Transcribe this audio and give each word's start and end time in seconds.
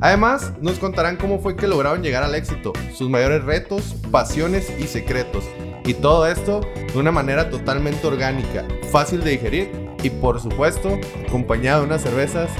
Además, 0.00 0.52
nos 0.60 0.78
contarán 0.78 1.16
cómo 1.16 1.38
fue 1.38 1.56
que 1.56 1.68
lograron 1.68 2.02
llegar 2.02 2.24
al 2.24 2.34
éxito, 2.34 2.72
sus 2.92 3.08
mayores 3.08 3.44
retos, 3.44 3.94
pasiones 4.10 4.72
y 4.78 4.86
secretos. 4.86 5.44
Y 5.84 5.94
todo 5.94 6.26
esto 6.26 6.60
de 6.92 6.98
una 6.98 7.12
manera 7.12 7.48
totalmente 7.48 8.06
orgánica, 8.06 8.66
fácil 8.90 9.22
de 9.22 9.32
digerir 9.32 9.70
y 10.02 10.10
por 10.10 10.40
supuesto 10.40 10.98
acompañado 11.26 11.80
de 11.80 11.86
unas 11.86 12.02
cervezas 12.02 12.50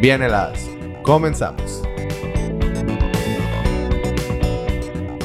bien 0.00 0.22
heladas. 0.22 0.66
Comenzamos. 1.02 1.82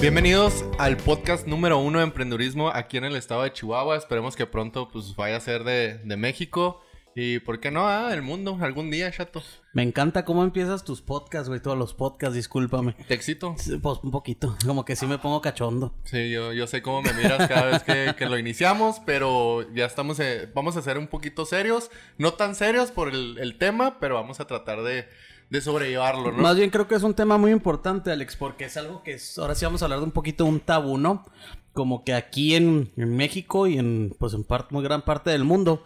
Bienvenidos 0.02 0.66
al 0.80 0.98
podcast 0.98 1.48
número 1.48 1.78
uno 1.78 2.00
de 2.00 2.04
emprendedurismo 2.04 2.70
aquí 2.70 2.98
en 2.98 3.06
el 3.06 3.16
estado 3.16 3.44
de 3.44 3.54
Chihuahua. 3.54 3.96
Esperemos 3.96 4.36
que 4.36 4.46
pronto 4.46 4.90
pues, 4.90 5.16
vaya 5.16 5.38
a 5.38 5.40
ser 5.40 5.64
de, 5.64 6.00
de 6.04 6.18
México. 6.18 6.82
Y 7.16 7.40
por 7.40 7.60
qué 7.60 7.70
no, 7.70 7.88
ah, 7.88 8.12
el 8.14 8.24
mundo, 8.24 8.58
algún 8.62 8.90
día, 8.90 9.12
chato. 9.12 9.44
Me 9.74 9.84
encanta 9.84 10.26
cómo 10.26 10.44
empiezas 10.44 10.84
tus 10.84 11.02
podcasts, 11.02 11.48
güey, 11.48 11.62
todos 11.62 11.78
los 11.78 11.94
podcasts, 11.94 12.36
discúlpame. 12.36 12.94
¿Te 13.08 13.14
excito? 13.14 13.56
Sí, 13.58 13.78
Pues 13.78 14.00
un 14.04 14.12
poquito, 14.12 14.56
como 14.66 14.84
que 14.84 14.96
sí 14.96 15.06
me 15.06 15.20
pongo 15.20 15.42
cachondo. 15.42 15.94
Sí, 16.06 16.32
yo, 16.32 16.54
yo 16.54 16.66
sé 16.66 16.82
cómo 16.82 17.02
me 17.02 17.14
miras 17.14 17.48
cada 17.48 17.66
vez 17.66 17.84
que, 17.84 18.16
que 18.18 18.26
lo 18.26 18.38
iniciamos, 18.38 19.00
pero 19.06 19.72
ya 19.74 19.86
estamos, 19.86 20.20
eh, 20.20 20.50
vamos 20.56 20.76
a 20.76 20.82
ser 20.82 20.98
un 20.98 21.08
poquito 21.08 21.46
serios, 21.46 21.92
no 22.18 22.34
tan 22.34 22.56
serios 22.56 22.92
por 22.92 23.10
el, 23.10 23.38
el 23.40 23.58
tema, 23.58 24.00
pero 24.00 24.16
vamos 24.16 24.40
a 24.40 24.48
tratar 24.48 24.82
de, 24.82 25.08
de 25.52 25.62
sobrellevarlo, 25.62 26.32
¿no? 26.32 26.40
Más 26.40 26.56
bien 26.56 26.72
creo 26.72 26.88
que 26.88 26.96
es 26.96 27.04
un 27.04 27.14
tema 27.14 27.38
muy 27.38 27.52
importante, 27.52 28.12
Alex, 28.12 28.36
porque 28.36 28.66
es 28.66 28.78
algo 28.78 29.04
que 29.04 29.14
es, 29.14 29.38
ahora 29.38 29.54
sí 29.54 29.66
vamos 29.66 29.84
a 29.84 29.86
hablar 29.86 30.00
de 30.00 30.06
un 30.06 30.12
poquito 30.12 30.46
un 30.46 30.60
tabú, 30.60 30.98
¿no? 30.98 31.26
Como 31.74 32.04
que 32.04 32.14
aquí 32.14 32.56
en, 32.56 32.92
en 32.98 33.16
México 33.16 33.68
y 33.68 33.78
en, 33.78 34.16
pues 34.18 34.34
en 34.34 34.44
parte, 34.44 34.74
muy 34.74 34.84
gran 34.84 35.04
parte 35.04 35.30
del 35.30 35.44
mundo, 35.44 35.84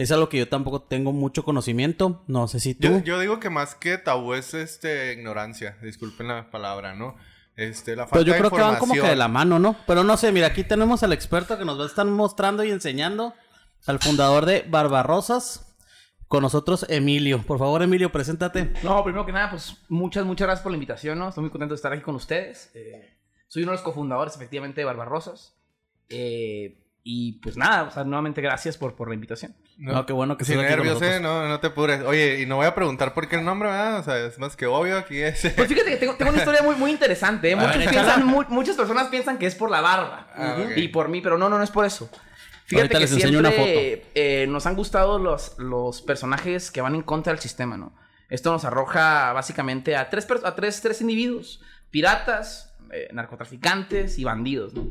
es 0.00 0.10
algo 0.10 0.30
que 0.30 0.38
yo 0.38 0.48
tampoco 0.48 0.80
tengo 0.80 1.12
mucho 1.12 1.44
conocimiento. 1.44 2.24
No 2.26 2.48
sé 2.48 2.58
si 2.58 2.74
tú. 2.74 2.88
Yo, 2.88 2.98
yo 3.00 3.20
digo 3.20 3.38
que 3.38 3.50
más 3.50 3.74
que 3.74 3.98
tabú 3.98 4.32
es 4.32 4.54
este 4.54 5.12
ignorancia, 5.12 5.76
disculpen 5.82 6.28
la 6.28 6.50
palabra, 6.50 6.94
¿no? 6.94 7.16
Este, 7.54 7.94
la 7.94 8.04
falta 8.04 8.14
Pero 8.14 8.24
yo 8.24 8.32
de 8.32 8.38
creo 8.38 8.50
que 8.50 8.62
van 8.62 8.78
como 8.78 8.94
que 8.94 9.02
de 9.02 9.14
la 9.14 9.28
mano, 9.28 9.58
¿no? 9.58 9.76
Pero 9.86 10.02
no 10.02 10.16
sé, 10.16 10.32
mira, 10.32 10.46
aquí 10.46 10.64
tenemos 10.64 11.02
al 11.02 11.12
experto 11.12 11.58
que 11.58 11.66
nos 11.66 11.78
va 11.78 11.82
a 11.84 11.86
estar 11.86 12.06
mostrando 12.06 12.64
y 12.64 12.70
enseñando, 12.70 13.34
al 13.86 13.98
fundador 13.98 14.46
de 14.46 14.64
Barbarosas. 14.66 15.66
Con 16.28 16.44
nosotros, 16.44 16.86
Emilio. 16.88 17.42
Por 17.42 17.58
favor, 17.58 17.82
Emilio, 17.82 18.12
preséntate. 18.12 18.72
No, 18.84 19.02
primero 19.02 19.26
que 19.26 19.32
nada, 19.32 19.50
pues 19.50 19.76
muchas, 19.88 20.24
muchas 20.24 20.46
gracias 20.46 20.62
por 20.62 20.70
la 20.70 20.76
invitación, 20.76 21.18
¿no? 21.18 21.28
Estoy 21.28 21.42
muy 21.42 21.50
contento 21.50 21.74
de 21.74 21.76
estar 21.76 21.92
aquí 21.92 22.02
con 22.02 22.14
ustedes. 22.14 22.70
Eh, 22.72 23.18
soy 23.48 23.64
uno 23.64 23.72
de 23.72 23.78
los 23.78 23.84
cofundadores, 23.84 24.36
efectivamente, 24.36 24.80
de 24.80 24.84
Barbarosas. 24.84 25.56
Eh, 26.08 26.86
y 27.02 27.32
pues 27.40 27.56
nada, 27.56 27.82
o 27.82 27.90
sea, 27.90 28.04
nuevamente 28.04 28.40
gracias 28.40 28.78
por, 28.78 28.94
por 28.94 29.08
la 29.08 29.14
invitación. 29.14 29.56
No, 29.82 30.04
qué 30.04 30.12
bueno 30.12 30.36
que 30.36 30.44
Sin 30.44 30.58
estés 30.60 30.72
aquí 30.72 30.76
con 30.78 30.86
nervios, 31.00 31.02
eh, 31.16 31.20
no, 31.20 31.48
no 31.48 31.58
te 31.58 31.68
apures. 31.68 32.02
Oye, 32.02 32.40
y 32.40 32.46
no 32.46 32.56
voy 32.56 32.66
a 32.66 32.74
preguntar 32.74 33.14
por 33.14 33.28
qué 33.28 33.36
el 33.36 33.44
nombre, 33.44 33.70
¿verdad? 33.70 34.00
O 34.00 34.02
sea, 34.02 34.18
es 34.18 34.38
más 34.38 34.54
que 34.54 34.66
obvio 34.66 34.98
aquí 34.98 35.18
es. 35.18 35.40
Pues 35.56 35.68
fíjate 35.68 35.90
que 35.90 35.96
tengo, 35.96 36.14
tengo 36.16 36.30
una 36.32 36.38
historia 36.40 36.62
muy, 36.62 36.74
muy 36.76 36.90
interesante. 36.90 37.48
¿eh? 37.50 37.52
A 37.54 37.56
Muchos 37.56 37.78
ver, 37.78 37.88
piensan- 37.88 38.04
échala. 38.20 38.24
mu- 38.26 38.44
muchas 38.48 38.76
personas 38.76 39.08
piensan 39.08 39.38
que 39.38 39.46
es 39.46 39.54
por 39.54 39.70
la 39.70 39.80
barba 39.80 40.28
Ah, 40.36 40.56
y 40.76 40.88
por 40.88 41.08
mí, 41.08 41.20
pero 41.22 41.38
no, 41.38 41.48
no, 41.48 41.56
no 41.56 41.64
es 41.64 41.70
por 41.70 41.86
eso. 41.86 42.10
Fíjate 42.66 42.82
Ahorita 42.82 42.94
que 42.98 43.00
les 43.00 43.12
enseño 43.12 43.38
una 43.40 43.50
siempre 43.50 44.04
eh, 44.14 44.46
nos 44.48 44.66
han 44.66 44.76
gustado 44.76 45.18
los, 45.18 45.58
los 45.58 46.02
personajes 46.02 46.70
que 46.70 46.80
van 46.82 46.94
en 46.94 47.02
contra 47.02 47.32
del 47.32 47.40
sistema, 47.40 47.76
¿no? 47.76 47.92
Esto 48.28 48.52
nos 48.52 48.64
arroja 48.64 49.32
básicamente 49.32 49.96
a 49.96 50.08
tres, 50.10 50.26
a 50.44 50.54
tres, 50.54 50.80
tres 50.82 51.00
individuos. 51.00 51.62
Piratas, 51.90 52.72
eh, 52.92 53.08
narcotraficantes 53.12 54.18
y 54.18 54.24
bandidos, 54.24 54.74
¿no? 54.74 54.86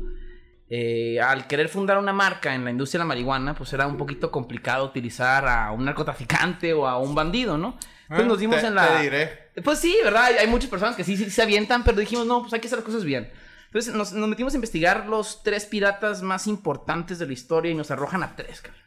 Eh, 0.72 1.20
al 1.20 1.48
querer 1.48 1.68
fundar 1.68 1.98
una 1.98 2.12
marca 2.12 2.54
en 2.54 2.64
la 2.64 2.70
industria 2.70 2.98
de 2.98 3.04
la 3.04 3.08
marihuana, 3.08 3.54
pues 3.54 3.72
era 3.72 3.88
un 3.88 3.96
poquito 3.96 4.30
complicado 4.30 4.84
utilizar 4.84 5.46
a 5.48 5.72
un 5.72 5.84
narcotraficante 5.84 6.72
o 6.72 6.86
a 6.86 6.96
un 6.98 7.12
bandido, 7.14 7.58
¿no? 7.58 7.76
Entonces 8.02 8.24
Ah, 8.24 8.28
nos 8.28 8.38
dimos 8.38 8.60
te- 8.60 8.66
en 8.68 8.74
la... 8.76 8.86
Te 8.96 9.02
diré. 9.02 9.50
Pues 9.64 9.80
sí, 9.80 9.96
¿verdad? 10.04 10.24
Hay, 10.26 10.34
hay 10.36 10.46
muchas 10.46 10.70
personas 10.70 10.94
que 10.94 11.02
sí, 11.04 11.16
sí 11.16 11.28
se 11.28 11.42
avientan, 11.42 11.82
pero 11.82 11.98
dijimos, 11.98 12.24
no, 12.26 12.40
pues 12.42 12.52
hay 12.52 12.60
que 12.60 12.68
hacer 12.68 12.78
las 12.78 12.86
cosas 12.86 13.04
bien. 13.04 13.30
Entonces 13.66 13.94
nos, 13.94 14.12
nos 14.12 14.28
metimos 14.28 14.52
a 14.52 14.56
investigar 14.56 15.06
los 15.06 15.42
tres 15.42 15.66
piratas 15.66 16.22
más 16.22 16.46
importantes 16.46 17.18
de 17.18 17.26
la 17.26 17.32
historia 17.32 17.72
y 17.72 17.74
nos 17.74 17.90
arrojan 17.90 18.22
a 18.22 18.36
tres, 18.36 18.60
cabrón. 18.62 18.82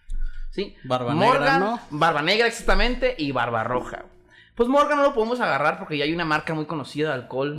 ¿Sí? 0.52 0.76
Barba 0.86 1.14
Negra, 1.16 1.60
¿no? 1.60 1.80
Barba 1.90 2.22
Negra, 2.22 2.48
exactamente, 2.48 3.16
y 3.18 3.32
Barba 3.34 3.64
Roja. 3.64 4.06
Pues 4.56 4.70
Morgan 4.70 4.98
no 4.98 5.04
lo 5.04 5.14
podemos 5.14 5.40
agarrar 5.42 5.80
porque 5.80 5.98
ya 5.98 6.06
hay 6.06 6.14
una 6.14 6.26
marca 6.26 6.54
muy 6.54 6.66
conocida 6.66 7.10
de 7.10 7.16
alcohol. 7.16 7.58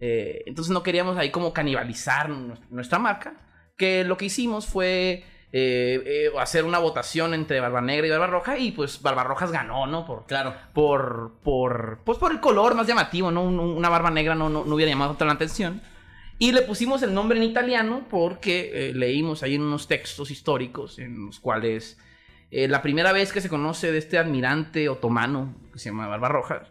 Eh, 0.00 0.42
entonces 0.46 0.72
no 0.72 0.82
queríamos 0.82 1.16
ahí 1.18 1.30
como 1.30 1.52
canibalizar 1.52 2.28
nu- 2.28 2.54
nuestra 2.70 2.98
marca. 2.98 3.34
Que 3.82 4.04
lo 4.04 4.16
que 4.16 4.26
hicimos 4.26 4.66
fue 4.66 5.24
eh, 5.52 6.02
eh, 6.06 6.30
hacer 6.38 6.64
una 6.64 6.78
votación 6.78 7.34
entre 7.34 7.58
Barba 7.58 7.80
Negra 7.80 8.06
y 8.06 8.10
Barba 8.10 8.28
Roja 8.28 8.56
y 8.58 8.70
pues 8.70 9.02
Barba 9.02 9.24
Rojas 9.24 9.50
ganó, 9.50 9.88
¿no? 9.88 10.06
Por, 10.06 10.24
Claro. 10.26 10.54
por, 10.72 11.32
por, 11.42 11.98
pues 12.04 12.16
por 12.16 12.30
el 12.30 12.38
color 12.38 12.76
más 12.76 12.86
llamativo, 12.86 13.32
¿no? 13.32 13.42
Un- 13.42 13.58
una 13.58 13.88
barba 13.88 14.10
negra 14.12 14.36
no, 14.36 14.48
no, 14.48 14.64
no 14.64 14.74
hubiera 14.76 14.90
llamado 14.92 15.10
tanto 15.12 15.24
la 15.24 15.32
atención. 15.32 15.82
Y 16.38 16.52
le 16.52 16.62
pusimos 16.62 17.02
el 17.02 17.12
nombre 17.12 17.38
en 17.38 17.44
italiano 17.44 18.06
porque 18.08 18.70
eh, 18.72 18.92
leímos 18.94 19.42
ahí 19.42 19.56
en 19.56 19.62
unos 19.62 19.88
textos 19.88 20.30
históricos 20.30 20.98
en 21.00 21.26
los 21.26 21.40
cuales 21.40 21.98
la 22.52 22.80
primera 22.82 23.12
vez 23.12 23.32
que 23.32 23.40
se 23.40 23.48
conoce 23.48 23.90
de 23.90 23.98
este 23.98 24.18
almirante 24.18 24.88
otomano 24.90 25.54
que 25.72 25.78
se 25.78 25.88
llama 25.88 26.06
Barbarroja 26.06 26.64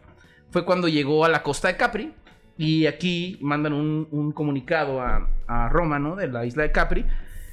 fue 0.50 0.64
cuando 0.64 0.86
llegó 0.88 1.24
a 1.24 1.28
la 1.28 1.42
costa 1.42 1.68
de 1.68 1.76
Capri. 1.76 2.14
Y 2.62 2.86
aquí 2.86 3.38
mandan 3.40 3.72
un, 3.72 4.06
un 4.12 4.30
comunicado 4.30 5.00
a, 5.00 5.68
Roma, 5.68 5.98
¿no? 5.98 6.14
De 6.14 6.28
la 6.28 6.46
isla 6.46 6.62
de 6.62 6.70
Capri, 6.70 7.04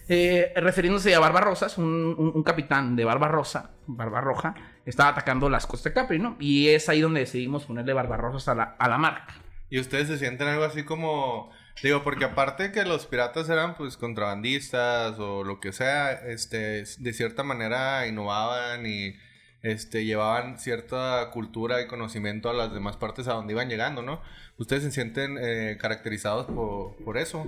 eh, 0.07 0.53
refiriéndose 0.55 1.15
a 1.15 1.19
Barbarosas, 1.19 1.79
un 1.79 2.43
capitán 2.45 2.95
de 2.95 3.05
Barbarosa, 3.05 3.71
Barbarroja, 3.87 4.53
estaba 4.85 5.09
atacando 5.09 5.49
las 5.49 5.65
costas 5.65 5.91
de 5.91 5.99
Capri, 5.99 6.19
¿no? 6.19 6.37
Y 6.39 6.67
es 6.69 6.89
ahí 6.89 7.01
donde 7.01 7.21
decidimos 7.21 7.65
ponerle 7.65 7.93
Barbarosas 7.93 8.47
a 8.49 8.55
la, 8.55 8.63
a 8.77 8.87
la 8.87 8.99
marca. 8.99 9.33
Y 9.71 9.79
ustedes 9.79 10.07
se 10.07 10.19
sienten 10.19 10.47
algo 10.47 10.63
así 10.63 10.83
como. 10.83 11.49
Digo, 11.81 12.03
porque 12.03 12.25
aparte 12.25 12.71
que 12.71 12.85
los 12.85 13.07
piratas 13.07 13.49
eran 13.49 13.75
pues 13.75 13.97
contrabandistas 13.97 15.17
o 15.17 15.43
lo 15.43 15.59
que 15.59 15.71
sea, 15.71 16.11
este, 16.11 16.83
de 16.83 17.13
cierta 17.13 17.43
manera 17.43 18.05
innovaban 18.05 18.85
y 18.85 19.15
este, 19.63 20.05
llevaban 20.05 20.57
cierta 20.59 21.29
cultura 21.31 21.81
y 21.81 21.87
conocimiento 21.87 22.49
a 22.49 22.53
las 22.53 22.73
demás 22.73 22.95
partes 22.97 23.27
a 23.27 23.33
donde 23.33 23.53
iban 23.53 23.69
llegando, 23.69 24.01
¿no? 24.01 24.21
Ustedes 24.57 24.83
se 24.83 24.91
sienten 24.91 25.37
eh, 25.39 25.77
caracterizados 25.79 26.45
por, 26.47 26.95
por 27.03 27.17
eso. 27.17 27.45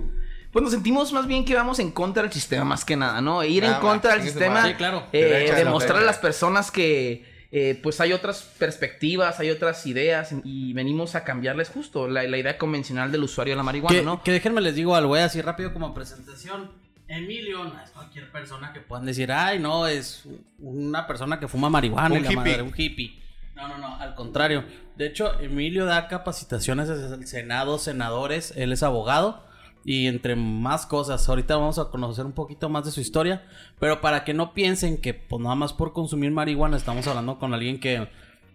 Pues 0.52 0.62
nos 0.62 0.72
sentimos 0.72 1.12
más 1.12 1.26
bien 1.26 1.44
que 1.44 1.54
vamos 1.54 1.78
en 1.78 1.90
contra 1.90 2.22
del 2.22 2.32
sistema, 2.32 2.64
más 2.64 2.84
que 2.84 2.96
nada, 2.96 3.20
¿no? 3.22 3.42
Ir 3.44 3.64
Ah, 3.64 3.74
en 3.74 3.80
contra 3.80 4.10
va, 4.10 4.16
del 4.16 4.24
sistema. 4.26 4.66
Sí, 4.66 4.74
claro. 4.74 5.04
eh, 5.12 5.24
Derecha, 5.24 5.54
demostrar 5.56 5.98
a 5.98 6.02
las 6.02 6.18
personas 6.18 6.70
que 6.70 7.24
eh, 7.50 7.78
pues 7.82 8.00
hay 8.00 8.12
otras 8.12 8.42
perspectivas, 8.58 9.38
hay 9.40 9.50
otras 9.50 9.86
ideas 9.86 10.34
y 10.44 10.72
venimos 10.74 11.14
a 11.14 11.24
cambiarles 11.24 11.68
justo 11.70 12.08
la, 12.08 12.22
la 12.24 12.38
idea 12.38 12.56
convencional 12.58 13.12
del 13.12 13.22
usuario 13.24 13.52
de 13.52 13.56
la 13.56 13.62
marihuana, 13.62 13.98
Que, 13.98 14.02
¿no? 14.04 14.22
que 14.22 14.32
déjenme 14.32 14.60
les 14.62 14.74
digo 14.74 14.94
algo, 14.94 15.14
así 15.14 15.40
rápido 15.42 15.72
como 15.72 15.92
presentación. 15.94 16.70
Emilio 17.12 17.64
no 17.64 17.78
es 17.80 17.90
cualquier 17.90 18.30
persona 18.32 18.72
que 18.72 18.80
puedan 18.80 19.04
decir, 19.04 19.30
ay, 19.30 19.58
no, 19.58 19.86
es 19.86 20.26
una 20.58 21.06
persona 21.06 21.38
que 21.38 21.46
fuma 21.46 21.68
marihuana. 21.68 22.14
Un 22.14 22.20
y 22.20 22.22
la 22.22 22.32
hippie. 22.32 22.36
madre, 22.36 22.62
un 22.62 22.72
hippie. 22.74 23.22
No, 23.54 23.68
no, 23.68 23.76
no, 23.76 23.96
al 23.96 24.14
contrario. 24.14 24.64
De 24.96 25.06
hecho, 25.06 25.38
Emilio 25.40 25.84
da 25.84 26.08
capacitaciones 26.08 26.88
el 26.88 27.26
Senado, 27.26 27.78
senadores, 27.78 28.54
él 28.56 28.72
es 28.72 28.82
abogado. 28.82 29.44
Y 29.84 30.06
entre 30.06 30.36
más 30.36 30.86
cosas, 30.86 31.28
ahorita 31.28 31.56
vamos 31.56 31.78
a 31.78 31.90
conocer 31.90 32.24
un 32.24 32.32
poquito 32.32 32.68
más 32.68 32.84
de 32.84 32.92
su 32.92 33.00
historia. 33.00 33.44
Pero 33.78 34.00
para 34.00 34.24
que 34.24 34.32
no 34.32 34.54
piensen 34.54 34.98
que 34.98 35.12
pues 35.12 35.42
nada 35.42 35.54
más 35.54 35.72
por 35.72 35.92
consumir 35.92 36.30
marihuana 36.30 36.76
estamos 36.76 37.06
hablando 37.08 37.38
con 37.38 37.52
alguien 37.52 37.78
que, 37.78 38.08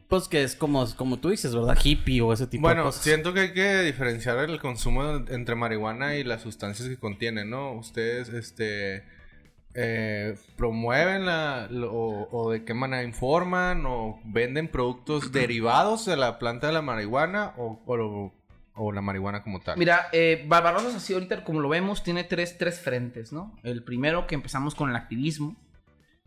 pues 0.08 0.28
que 0.28 0.44
es 0.44 0.56
como, 0.56 0.86
como 0.96 1.18
tú 1.18 1.30
dices, 1.30 1.54
¿verdad? 1.54 1.78
Hippie 1.84 2.22
o 2.22 2.32
ese 2.34 2.48
tipo 2.48 2.68
de 2.68 2.74
Bueno, 2.74 2.84
cosas. 2.88 3.04
siento 3.04 3.34
que 3.34 3.42
hay 3.42 3.54
que 3.54 3.82
diferenciar 3.82 4.38
el 4.50 4.60
consumo 4.60 5.04
entre 5.30 5.56
marihuana 5.56 6.16
y 6.16 6.24
las 6.24 6.42
sustancias 6.44 6.88
que 6.88 6.98
contiene, 6.98 7.44
¿no? 7.46 7.74
Ustedes, 7.74 8.30
este, 8.30 9.04
eh, 9.74 10.36
promueven 10.56 11.26
la, 11.26 11.68
lo- 11.70 11.92
o, 11.94 12.30
o 12.32 12.52
de 12.52 12.64
qué 12.64 12.74
manera 12.74 13.04
informan 13.04 13.86
o 13.86 14.20
venden 14.26 14.70
productos 14.70 15.32
derivados 15.32 16.06
de 16.06 16.18
la 16.18 16.40
planta 16.40 16.68
de 16.68 16.74
la 16.74 16.82
marihuana 16.82 17.54
o, 17.58 17.82
o, 17.86 17.98
lo- 17.98 18.34
o 18.76 18.92
la 18.92 19.02
marihuana 19.02 19.44
como 19.44 19.60
tal. 19.60 19.78
Mira, 19.78 20.08
eh, 20.14 20.46
Barbarosas 20.48 20.96
así 20.96 21.14
ahorita 21.14 21.44
como 21.44 21.60
lo 21.60 21.70
vemos 21.70 22.04
tiene 22.04 22.24
tres, 22.24 22.58
tres 22.58 22.80
frentes, 22.80 23.34
¿no? 23.34 23.56
El 23.64 23.84
primero 23.84 24.26
que 24.28 24.36
empezamos 24.36 24.74
con 24.76 24.90
el 24.90 24.96
activismo. 24.96 25.56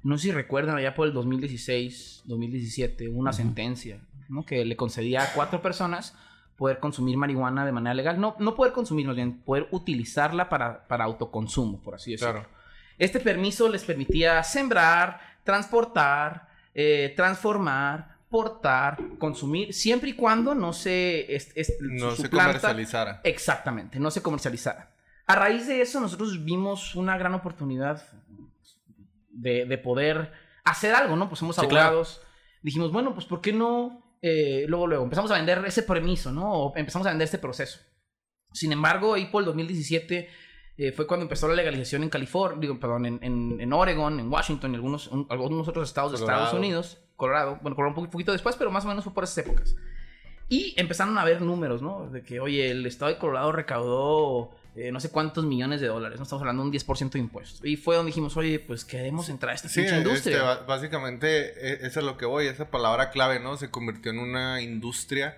No 0.02 0.16
sé 0.16 0.24
si 0.28 0.32
recuerdan, 0.32 0.76
allá 0.76 0.94
por 0.94 1.06
el 1.06 1.12
2016, 1.12 2.22
2017, 2.24 3.08
hubo 3.08 3.18
una 3.18 3.32
sentencia, 3.32 4.00
¿no? 4.28 4.44
Que 4.46 4.64
le 4.64 4.76
concedía 4.76 5.22
a 5.22 5.32
cuatro 5.34 5.60
personas 5.60 6.14
poder 6.56 6.78
consumir 6.78 7.16
marihuana 7.16 7.64
de 7.66 7.72
manera 7.72 7.94
legal. 7.94 8.20
No, 8.20 8.36
no 8.38 8.54
poder 8.54 8.72
consumir, 8.72 9.06
más 9.06 9.16
bien 9.16 9.40
poder 9.40 9.66
utilizarla 9.70 10.48
para, 10.48 10.86
para 10.88 11.04
autoconsumo, 11.04 11.80
por 11.80 11.94
así 11.94 12.12
decirlo. 12.12 12.32
Claro. 12.34 12.48
Este 12.98 13.18
permiso 13.20 13.68
les 13.68 13.82
permitía 13.84 14.42
sembrar, 14.42 15.20
transportar, 15.44 16.48
eh, 16.74 17.12
transformar, 17.16 18.16
portar, 18.28 18.98
consumir, 19.18 19.72
siempre 19.74 20.10
y 20.10 20.12
cuando 20.14 20.54
no 20.54 20.72
se... 20.72 21.34
es- 21.34 21.50
es- 21.54 21.76
No 21.80 22.12
se 22.14 22.28
planta- 22.28 22.46
comercializara. 22.60 23.20
Exactamente, 23.24 23.98
no 23.98 24.10
se 24.10 24.22
comercializara. 24.22 24.90
A 25.26 25.34
raíz 25.36 25.66
de 25.66 25.80
eso, 25.80 26.00
nosotros 26.00 26.44
vimos 26.44 26.94
una 26.94 27.16
gran 27.16 27.34
oportunidad 27.34 28.02
de, 29.40 29.64
de 29.64 29.78
poder 29.78 30.32
hacer 30.64 30.94
algo, 30.94 31.16
¿no? 31.16 31.28
Pues 31.28 31.38
somos 31.38 31.56
Sí, 31.56 31.66
claro. 31.66 31.86
abogados. 31.88 32.22
Dijimos, 32.62 32.92
bueno, 32.92 33.14
pues 33.14 33.26
¿por 33.26 33.40
qué 33.40 33.52
no? 33.52 34.06
eh, 34.22 34.66
luego, 34.68 34.86
luego, 34.86 35.04
empezamos 35.04 35.30
a 35.30 35.34
vender 35.36 35.64
ese 35.66 35.82
permiso, 35.82 36.30
¿no? 36.30 36.52
O 36.52 36.76
empezamos 36.76 37.06
a 37.06 37.10
vender 37.10 37.24
este 37.24 37.38
proceso. 37.38 37.80
Sin 38.52 38.70
embargo, 38.72 39.14
ahí 39.14 39.26
por 39.26 39.40
el 39.42 39.46
2017 39.46 40.28
eh, 40.76 40.92
fue 40.92 41.06
cuando 41.06 41.24
empezó 41.24 41.48
la 41.48 41.54
legalización 41.54 42.02
en 42.02 42.10
California, 42.10 42.58
digo, 42.60 42.78
perdón, 42.78 43.06
en, 43.06 43.18
en, 43.22 43.58
en 43.60 43.72
Oregon, 43.72 44.20
en 44.20 44.30
Washington 44.30 44.72
y 44.72 44.74
algunos, 44.74 45.06
un- 45.08 45.26
algunos 45.30 45.68
otros 45.68 45.88
estados 45.88 46.12
de 46.12 46.18
Colorado. 46.18 46.42
Estados 46.44 46.58
Unidos, 46.58 46.98
Colorado, 47.16 47.58
bueno, 47.62 47.74
Colorado 47.76 47.98
un 47.98 48.06
poqu- 48.06 48.10
poquito 48.10 48.32
después, 48.32 48.56
pero 48.56 48.70
más 48.70 48.84
o 48.84 48.88
menos 48.88 49.04
fue 49.04 49.14
por 49.14 49.24
esas 49.24 49.38
épocas. 49.38 49.74
Y 50.50 50.74
empezaron 50.78 51.16
a 51.16 51.24
ver 51.24 51.40
números, 51.40 51.80
¿no? 51.80 52.10
De 52.10 52.22
que, 52.22 52.40
oye, 52.40 52.70
el 52.70 52.84
estado 52.84 53.10
de 53.12 53.18
Colorado 53.18 53.52
recaudó 53.52 54.50
eh, 54.76 54.92
no 54.92 55.00
sé 55.00 55.10
cuántos 55.10 55.44
millones 55.44 55.80
de 55.80 55.88
dólares, 55.88 56.18
no 56.18 56.22
estamos 56.24 56.42
hablando 56.42 56.62
de 56.62 56.68
un 56.68 56.72
10% 56.74 57.10
de 57.10 57.18
impuestos. 57.18 57.60
Y 57.64 57.76
fue 57.76 57.96
donde 57.96 58.10
dijimos, 58.10 58.36
oye, 58.36 58.58
pues 58.60 58.84
queremos 58.84 59.28
entrar 59.28 59.52
a 59.52 59.54
esta 59.54 59.68
Sí, 59.68 59.80
pinche 59.80 59.96
industria. 59.98 60.52
este, 60.52 60.64
básicamente 60.66 61.86
eso 61.86 62.00
es 62.00 62.06
lo 62.06 62.16
que 62.16 62.26
voy, 62.26 62.46
esa 62.46 62.70
palabra 62.70 63.10
clave, 63.10 63.40
¿no? 63.40 63.56
Se 63.56 63.70
convirtió 63.70 64.10
en 64.12 64.18
una 64.18 64.60
industria 64.62 65.36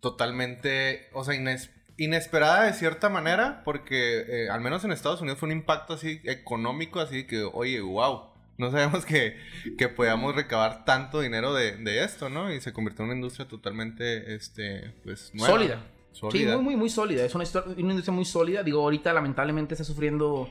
totalmente, 0.00 1.08
o 1.12 1.24
sea, 1.24 1.34
ines- 1.34 1.70
inesperada 1.96 2.64
de 2.64 2.72
cierta 2.72 3.08
manera, 3.08 3.62
porque 3.64 4.24
eh, 4.28 4.48
al 4.50 4.60
menos 4.60 4.84
en 4.84 4.92
Estados 4.92 5.20
Unidos 5.20 5.38
fue 5.38 5.48
un 5.48 5.52
impacto 5.56 5.94
así 5.94 6.20
económico, 6.24 7.00
así 7.00 7.26
que, 7.26 7.42
oye, 7.42 7.80
wow, 7.80 8.30
no 8.56 8.70
sabemos 8.70 9.04
que, 9.04 9.36
que 9.78 9.88
podíamos 9.88 10.34
recabar 10.34 10.84
tanto 10.84 11.20
dinero 11.20 11.52
de, 11.54 11.76
de 11.76 12.04
esto, 12.04 12.28
¿no? 12.28 12.52
Y 12.52 12.60
se 12.60 12.72
convirtió 12.72 13.04
en 13.04 13.10
una 13.10 13.16
industria 13.16 13.46
totalmente, 13.48 14.34
este, 14.34 14.92
pues, 15.04 15.30
nueva. 15.34 15.54
Sólida. 15.54 15.82
Sí, 16.12 16.46
muy, 16.46 16.62
muy, 16.62 16.76
muy 16.76 16.90
sólida. 16.90 17.24
Es 17.24 17.34
una, 17.34 17.44
industria 17.76 18.12
muy 18.12 18.24
sólida. 18.24 18.62
Digo, 18.62 18.82
ahorita 18.82 19.12
lamentablemente 19.12 19.74
está 19.74 19.84
sufriendo, 19.84 20.48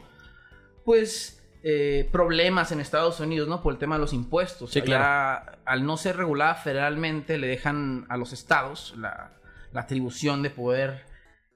pues, 0.85 1.44
eh, 1.63 2.07
problemas 2.11 2.71
en 2.71 2.79
Estados 2.79 3.19
Unidos, 3.19 3.47
¿no? 3.47 3.61
Por 3.61 3.73
el 3.73 3.79
tema 3.79 3.95
de 3.95 4.01
los 4.01 4.13
impuestos. 4.13 4.71
Sí, 4.71 4.79
Allá, 4.79 5.35
Al 5.65 5.85
no 5.85 5.97
ser 5.97 6.17
regulada 6.17 6.56
federalmente, 6.56 7.38
le 7.38 7.47
dejan 7.47 8.06
a 8.09 8.17
los 8.17 8.33
estados 8.33 8.95
la, 8.97 9.39
la 9.71 9.81
atribución 9.81 10.41
de 10.41 10.50
poder 10.50 11.06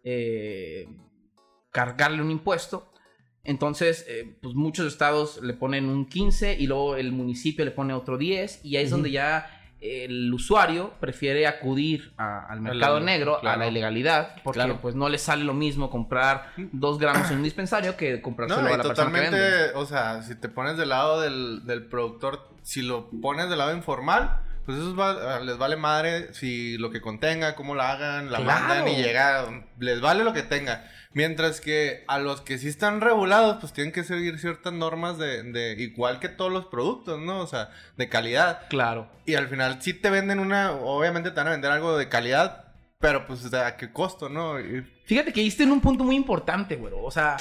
eh, 0.04 0.88
cargarle 1.72 2.22
un 2.22 2.32
impuesto. 2.32 2.92
Entonces, 3.44 4.06
eh, 4.08 4.38
pues 4.42 4.56
muchos 4.56 4.88
estados 4.88 5.42
le 5.42 5.54
ponen 5.54 5.90
un 5.90 6.08
15 6.08 6.56
y 6.60 6.68
luego 6.68 6.96
el 6.96 7.12
municipio 7.12 7.66
le 7.66 7.72
pone 7.72 7.94
otro 7.94 8.18
10 8.18 8.64
y 8.64 8.78
ahí 8.78 8.86
es 8.86 8.92
donde 8.92 9.12
ya 9.12 9.53
el 9.84 10.34
usuario 10.34 10.94
prefiere 11.00 11.46
acudir 11.46 12.14
a- 12.18 12.46
al 12.48 12.62
mercado 12.62 13.00
la- 13.00 13.06
negro, 13.06 13.38
a 13.38 13.42
claro. 13.42 13.60
la 13.60 13.68
ilegalidad, 13.68 14.36
porque 14.44 14.60
Claro. 14.60 14.80
pues 14.82 14.96
no 14.96 15.10
le 15.10 15.18
sale 15.18 15.44
lo 15.44 15.54
mismo 15.54 15.90
comprar 15.90 16.52
dos 16.72 16.98
gramos 17.00 17.30
en 17.32 17.38
un 17.38 17.44
dispensario 17.44 17.98
que 17.98 18.22
comprárselo 18.22 18.62
No, 18.62 18.68
a 18.68 18.78
la 18.78 18.84
persona 18.84 19.12
que 19.12 19.20
vende. 19.20 19.38
totalmente, 19.38 19.78
o 19.78 19.86
sea, 19.86 20.22
si 20.22 20.36
te 20.36 20.48
pones 20.50 20.78
del 20.78 20.90
lado 20.90 21.20
del, 21.22 21.66
del 21.66 21.86
productor, 21.86 22.48
si 22.62 22.82
lo 22.82 23.10
pones 23.22 23.50
del 23.50 23.58
lado 23.58 23.76
informal, 23.76 24.40
pues 24.66 24.78
eso 24.78 24.96
va- 24.96 25.42
les 25.42 25.58
vale 25.58 25.76
madre 25.76 26.34
si 26.34 26.78
lo 26.78 26.90
que 26.90 27.02
contenga, 27.02 27.54
cómo 27.56 27.76
la 27.76 27.92
hagan, 27.92 28.32
la 28.32 28.40
Claro. 28.40 28.60
mandan 28.68 28.88
y 28.88 28.96
llega, 28.96 29.46
les 29.80 30.00
vale 30.00 30.24
lo 30.24 30.32
que 30.32 30.44
tenga. 30.44 30.86
Mientras 31.14 31.62
que 31.62 32.04
a 32.08 32.18
los 32.20 32.42
que 32.42 32.58
sí 32.58 32.68
están 32.68 33.00
regulados, 33.02 33.58
pues 33.60 33.72
tienen 33.74 33.94
que 33.94 34.04
seguir 34.04 34.40
ciertas 34.40 34.74
normas 34.74 35.18
de, 35.18 35.44
de 35.44 35.74
igual 35.74 36.20
que 36.20 36.30
todos 36.30 36.52
los 36.52 36.66
productos, 36.66 37.20
¿no? 37.20 37.40
O 37.40 37.48
sea, 37.48 37.70
de 37.98 38.10
calidad. 38.10 38.68
Claro. 38.70 39.10
Y 39.26 39.36
al 39.36 39.48
final 39.48 39.82
sí 39.82 39.94
te 39.94 40.10
venden 40.10 40.40
una, 40.40 40.72
obviamente 40.72 41.30
te 41.32 41.36
van 41.38 41.48
a 41.48 41.52
vender 41.52 41.72
algo 41.72 41.98
de 41.98 42.10
calidad, 42.10 42.74
pero 43.00 43.28
pues 43.28 43.54
¿a 43.54 43.78
qué 43.78 43.92
costo, 43.92 44.30
no? 44.30 44.60
Y- 44.60 44.82
Fíjate 45.06 45.32
que 45.34 45.42
diste 45.42 45.64
en 45.64 45.72
un 45.72 45.82
punto 45.82 46.04
muy 46.04 46.16
importante, 46.16 46.76
güero. 46.78 47.04
O 47.04 47.12
sea, 47.12 47.38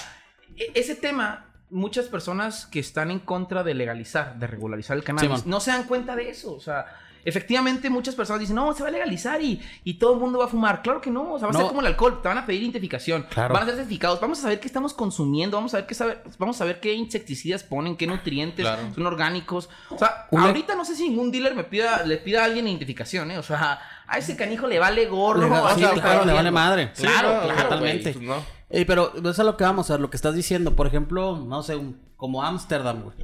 e- 0.56 0.72
ese 0.74 0.94
tema, 0.94 1.51
muchas 1.72 2.06
personas 2.06 2.66
que 2.66 2.78
están 2.80 3.10
en 3.10 3.18
contra 3.18 3.62
de 3.64 3.74
legalizar, 3.74 4.36
de 4.38 4.46
regularizar 4.46 4.96
el 4.96 5.02
cannabis, 5.04 5.46
no 5.46 5.58
se 5.60 5.70
dan 5.72 5.84
cuenta 5.84 6.14
de 6.14 6.28
eso. 6.30 6.54
O 6.54 6.60
sea, 6.60 6.84
efectivamente 7.24 7.88
muchas 7.88 8.14
personas 8.14 8.40
dicen, 8.40 8.56
no, 8.56 8.72
se 8.74 8.82
va 8.82 8.88
a 8.88 8.92
legalizar 8.92 9.40
y, 9.40 9.60
y 9.84 9.94
todo 9.94 10.14
el 10.14 10.20
mundo 10.20 10.38
va 10.40 10.46
a 10.46 10.48
fumar. 10.48 10.82
Claro 10.82 11.00
que 11.00 11.10
no. 11.10 11.32
O 11.34 11.38
sea, 11.38 11.48
va 11.48 11.54
a 11.54 11.56
ser 11.56 11.66
como 11.68 11.80
el 11.80 11.86
alcohol. 11.86 12.20
Te 12.20 12.28
van 12.28 12.38
a 12.38 12.46
pedir 12.46 12.62
identificación. 12.62 13.26
Claro. 13.30 13.54
Van 13.54 13.62
a 13.62 13.66
ser 13.66 13.76
certificados. 13.76 14.20
Vamos 14.20 14.38
a 14.40 14.42
saber 14.42 14.60
qué 14.60 14.66
estamos 14.66 14.92
consumiendo. 14.92 15.56
Vamos 15.56 15.72
a 15.74 15.78
ver 15.78 15.86
qué, 15.86 15.94
saber, 15.94 16.22
vamos 16.38 16.60
a 16.60 16.64
ver 16.64 16.80
qué 16.80 16.92
insecticidas 16.94 17.62
ponen, 17.62 17.96
qué 17.96 18.06
nutrientes 18.06 18.64
Claro. 18.66 18.82
son 18.94 19.06
orgánicos. 19.06 19.68
O 19.90 19.98
sea, 19.98 20.26
Una- 20.30 20.46
ahorita 20.46 20.74
no 20.74 20.84
sé 20.84 20.94
si 20.96 21.08
ningún 21.08 21.30
dealer 21.30 21.54
me 21.54 21.64
pida, 21.64 22.02
le 22.04 22.16
pida 22.18 22.42
a 22.42 22.44
alguien 22.46 22.66
identificación, 22.68 23.30
¿eh? 23.30 23.38
O 23.38 23.42
sea, 23.42 23.80
a 24.06 24.18
ese 24.18 24.36
canijo 24.36 24.66
le 24.66 24.78
vale 24.78 25.06
gorro. 25.06 25.42
Le 25.42 25.48
va- 25.48 25.74
sí, 25.74 25.80
claro, 25.94 26.24
le 26.24 26.32
vale 26.32 26.50
madre. 26.50 26.92
Claro, 26.94 27.48
totalmente. 27.54 28.12
pues, 28.12 28.22
no. 28.24 28.61
Ey, 28.72 28.84
pero 28.86 29.12
eso 29.14 29.30
es 29.30 29.38
a 29.38 29.44
lo 29.44 29.56
que 29.56 29.64
vamos 29.64 29.90
a 29.90 29.94
ver, 29.94 30.00
lo 30.00 30.10
que 30.10 30.16
estás 30.16 30.34
diciendo. 30.34 30.74
Por 30.74 30.86
ejemplo, 30.86 31.36
no 31.36 31.62
sé, 31.62 31.76
un- 31.76 32.00
como 32.16 32.42
Ámsterdam, 32.42 33.02
güey. 33.02 33.16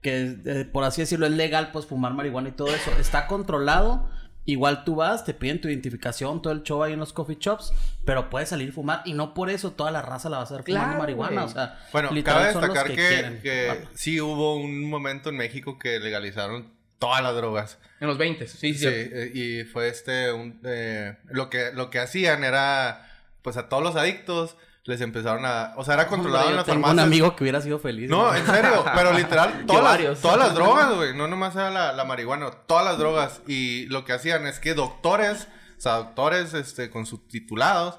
Que 0.00 0.36
eh, 0.46 0.64
por 0.64 0.84
así 0.84 1.02
decirlo 1.02 1.26
es 1.26 1.32
legal, 1.32 1.70
pues 1.72 1.84
fumar 1.86 2.14
marihuana 2.14 2.48
y 2.48 2.52
todo 2.52 2.68
eso. 2.68 2.90
Está 2.98 3.26
controlado. 3.26 4.08
Igual 4.46 4.84
tú 4.84 4.94
vas, 4.96 5.24
te 5.24 5.34
piden 5.34 5.60
tu 5.60 5.68
identificación, 5.68 6.40
todo 6.40 6.52
el 6.54 6.62
show 6.62 6.82
ahí 6.82 6.94
en 6.94 6.98
los 6.98 7.12
coffee 7.12 7.36
shops, 7.38 7.74
pero 8.06 8.30
puedes 8.30 8.48
salir 8.48 8.70
a 8.70 8.72
fumar 8.72 9.02
y 9.04 9.12
no 9.12 9.34
por 9.34 9.50
eso 9.50 9.72
toda 9.72 9.90
la 9.90 10.00
raza 10.00 10.30
la 10.30 10.38
va 10.38 10.42
a 10.42 10.44
hacer 10.44 10.62
fumando 10.62 10.86
Claro, 10.86 10.98
marihuana. 10.98 11.44
O 11.44 11.48
sea, 11.48 11.78
Bueno, 11.92 12.08
cabe 12.24 12.46
destacar 12.46 12.90
que, 12.90 13.84
sí 13.92 14.20
hubo 14.20 14.56
un 14.56 14.88
momento 14.88 15.28
en 15.28 15.36
México 15.36 15.78
que 15.78 16.00
legalizaron 16.00 16.72
todas 16.98 17.22
las 17.22 17.34
drogas. 17.36 17.78
En 18.00 18.08
los 18.08 18.16
20, 18.18 18.46
sí, 18.46 18.72
sí. 18.72 18.78
Sí, 18.78 18.86
eh, 18.88 19.30
y 19.34 19.64
fue 19.64 19.88
este, 19.88 20.32
un, 20.32 20.58
eh, 20.64 21.16
lo, 21.28 21.50
que, 21.50 21.70
lo 21.74 21.90
que 21.90 21.98
hacían 21.98 22.42
era, 22.42 23.06
pues 23.42 23.56
a 23.56 23.68
todos 23.68 23.82
los 23.82 23.96
adictos 23.96 24.56
les 24.84 25.00
empezaron 25.02 25.44
a, 25.44 25.74
o 25.76 25.84
sea, 25.84 25.94
era 25.94 26.06
controlado 26.06 26.46
Hombre, 26.46 26.60
en 26.60 26.64
tengo 26.66 26.80
farmacias. 26.80 26.94
un 26.94 27.00
amigo 27.12 27.36
que 27.36 27.44
hubiera 27.44 27.60
sido 27.60 27.78
feliz. 27.78 28.08
No, 28.08 28.28
güey. 28.28 28.40
en 28.40 28.46
serio, 28.46 28.84
pero 28.94 29.12
literal, 29.12 29.64
todas, 29.66 30.00
las, 30.02 30.20
todas 30.20 30.38
las 30.38 30.54
drogas, 30.54 30.94
güey, 30.94 31.14
no 31.14 31.28
nomás 31.28 31.54
era 31.54 31.70
la, 31.70 31.92
la 31.92 32.04
marihuana, 32.04 32.50
todas 32.66 32.84
las 32.84 32.98
drogas. 32.98 33.42
Y 33.46 33.86
lo 33.86 34.04
que 34.04 34.14
hacían 34.14 34.46
es 34.46 34.58
que 34.58 34.74
doctores, 34.74 35.48
o 35.76 35.80
sea, 35.80 35.96
doctores 35.96 36.54
este, 36.54 36.90
con 36.90 37.04
sus 37.06 37.28
titulados, 37.28 37.98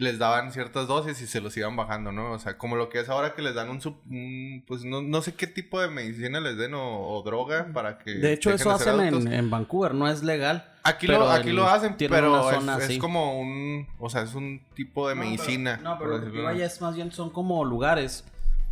les 0.00 0.18
daban 0.18 0.50
ciertas 0.50 0.88
dosis 0.88 1.20
y 1.20 1.26
se 1.26 1.40
los 1.40 1.56
iban 1.56 1.76
bajando, 1.76 2.10
¿no? 2.10 2.32
O 2.32 2.38
sea, 2.38 2.56
como 2.58 2.74
lo 2.74 2.88
que 2.88 3.00
es 3.00 3.08
ahora 3.08 3.34
que 3.34 3.42
les 3.42 3.54
dan 3.54 3.68
un, 3.70 3.80
sub- 3.80 4.00
un, 4.10 4.64
pues 4.66 4.84
no, 4.84 5.02
no 5.02 5.22
sé 5.22 5.34
qué 5.34 5.46
tipo 5.46 5.80
de 5.80 5.88
medicina 5.88 6.40
les 6.40 6.56
den 6.56 6.74
o, 6.74 7.08
o 7.08 7.22
droga 7.22 7.68
para 7.72 7.98
que... 7.98 8.14
De 8.14 8.32
hecho, 8.32 8.50
eso 8.50 8.70
hacen 8.70 8.98
en, 9.00 9.32
en 9.32 9.50
Vancouver, 9.50 9.94
no 9.94 10.08
es 10.08 10.22
legal. 10.22 10.66
Aquí, 10.82 11.06
lo, 11.06 11.30
aquí 11.30 11.52
lo 11.52 11.68
hacen, 11.68 11.94
pero 11.98 12.50
es, 12.80 12.98
como 12.98 13.38
un, 13.38 13.86
o 13.98 14.08
sea, 14.08 14.22
es 14.22 14.34
un 14.34 14.62
tipo 14.74 15.08
de 15.08 15.14
medicina. 15.14 15.78
No, 15.82 15.98
pero 15.98 16.18
lo 16.18 16.32
que 16.32 16.40
vaya 16.40 16.64
es 16.64 16.80
más 16.80 16.94
bien 16.94 17.12
son 17.12 17.28
como 17.30 17.64
lugares 17.64 18.24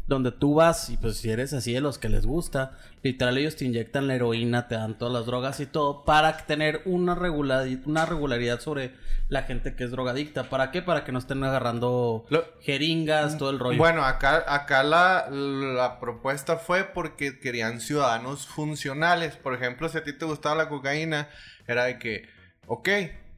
donde 0.09 0.33
tú 0.33 0.55
vas 0.55 0.89
y 0.91 0.97
pues 0.97 1.19
si 1.19 1.31
eres 1.31 1.53
así 1.53 1.73
de 1.73 1.81
los 1.81 1.99
que 1.99 2.09
les 2.09 2.25
gusta, 2.27 2.73
literal 3.03 3.37
ellos 3.39 3.57
te 3.57 3.67
inyectan 3.67 4.09
la 4.09 4.15
heroína, 4.15 4.67
te 4.67 4.75
dan 4.75 4.97
todas 4.99 5.13
las 5.13 5.27
drogas 5.27 5.61
y 5.61 5.67
todo 5.67 6.05
para 6.05 6.37
tener 6.47 6.81
una 6.87 7.15
regularidad, 7.15 7.87
una 7.87 8.07
regularidad 8.07 8.59
sobre 8.61 8.95
la 9.29 9.43
gente 9.43 9.77
que 9.77 9.85
es 9.85 9.91
drogadicta. 9.91 10.45
¿Para 10.45 10.71
qué? 10.71 10.81
Para 10.81 11.05
que 11.05 11.13
no 11.13 11.19
estén 11.19 11.45
agarrando 11.45 12.25
Lo- 12.31 12.45
jeringas, 12.61 13.37
todo 13.37 13.51
el 13.51 13.59
rollo. 13.59 13.77
Bueno, 13.77 14.03
acá, 14.05 14.43
acá 14.49 14.83
la, 14.83 15.29
la 15.31 16.01
propuesta 16.01 16.57
fue 16.57 16.85
porque 16.85 17.39
querían 17.39 17.81
ciudadanos 17.83 18.47
funcionales. 18.47 19.37
Por 19.37 19.53
ejemplo, 19.55 19.91
si 19.91 19.99
a 19.99 20.05
ti 20.05 20.15
te 20.15 20.25
gustaba 20.25 20.55
la 20.57 20.69
cocaína, 20.71 21.29
era 21.67 21.85
de 21.85 21.99
que, 21.99 22.27
ok, 22.67 22.89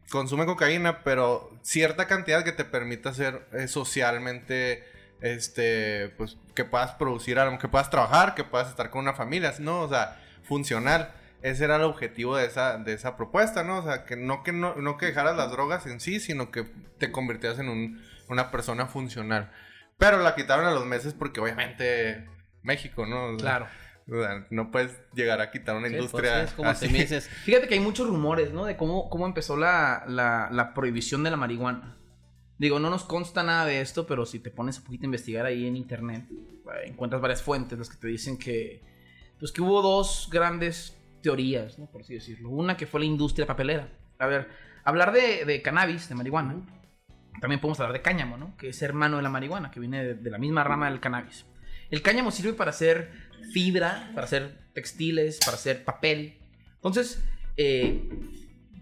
consume 0.09 0.47
cocaína, 0.47 1.03
pero 1.03 1.51
cierta 1.63 2.07
cantidad 2.07 2.45
que 2.45 2.53
te 2.53 2.65
permita 2.65 3.13
ser 3.13 3.49
eh, 3.53 3.67
socialmente, 3.67 4.85
este, 5.21 6.13
pues, 6.17 6.37
que 6.55 6.65
puedas 6.65 6.93
producir 6.93 7.39
algo, 7.39 7.59
que 7.59 7.69
puedas 7.69 7.91
trabajar, 7.91 8.35
que 8.35 8.45
puedas 8.45 8.69
estar 8.69 8.91
con 8.91 9.01
una 9.03 9.15
familia, 9.15 9.53
¿no? 9.59 9.81
O 9.83 9.89
sea, 9.89 10.19
funcional. 10.43 11.13
Ese 11.43 11.65
era 11.65 11.77
el 11.77 11.83
objetivo 11.83 12.37
de 12.37 12.45
esa, 12.47 12.77
de 12.79 12.93
esa 12.93 13.17
propuesta, 13.17 13.65
¿no? 13.65 13.79
O 13.79 13.83
sea, 13.83 14.05
que 14.05 14.15
no 14.17 14.43
que 14.43 14.53
no, 14.53 14.75
no 14.77 14.99
que 14.99 15.07
dejaras 15.07 15.37
las 15.37 15.51
drogas 15.51 15.87
en 15.87 16.01
sí, 16.01 16.21
sino 16.21 16.51
que 16.51 16.65
te 16.99 17.11
convirtieras 17.11 17.59
en 17.59 17.69
un- 17.71 18.03
una 18.29 18.51
persona 18.51 18.87
funcional. 18.87 19.51
Pero 19.97 20.19
la 20.23 20.35
quitaron 20.35 20.67
a 20.67 20.71
los 20.71 20.85
meses 20.87 21.15
porque 21.15 21.41
obviamente 21.41 22.29
México, 22.63 23.07
¿no? 23.07 23.25
O 23.35 23.39
sea, 23.39 23.39
Claro. 23.39 23.67
o 24.11 24.23
sea, 24.23 24.47
no 24.51 24.71
puedes 24.71 24.99
llegar 25.15 25.41
a 25.41 25.51
quitar 25.51 25.77
una 25.77 25.89
Sí, 25.89 25.95
pues, 25.95 26.05
industria 26.05 26.41
sí, 26.41 26.45
es 26.47 26.53
como 26.53 26.69
así. 26.69 26.87
te 26.87 26.93
me 26.93 26.99
dices. 27.01 27.29
Fíjate 27.45 27.69
que 27.69 27.75
hay 27.75 27.81
muchos 27.81 28.07
rumores, 28.07 28.53
¿no? 28.53 28.67
De 28.67 28.77
cómo, 28.77 29.09
cómo 29.09 29.25
empezó 29.27 29.57
la, 29.57 30.05
la, 30.07 30.49
la 30.53 30.75
prohibición 30.75 31.23
de 31.23 31.31
la 31.31 31.37
marihuana. 31.39 31.97
Digo, 32.61 32.79
no 32.79 32.91
nos 32.91 33.05
consta 33.05 33.43
nada 33.43 33.65
de 33.65 33.81
esto, 33.81 34.07
pero 34.07 34.27
si 34.27 34.39
te 34.39 34.51
pones 34.51 34.77
un 34.77 34.85
poquito 34.85 35.05
a 35.05 35.07
investigar 35.07 35.47
ahí 35.47 35.67
en 35.67 35.77
internet, 35.77 36.27
eh, 36.31 36.89
encuentras 36.89 37.23
varias 37.23 37.43
fuentes 37.43 37.79
las 37.79 37.89
que 37.89 37.97
te 37.97 38.07
dicen 38.07 38.37
que, 38.37 38.83
pues 39.39 39.51
que 39.51 39.63
hubo 39.63 39.81
dos 39.81 40.29
grandes 40.31 40.95
teorías, 41.23 41.79
¿no? 41.79 41.87
Por 41.87 42.03
así 42.03 42.13
decirlo. 42.13 42.51
Una 42.51 42.77
que 42.77 42.87
fue 42.87 43.01
la 43.01 43.07
industria 43.07 43.47
papelera. 43.47 43.89
A 44.19 44.27
ver, 44.27 44.49
hablar 44.85 45.11
de, 45.11 45.63
cannabis, 45.63 46.11
de 46.11 46.15
marihuana, 46.15 46.57
también 47.41 47.63
podemos 47.63 47.81
hablar 47.81 47.95
de 47.95 48.03
cáñamo, 48.03 48.37
¿no? 48.37 48.55
Que 48.59 48.69
es 48.69 48.83
hermano 48.83 49.17
de 49.17 49.23
la 49.23 49.31
marihuana, 49.31 49.71
que 49.71 49.81
viene 49.81 50.13
de, 50.13 50.31
la 50.31 50.37
misma 50.37 50.63
rama 50.63 50.91
del 50.91 51.01
cannabis. 51.01 51.47
El 51.91 52.03
cáñamo 52.03 52.31
sirve 52.31 52.53
para 52.53 52.73
hacer 52.73 53.11
fibra, 53.55 54.11
para 54.15 54.27
hacer 54.27 54.71
textiles, 54.75 55.39
para 55.43 55.57
hacer 55.57 55.83
papel. 55.83 56.37
Entonces, 56.75 57.25
eh, 57.57 58.07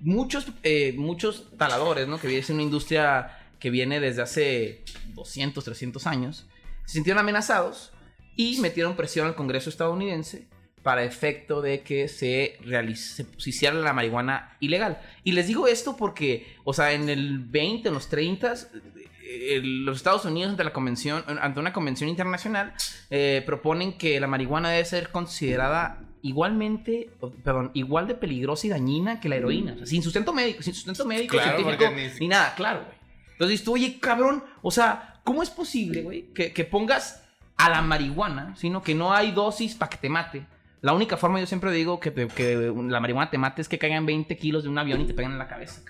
muchos, 0.00 0.52
eh, 0.64 0.94
muchos 0.96 1.56
taladores, 1.56 2.08
¿no? 2.08 2.18
Que 2.18 2.36
es 2.36 2.50
una 2.50 2.62
industria 2.62 3.37
que 3.58 3.70
viene 3.70 4.00
desde 4.00 4.22
hace 4.22 4.82
200, 5.14 5.64
300 5.64 6.06
años, 6.06 6.46
se 6.86 6.94
sintieron 6.94 7.20
amenazados 7.20 7.92
y 8.36 8.58
metieron 8.60 8.96
presión 8.96 9.26
al 9.26 9.34
Congreso 9.34 9.68
estadounidense 9.70 10.46
para 10.82 11.02
efecto 11.04 11.60
de 11.60 11.82
que 11.82 12.08
se, 12.08 12.56
realice, 12.64 13.26
se 13.36 13.50
hiciera 13.50 13.74
la 13.76 13.92
marihuana 13.92 14.56
ilegal. 14.60 15.00
Y 15.24 15.32
les 15.32 15.48
digo 15.48 15.66
esto 15.66 15.96
porque, 15.96 16.54
o 16.64 16.72
sea, 16.72 16.92
en 16.92 17.08
el 17.08 17.40
20, 17.40 17.88
en 17.88 17.94
los 17.94 18.08
30, 18.08 18.54
eh, 19.24 19.60
los 19.62 19.96
Estados 19.96 20.24
Unidos 20.24 20.50
ante 20.52 20.64
la 20.64 20.72
convención, 20.72 21.24
ante 21.26 21.60
una 21.60 21.72
convención 21.72 22.08
internacional, 22.08 22.72
eh, 23.10 23.42
proponen 23.44 23.98
que 23.98 24.18
la 24.20 24.28
marihuana 24.28 24.70
debe 24.70 24.84
ser 24.84 25.10
considerada 25.10 26.00
igualmente, 26.22 27.10
perdón, 27.44 27.70
igual 27.74 28.06
de 28.06 28.14
peligrosa 28.14 28.66
y 28.66 28.70
dañina 28.70 29.20
que 29.20 29.28
la 29.28 29.36
heroína. 29.36 29.72
O 29.74 29.76
sea, 29.78 29.86
sin 29.86 30.02
sustento 30.02 30.32
médico, 30.32 30.62
sin 30.62 30.74
sustento 30.74 31.04
médico, 31.04 31.32
Claro, 31.32 31.58
científico, 31.58 31.84
porque 31.90 32.08
ni- 32.14 32.20
ni... 32.20 32.28
nada, 32.28 32.54
claro, 32.54 32.84
güey. 32.86 32.97
Entonces 33.38 33.50
dices 33.52 33.64
tú, 33.64 33.74
oye, 33.74 33.98
cabrón, 34.00 34.42
o 34.62 34.70
sea, 34.72 35.20
¿cómo 35.22 35.42
es 35.44 35.50
posible, 35.50 36.02
güey, 36.02 36.32
que, 36.34 36.52
que 36.52 36.64
pongas 36.64 37.22
a 37.56 37.70
la 37.70 37.82
marihuana, 37.82 38.56
sino 38.56 38.82
que 38.82 38.94
no 38.96 39.12
hay 39.14 39.30
dosis 39.30 39.76
para 39.76 39.90
que 39.90 39.96
te 39.98 40.08
mate? 40.08 40.44
La 40.80 40.92
única 40.92 41.16
forma, 41.16 41.38
yo 41.40 41.46
siempre 41.46 41.70
digo, 41.72 42.00
que, 42.00 42.12
que 42.12 42.72
la 42.88 43.00
marihuana 43.00 43.30
te 43.30 43.38
mate 43.38 43.62
es 43.62 43.68
que 43.68 43.78
caigan 43.78 44.06
20 44.06 44.36
kilos 44.36 44.64
de 44.64 44.68
un 44.68 44.78
avión 44.78 45.00
y 45.00 45.06
te 45.06 45.14
pegan 45.14 45.32
en 45.32 45.38
la 45.38 45.46
cabeza. 45.48 45.82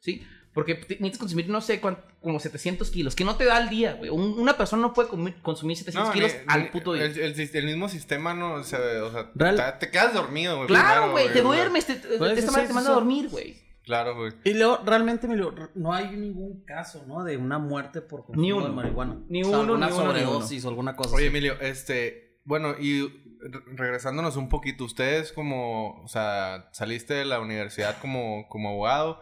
¿Sí? 0.00 0.26
Porque 0.54 0.74
necesitas 0.74 1.18
consumir, 1.18 1.48
no 1.48 1.60
sé, 1.60 1.80
cuánto, 1.80 2.02
como 2.20 2.38
700 2.38 2.90
kilos, 2.90 3.14
que 3.16 3.24
no 3.24 3.36
te 3.36 3.44
da 3.46 3.56
al 3.56 3.68
día, 3.70 3.94
güey. 3.94 4.10
Un- 4.10 4.38
una 4.38 4.56
persona 4.56 4.82
no 4.82 4.92
puede 4.92 5.08
consumir 5.40 5.76
700 5.78 6.08
No, 6.08 6.12
kilos 6.12 6.32
ni- 6.34 6.52
al 6.52 6.70
puto 6.70 6.92
día. 6.92 7.04
El, 7.06 7.18
el 7.18 7.34
sis- 7.34 7.54
el 7.54 7.64
mismo 7.64 7.88
sistema 7.88 8.34
no, 8.34 8.54
o 8.54 8.62
sea, 8.64 8.78
o 9.04 9.10
sea, 9.10 9.30
Real- 9.34 9.56
te, 9.78 9.86
te 9.86 9.90
quedas 9.92 10.12
dormido, 10.12 10.56
güey. 10.56 10.66
claro, 10.68 11.10
güey, 11.12 11.32
te 11.32 11.40
duermes, 11.40 11.86
te, 11.86 11.94
te- 11.94 12.18
Pues, 12.18 12.36
esta 12.38 12.50
madre 12.52 12.66
te 12.66 12.74
manda 12.74 12.90
a 12.90 12.94
dormir, 12.94 13.28
güey. 13.30 13.56
Claro, 13.84 14.14
güey. 14.16 14.32
Y 14.44 14.54
luego, 14.54 14.78
realmente, 14.84 15.26
Emilio, 15.26 15.52
no 15.74 15.92
hay 15.92 16.16
ningún 16.16 16.64
caso, 16.64 17.04
¿no? 17.06 17.24
De 17.24 17.36
una 17.36 17.58
muerte 17.58 18.00
por 18.00 18.24
consumo 18.24 18.40
Ni 18.42 18.52
uno. 18.52 18.66
de 18.66 18.72
marihuana. 18.72 19.20
Ni 19.28 19.42
O 19.42 19.46
sea, 19.46 19.58
uno, 19.58 19.72
alguna 19.74 19.86
ni 19.88 19.92
uno, 19.92 20.02
ni 20.12 20.20
sobredosis 20.20 20.64
o 20.64 20.68
alguna 20.68 20.94
cosa 20.94 21.16
Oye, 21.16 21.26
así. 21.26 21.36
Emilio, 21.36 21.60
este, 21.60 22.38
bueno, 22.44 22.74
y 22.78 23.02
re- 23.40 23.60
regresándonos 23.76 24.36
un 24.36 24.48
poquito, 24.48 24.84
ustedes 24.84 25.32
como, 25.32 26.00
o 26.02 26.08
sea, 26.08 26.68
saliste 26.72 27.14
de 27.14 27.24
la 27.24 27.40
universidad 27.40 27.98
como, 28.00 28.46
como 28.48 28.68
abogado, 28.68 29.20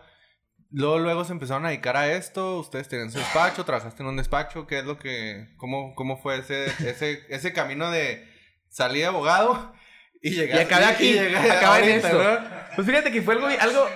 luego, 0.71 0.99
luego 0.99 1.25
se 1.25 1.33
empezaron 1.33 1.65
a 1.65 1.71
dedicar 1.71 1.97
a 1.97 2.13
esto, 2.13 2.59
ustedes 2.59 2.87
tenían 2.89 3.11
su 3.11 3.19
despacho, 3.19 3.65
trabajaste 3.65 4.03
en 4.03 4.11
un 4.11 4.17
despacho, 4.19 4.67
¿qué 4.67 4.81
es 4.81 4.85
lo 4.85 4.99
que, 4.99 5.55
cómo, 5.57 5.95
cómo 5.95 6.19
fue 6.19 6.37
ese, 6.39 6.67
ese, 6.87 7.21
ese 7.31 7.53
camino 7.55 7.91
de 7.91 8.29
salir 8.69 9.01
de 9.03 9.07
abogado 9.07 9.73
y 10.23 10.31
llegar 10.31 10.59
Y 10.61 10.63
acabé 10.65 10.85
aquí, 10.85 11.13
llegar 11.13 11.51
acabé 11.51 11.91
en 11.93 11.97
esto. 12.05 12.23
¿no? 12.23 12.39
Pues 12.77 12.87
fíjate 12.87 13.11
que 13.13 13.23
fue 13.23 13.35
algo... 13.35 13.47
algo... 13.47 13.87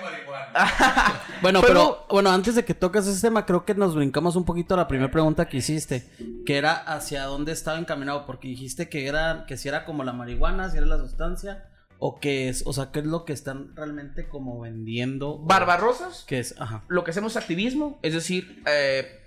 Bueno, 1.41 1.61
Pero- 1.61 1.73
pero, 1.73 2.05
bueno, 2.09 2.31
antes 2.31 2.55
de 2.55 2.63
que 2.65 2.73
toques 2.73 3.05
ese 3.05 3.21
tema, 3.21 3.45
creo 3.45 3.65
que 3.65 3.75
nos 3.75 3.93
brincamos 3.95 4.35
un 4.35 4.45
poquito 4.45 4.73
a 4.73 4.77
la 4.77 4.87
primera 4.87 5.11
pregunta 5.11 5.47
que 5.47 5.57
hiciste, 5.57 6.09
que 6.45 6.57
era 6.57 6.73
hacia 6.73 7.23
dónde 7.25 7.51
estaba 7.51 7.77
encaminado, 7.77 8.25
porque 8.25 8.47
dijiste 8.47 8.89
que 8.89 9.05
era, 9.07 9.45
que 9.47 9.57
si 9.57 9.67
era 9.67 9.85
como 9.85 10.03
la 10.03 10.13
marihuana, 10.13 10.69
si 10.69 10.77
era 10.77 10.85
la 10.87 10.97
sustancia, 10.97 11.65
o 11.99 12.19
que 12.19 12.49
es, 12.49 12.63
o 12.65 12.73
sea, 12.73 12.91
qué 12.91 12.99
es 12.99 13.05
lo 13.05 13.25
que 13.25 13.33
están 13.33 13.75
realmente 13.75 14.27
como 14.27 14.59
vendiendo. 14.61 15.37
Barbarosas, 15.39 16.23
Que 16.27 16.39
es, 16.39 16.55
ajá. 16.59 16.83
lo 16.87 17.03
que 17.03 17.11
hacemos 17.11 17.33
es 17.33 17.37
activismo, 17.37 17.99
es 18.01 18.13
decir, 18.13 18.63
eh, 18.65 19.21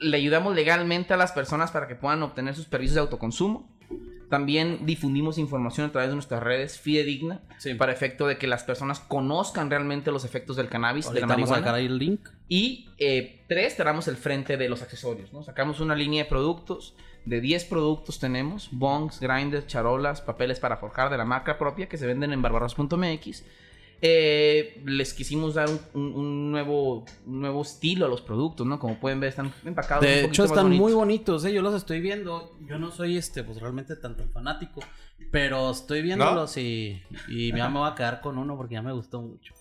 le 0.00 0.16
ayudamos 0.16 0.54
legalmente 0.54 1.14
a 1.14 1.16
las 1.16 1.32
personas 1.32 1.70
para 1.70 1.86
que 1.86 1.94
puedan 1.94 2.22
obtener 2.22 2.54
sus 2.54 2.66
permisos 2.66 2.96
de 2.96 3.00
autoconsumo. 3.02 3.70
También 4.32 4.86
difundimos 4.86 5.36
información 5.36 5.86
a 5.86 5.92
través 5.92 6.08
de 6.08 6.14
nuestras 6.14 6.42
redes 6.42 6.80
fidedigna 6.80 7.42
Sí. 7.58 7.74
para 7.74 7.92
efecto 7.92 8.26
de 8.26 8.38
que 8.38 8.46
las 8.46 8.64
personas 8.64 8.98
conozcan 8.98 9.68
realmente 9.68 10.10
los 10.10 10.24
efectos 10.24 10.56
del 10.56 10.70
cannabis, 10.70 11.12
de 11.12 11.20
la 11.20 11.26
vamos 11.26 11.50
a 11.50 11.74
ahí 11.74 11.84
el 11.84 11.98
link. 11.98 12.30
Y 12.48 12.88
eh, 12.96 13.44
tres, 13.46 13.76
tenemos 13.76 14.08
el 14.08 14.16
frente 14.16 14.56
de 14.56 14.70
los 14.70 14.80
accesorios, 14.80 15.34
¿no? 15.34 15.42
Sacamos 15.42 15.80
una 15.80 15.94
línea 15.94 16.24
de 16.24 16.30
productos, 16.30 16.94
de 17.26 17.42
10 17.42 17.66
productos 17.66 18.18
tenemos, 18.20 18.70
bongs, 18.72 19.20
grinders, 19.20 19.66
charolas, 19.66 20.22
papeles 20.22 20.58
para 20.60 20.78
forjar 20.78 21.10
de 21.10 21.18
la 21.18 21.26
marca 21.26 21.58
propia 21.58 21.90
que 21.90 21.98
se 21.98 22.06
venden 22.06 22.32
en 22.32 22.40
barbaros.mx. 22.40 23.44
Eh, 24.04 24.82
les 24.84 25.14
quisimos 25.14 25.54
dar 25.54 25.68
un, 25.70 25.80
un- 25.94 26.12
un 26.14 26.50
nuevo, 26.50 27.04
un 27.24 27.40
nuevo 27.40 27.62
estilo 27.62 28.06
a 28.06 28.08
los 28.08 28.20
productos, 28.20 28.66
¿no? 28.66 28.80
Como 28.80 28.98
pueden 28.98 29.20
ver, 29.20 29.28
están 29.30 29.52
empacados. 29.64 30.04
un 30.04 30.10
De 30.10 30.16
poquito 30.22 30.28
hecho, 30.32 30.44
están 30.44 30.64
bonitos. 30.64 30.82
muy 30.82 30.92
bonitos, 30.92 31.44
¿eh? 31.44 31.52
Yo 31.52 31.62
los 31.62 31.74
estoy 31.74 32.00
viendo. 32.00 32.56
Yo 32.66 32.80
no 32.80 32.90
soy, 32.90 33.16
este, 33.16 33.44
pues 33.44 33.60
realmente 33.60 33.94
tan, 33.94 34.16
tan 34.16 34.28
fanático. 34.30 34.80
Pero 35.30 35.70
estoy 35.70 36.02
viéndolos 36.02 36.56
y, 36.56 37.00
y 37.28 37.56
ya 37.56 37.68
me 37.68 37.78
voy 37.78 37.90
a 37.90 37.94
quedar 37.94 38.20
con 38.20 38.38
uno 38.38 38.56
porque 38.56 38.74
ya 38.74 38.82
me 38.82 38.92
gustó 38.92 39.22
mucho. 39.22 39.54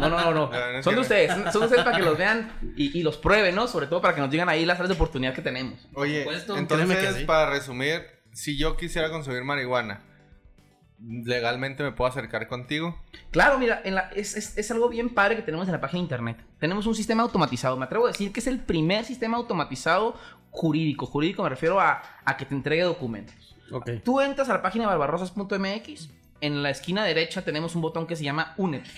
No, 0.00 0.08
no, 0.08 0.18
no, 0.18 0.32
no. 0.32 0.32
No, 0.32 0.50
no 0.50 0.78
es 0.78 0.84
Son 0.84 0.92
de 0.94 0.96
que- 0.96 1.02
ustedes, 1.02 1.30
son 1.30 1.42
son 1.52 1.60
de 1.60 1.66
ustedes 1.66 1.84
para 1.84 1.96
que 1.98 2.02
los 2.02 2.16
vean 2.18 2.50
y, 2.74 2.98
y 2.98 3.02
los 3.02 3.16
prueben, 3.18 3.54
¿no? 3.54 3.68
Sobre 3.68 3.86
todo 3.86 4.00
para 4.00 4.14
que 4.14 4.22
nos 4.22 4.30
digan 4.30 4.48
ahí 4.48 4.64
las 4.64 4.76
áreas 4.78 4.88
de 4.88 4.94
oportunidad 4.94 5.34
que 5.34 5.42
tenemos. 5.42 5.78
Oye, 5.94 6.22
supuesto, 6.24 6.54
que 6.54 6.60
entonces, 6.60 7.16
sí. 7.16 7.24
para 7.26 7.50
resumir, 7.50 8.00
si 8.32 8.56
yo 8.56 8.76
quisiera 8.76 9.10
consumir 9.10 9.44
marihuana, 9.44 10.02
¿legalmente 11.02 11.82
me 11.82 11.92
puedo 11.92 12.10
acercar 12.10 12.46
contigo? 12.48 12.98
Claro, 13.30 13.58
mira, 13.58 13.80
en 13.84 13.94
la- 13.94 14.10
es, 14.14 14.36
es- 14.36 14.56
es 14.58 14.70
algo 14.70 14.88
bien 14.88 15.10
padre 15.14 15.36
que 15.36 15.42
tenemos 15.42 15.66
en 15.68 15.72
la 15.72 15.80
página 15.80 15.98
de 16.00 16.04
internet. 16.04 16.36
Tenemos 16.58 16.86
un 16.86 16.94
sistema 16.94 17.22
automatizado. 17.22 17.76
Me 17.76 17.84
atrevo 17.84 18.04
a 18.06 18.08
decir 18.08 18.32
que 18.32 18.40
es 18.40 18.46
el 18.46 18.58
primer 18.60 19.04
sistema 19.04 19.36
automatizado 19.36 20.16
jurídico. 20.50 21.06
Jurídico 21.06 21.42
me 21.42 21.48
refiero 21.48 21.80
a, 21.80 22.02
a 22.24 22.36
que 22.36 22.44
te 22.44 22.54
entregue 22.54 22.82
documentos. 22.82 23.56
Ok. 23.72 23.90
Tú 24.04 24.20
entras 24.20 24.48
a 24.48 24.54
la 24.54 24.62
página 24.62 24.84
de 24.84 24.88
barbarosas.mx. 24.96 26.10
En 26.42 26.62
la 26.62 26.70
esquina 26.70 27.04
derecha 27.04 27.42
tenemos 27.42 27.74
un 27.74 27.82
botón 27.82 28.06
que 28.06 28.16
se 28.16 28.24
llama 28.24 28.54
Únete. 28.56 28.90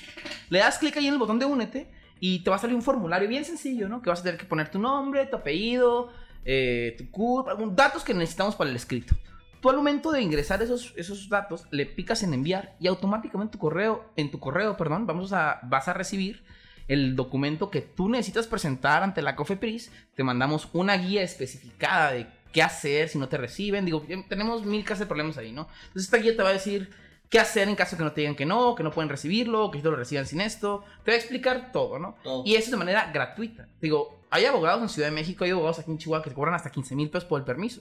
Le 0.48 0.60
das 0.60 0.78
clic 0.78 0.96
ahí 0.96 1.08
en 1.08 1.14
el 1.14 1.18
botón 1.18 1.38
de 1.38 1.44
Únete 1.44 1.90
y 2.20 2.40
te 2.44 2.50
va 2.50 2.56
a 2.56 2.58
salir 2.60 2.76
un 2.76 2.82
formulario 2.82 3.28
bien 3.28 3.44
sencillo, 3.44 3.88
¿no? 3.88 4.00
Que 4.00 4.10
vas 4.10 4.20
a 4.20 4.22
tener 4.22 4.38
que 4.38 4.46
poner 4.46 4.70
tu 4.70 4.78
nombre, 4.78 5.26
tu 5.26 5.36
apellido, 5.36 6.12
eh, 6.44 6.94
tu 6.96 7.10
CURP, 7.10 7.48
datos 7.74 8.04
que 8.04 8.14
necesitamos 8.14 8.54
para 8.54 8.70
el 8.70 8.76
escrito. 8.76 9.16
Tú 9.62 9.70
al 9.70 9.76
momento 9.76 10.10
de 10.10 10.20
ingresar 10.20 10.60
esos, 10.60 10.92
esos 10.96 11.28
datos, 11.28 11.66
le 11.70 11.86
picas 11.86 12.24
en 12.24 12.34
enviar 12.34 12.74
y 12.80 12.88
automáticamente 12.88 13.52
tu 13.52 13.58
correo, 13.58 14.10
en 14.16 14.32
tu 14.32 14.40
correo, 14.40 14.76
perdón, 14.76 15.06
vamos 15.06 15.32
a, 15.32 15.60
vas 15.62 15.86
a 15.86 15.92
recibir 15.92 16.42
el 16.88 17.14
documento 17.14 17.70
que 17.70 17.80
tú 17.80 18.08
necesitas 18.08 18.48
presentar 18.48 19.04
ante 19.04 19.22
la 19.22 19.36
COFEPRIS. 19.36 19.92
Te 20.16 20.24
mandamos 20.24 20.68
una 20.72 20.96
guía 20.96 21.22
especificada 21.22 22.10
de 22.10 22.26
qué 22.52 22.60
hacer 22.60 23.08
si 23.08 23.20
no 23.20 23.28
te 23.28 23.36
reciben. 23.36 23.84
Digo, 23.84 24.04
ya 24.08 24.16
tenemos 24.28 24.66
mil 24.66 24.84
casos 24.84 25.00
de 25.00 25.06
problemas 25.06 25.38
ahí, 25.38 25.52
¿no? 25.52 25.68
Entonces 25.86 26.06
esta 26.06 26.16
guía 26.16 26.36
te 26.36 26.42
va 26.42 26.48
a 26.48 26.54
decir 26.54 26.90
qué 27.28 27.38
hacer 27.38 27.68
en 27.68 27.76
caso 27.76 27.96
que 27.96 28.02
no 28.02 28.10
te 28.10 28.22
digan 28.22 28.34
que 28.34 28.44
no, 28.44 28.74
que 28.74 28.82
no 28.82 28.90
pueden 28.90 29.10
recibirlo, 29.10 29.70
que 29.70 29.78
te 29.78 29.88
lo 29.88 29.94
reciban 29.94 30.26
sin 30.26 30.40
esto. 30.40 30.82
Te 31.04 31.12
va 31.12 31.14
a 31.14 31.18
explicar 31.20 31.70
todo, 31.70 32.00
¿no? 32.00 32.16
Todo. 32.24 32.42
Y 32.44 32.56
eso 32.56 32.72
de 32.72 32.78
manera 32.78 33.12
gratuita. 33.12 33.68
Digo, 33.80 34.24
hay 34.28 34.44
abogados 34.44 34.82
en 34.82 34.88
Ciudad 34.88 35.06
de 35.06 35.14
México, 35.14 35.44
hay 35.44 35.52
abogados 35.52 35.78
aquí 35.78 35.92
en 35.92 35.98
Chihuahua 35.98 36.24
que 36.24 36.30
te 36.30 36.34
cobran 36.34 36.54
hasta 36.56 36.72
15 36.72 36.96
mil 36.96 37.10
pesos 37.10 37.28
por 37.28 37.38
el 37.38 37.44
permiso. 37.44 37.80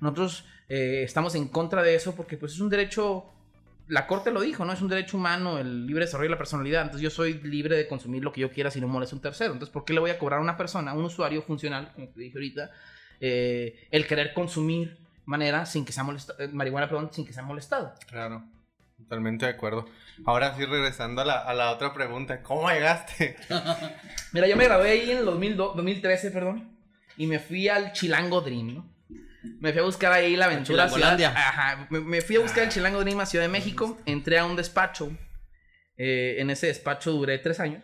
Nosotros 0.00 0.44
eh, 0.70 1.02
estamos 1.02 1.34
en 1.34 1.48
contra 1.48 1.82
de 1.82 1.94
eso 1.94 2.14
porque 2.16 2.36
pues 2.38 2.52
es 2.54 2.60
un 2.60 2.70
derecho, 2.70 3.26
la 3.88 4.06
corte 4.06 4.30
lo 4.30 4.40
dijo, 4.40 4.64
¿no? 4.64 4.72
Es 4.72 4.80
un 4.80 4.88
derecho 4.88 5.16
humano 5.18 5.58
el 5.58 5.86
libre 5.86 6.04
desarrollo 6.06 6.28
de 6.28 6.34
la 6.36 6.38
personalidad. 6.38 6.82
Entonces 6.82 7.02
yo 7.02 7.10
soy 7.10 7.34
libre 7.42 7.76
de 7.76 7.86
consumir 7.88 8.22
lo 8.24 8.32
que 8.32 8.40
yo 8.40 8.50
quiera 8.50 8.70
si 8.70 8.80
no 8.80 8.88
molesta 8.88 9.14
un 9.16 9.20
tercero. 9.22 9.52
Entonces, 9.52 9.72
¿por 9.72 9.84
qué 9.84 9.92
le 9.92 10.00
voy 10.00 10.10
a 10.10 10.18
cobrar 10.18 10.38
a 10.38 10.42
una 10.42 10.56
persona, 10.56 10.92
a 10.92 10.94
un 10.94 11.04
usuario 11.04 11.42
funcional, 11.42 11.92
como 11.92 12.08
te 12.08 12.20
dije 12.20 12.38
ahorita, 12.38 12.70
eh, 13.20 13.86
el 13.90 14.06
querer 14.06 14.32
consumir 14.32 14.96
manera 15.26 15.66
sin 15.66 15.84
que 15.84 15.92
sea 15.92 16.04
molesta- 16.04 16.34
eh, 16.38 16.48
marihuana, 16.48 16.88
perdón, 16.88 17.10
sin 17.12 17.26
que 17.26 17.32
sea 17.32 17.42
molestado? 17.42 17.92
Claro, 18.08 18.44
totalmente 18.96 19.46
de 19.46 19.52
acuerdo. 19.52 19.86
Ahora 20.24 20.54
sí, 20.56 20.64
regresando 20.64 21.22
a 21.22 21.24
la, 21.24 21.38
a 21.40 21.52
la 21.54 21.70
otra 21.72 21.92
pregunta, 21.92 22.42
¿cómo 22.42 22.68
llegaste? 22.70 23.36
Mira, 24.32 24.46
yo 24.46 24.56
me 24.56 24.64
gradué 24.64 24.90
ahí 24.90 25.10
en 25.10 25.18
el 25.18 25.24
2002 25.24 25.76
2013, 25.76 26.30
perdón, 26.30 26.76
y 27.16 27.26
me 27.26 27.38
fui 27.40 27.68
al 27.68 27.92
Chilango 27.92 28.40
Dream, 28.40 28.74
¿no? 28.74 28.99
Me 29.42 29.72
fui 29.72 29.80
a 29.80 29.84
buscar 29.84 30.12
ahí 30.12 30.36
la 30.36 30.46
aventura. 30.46 30.84
Ciudad, 30.88 31.16
ajá, 31.36 31.86
me, 31.90 32.00
me 32.00 32.20
fui 32.20 32.36
a 32.36 32.40
buscar 32.40 32.64
el 32.64 32.70
Chilango 32.70 33.00
Dream 33.00 33.20
a 33.20 33.26
Ciudad 33.26 33.44
de 33.44 33.48
México, 33.50 33.98
entré 34.06 34.38
a 34.38 34.44
un 34.44 34.56
despacho, 34.56 35.10
eh, 35.96 36.36
en 36.38 36.50
ese 36.50 36.66
despacho 36.66 37.12
duré 37.12 37.38
tres 37.38 37.60
años, 37.60 37.82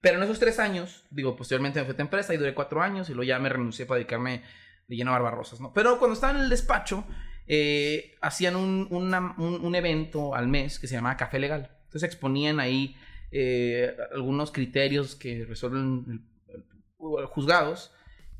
pero 0.00 0.18
en 0.18 0.24
esos 0.24 0.38
tres 0.38 0.58
años, 0.58 1.04
digo, 1.10 1.34
posteriormente 1.36 1.78
me 1.80 1.84
fui 1.84 1.90
a 1.90 1.94
esta 1.94 2.02
empresa 2.02 2.34
y 2.34 2.36
duré 2.36 2.52
cuatro 2.54 2.82
años 2.82 3.08
y 3.08 3.12
luego 3.14 3.26
ya 3.28 3.38
me 3.38 3.48
renuncié 3.48 3.86
para 3.86 3.96
dedicarme 3.98 4.42
de 4.86 4.96
lleno 4.96 5.10
a 5.14 5.18
Barbarosas, 5.18 5.60
¿no? 5.60 5.72
Pero 5.72 5.98
cuando 5.98 6.12
estaba 6.14 6.36
en 6.38 6.44
el 6.44 6.50
despacho, 6.50 7.06
eh, 7.46 8.14
hacían 8.20 8.56
un, 8.56 8.86
una- 8.90 9.34
un- 9.38 9.64
un 9.64 9.74
evento 9.74 10.34
al 10.34 10.46
mes 10.48 10.78
que 10.78 10.86
se 10.86 10.94
llamaba 10.94 11.16
Café 11.16 11.38
Legal. 11.38 11.70
Entonces 11.84 12.04
exponían 12.04 12.60
ahí 12.60 12.96
eh, 13.36 13.96
algunos 14.14 14.52
criterios 14.52 15.16
que 15.16 15.44
resuelven 15.44 16.04
el- 16.48 16.54
el- 16.54 17.26
juzgados 17.26 17.92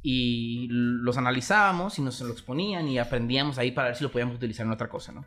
y 0.07 0.69
los 0.71 1.17
analizábamos 1.17 1.99
y 1.99 2.03
nos 2.03 2.21
lo 2.21 2.31
exponían 2.31 2.87
y 2.89 2.99
aprendíamos 2.99 3.57
ahí 3.57 3.73
para 3.73 3.89
ver 3.89 3.97
si 3.97 4.05
lo 4.05 4.13
podíamos 4.13 4.37
utilizar 4.37 4.67
en 4.67 4.73
otra 4.73 4.87
cosa, 4.91 5.13
¿no? 5.13 5.25